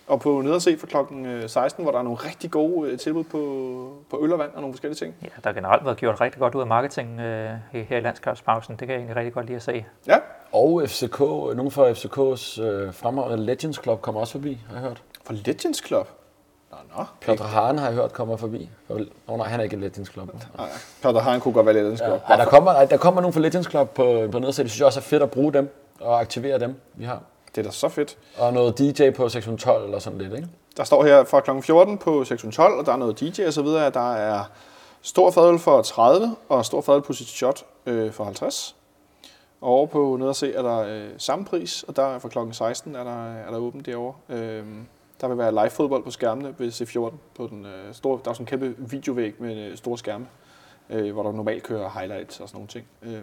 [0.07, 1.47] og på nederse fra kl.
[1.47, 4.61] 16, hvor der er nogle rigtig gode øh, tilbud på, på øl og vand og
[4.61, 5.15] nogle forskellige ting.
[5.23, 8.71] Ja, der har generelt været gjort rigtig godt ud af marketing øh, her i landskabspausen.
[8.75, 9.85] Det kan jeg egentlig rigtig godt lide at se.
[10.07, 10.17] Ja,
[10.51, 15.03] Og FCK, nogen fra FCK's øh, fremragende Legends Club kommer også forbi, har jeg hørt.
[15.25, 16.07] For Legends Club?
[16.71, 17.03] Nå, nå.
[17.21, 18.69] Piotr Haren har jeg hørt kommer forbi.
[18.89, 20.29] Åh oh, nej, han er ikke i Legends Club.
[20.57, 20.67] Nej,
[21.03, 22.05] Peter Hahn kunne godt være Legends Ja.
[22.07, 22.21] Club.
[22.29, 24.63] Ja, der, kommer, der kommer nogen fra Legends Club på, på nedersæt.
[24.63, 25.69] Det synes jeg også er fedt at bruge dem
[26.01, 27.21] og aktivere dem, vi har.
[27.55, 28.17] Det er da så fedt.
[28.37, 30.47] Og noget DJ på sektion 12 eller sådan lidt, ikke?
[30.77, 31.61] Der står her fra kl.
[31.61, 33.89] 14 på sektion 12, og der er noget DJ og så videre.
[33.89, 34.43] Der er
[35.01, 38.75] stor fadøl for 30, og stor fadøl på sit shot øh, for 50.
[39.61, 42.37] Og over på nederse er der øh, samme pris, og der er fra kl.
[42.51, 44.13] 16 er der, er der åbent derovre.
[44.29, 44.65] Øh,
[45.21, 47.15] der vil være live fodbold på skærmene ved C14.
[47.35, 50.27] På den, øh, store, der er sådan en kæmpe videovæg med øh, store skærme,
[50.89, 52.85] øh, hvor der normalt kører highlights og sådan nogle ting.
[53.01, 53.21] Øh,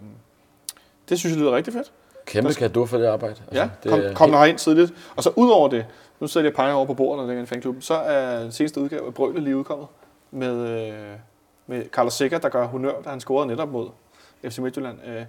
[1.09, 1.93] det synes jeg lyder rigtig fedt.
[2.27, 3.35] Kæmpe Der skal- kado for det arbejde.
[3.53, 4.93] Ja, det kom, er kom helt- der ind tidligt.
[5.17, 5.87] Og så ud over det,
[6.21, 8.43] nu sidder jeg og peger over på bordet, når det er en fanklub, så er
[8.43, 9.87] den seneste udgave af Brølet lige udkommet
[10.31, 10.95] med, øh,
[11.67, 13.89] med Carlos Sikker, der gør honør, da han scorede netop mod
[14.49, 14.99] FC Midtjylland.
[15.07, 15.23] Øh,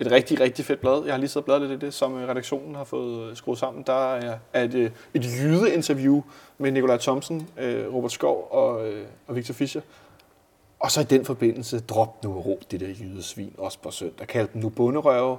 [0.00, 1.02] et rigtig, rigtig fedt blad.
[1.04, 3.58] Jeg har lige siddet og bladet lidt i det, som øh, redaktionen har fået skruet
[3.58, 3.82] sammen.
[3.86, 4.14] Der
[4.52, 6.22] er et, et jyde-interview
[6.58, 7.48] med Nikolaj Thomsen,
[7.92, 8.70] Robert Skov og,
[9.26, 9.80] og Victor Fischer.
[10.80, 14.26] Og så i den forbindelse, drop nu og råb det der jydesvin også på søndag.
[14.26, 15.36] Kald dem nu bunderøve,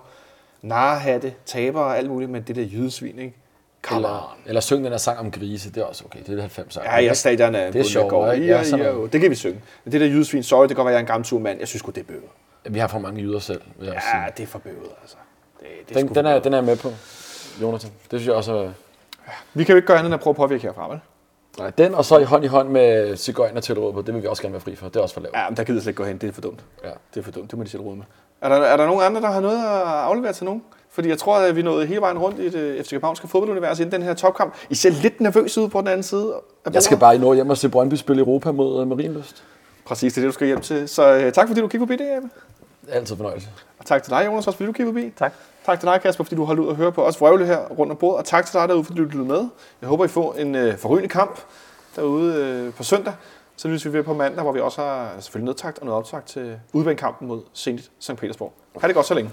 [0.61, 3.35] narhatte, taber og alt muligt, men det der jydesvin, ikke?
[3.81, 4.13] Come on.
[4.13, 6.19] Eller, eller syng den her sang om grise, det er også okay.
[6.19, 6.85] Det er det 90 sang.
[6.85, 8.25] Ja, jeg stadion er Det er sjovt, går.
[8.27, 9.61] Ja, Ja, ja, det kan vi synge.
[9.83, 11.59] Men det der jydesvin, sorry, det kan godt være, jeg er en gammel tur mand.
[11.59, 12.23] Jeg synes godt det er bøvet.
[12.69, 14.33] Vi har for mange jyder selv, vil jeg Ja, sige.
[14.37, 15.15] det er for bøvet, altså.
[15.59, 16.91] Det, det Den, den, er, den er jeg med på,
[17.61, 17.91] Jonathan.
[18.11, 18.69] Det synes jeg også er...
[19.53, 20.99] Vi kan jo ikke gøre andet end at prøve at påvirke herfra, vel?
[21.57, 24.27] Nej, den og så i hånd i hånd med cigøjner til på, det vil vi
[24.27, 24.87] også gerne være fri for.
[24.87, 25.35] Det er også for lavt.
[25.35, 26.17] Ja, men der gider jeg slet ikke gå hen.
[26.17, 26.59] Det er for dumt.
[26.83, 26.89] Ja.
[27.13, 27.51] Det er for dumt.
[27.51, 28.05] Det må de selv råde med.
[28.41, 30.63] Er der, er der nogen andre, der har noget at aflevere til nogen?
[30.89, 33.91] Fordi jeg tror, at vi nåede hele vejen rundt i det FC Københavnske fodboldunivers inden
[33.91, 34.55] den her topkamp.
[34.69, 36.33] I ser lidt nervøs ud på den anden side.
[36.73, 39.43] Jeg skal bare i Nord hjem og se Brøndby spille Europa mod uh, Marienlyst.
[39.85, 40.89] Præcis, det er det, du skal hjem til.
[40.89, 42.29] Så øh, tak fordi du kiggede forbi det, Jeppe.
[42.89, 43.47] Altid fornøjelse.
[43.79, 45.13] Og tak til dig, Jonas, også fordi du kiggede forbi.
[45.17, 45.33] Tak.
[45.65, 47.91] Tak til dig, Kasper, fordi du holdt ud og høre på os vrøvle her rundt
[47.91, 48.17] om bordet.
[48.17, 49.47] Og tak til dig derude, fordi du lyttede med.
[49.81, 51.39] Jeg håber, I får en øh, forrygende kamp
[51.95, 53.13] derude øh, på søndag.
[53.55, 56.27] Så lyttes vi ved på mandag, hvor vi også har selvfølgelig nedtagt og noget optagt
[56.27, 58.15] til udbanekampen mod Zenit St.
[58.15, 58.53] Petersborg.
[58.81, 59.31] Ha' det godt så længe.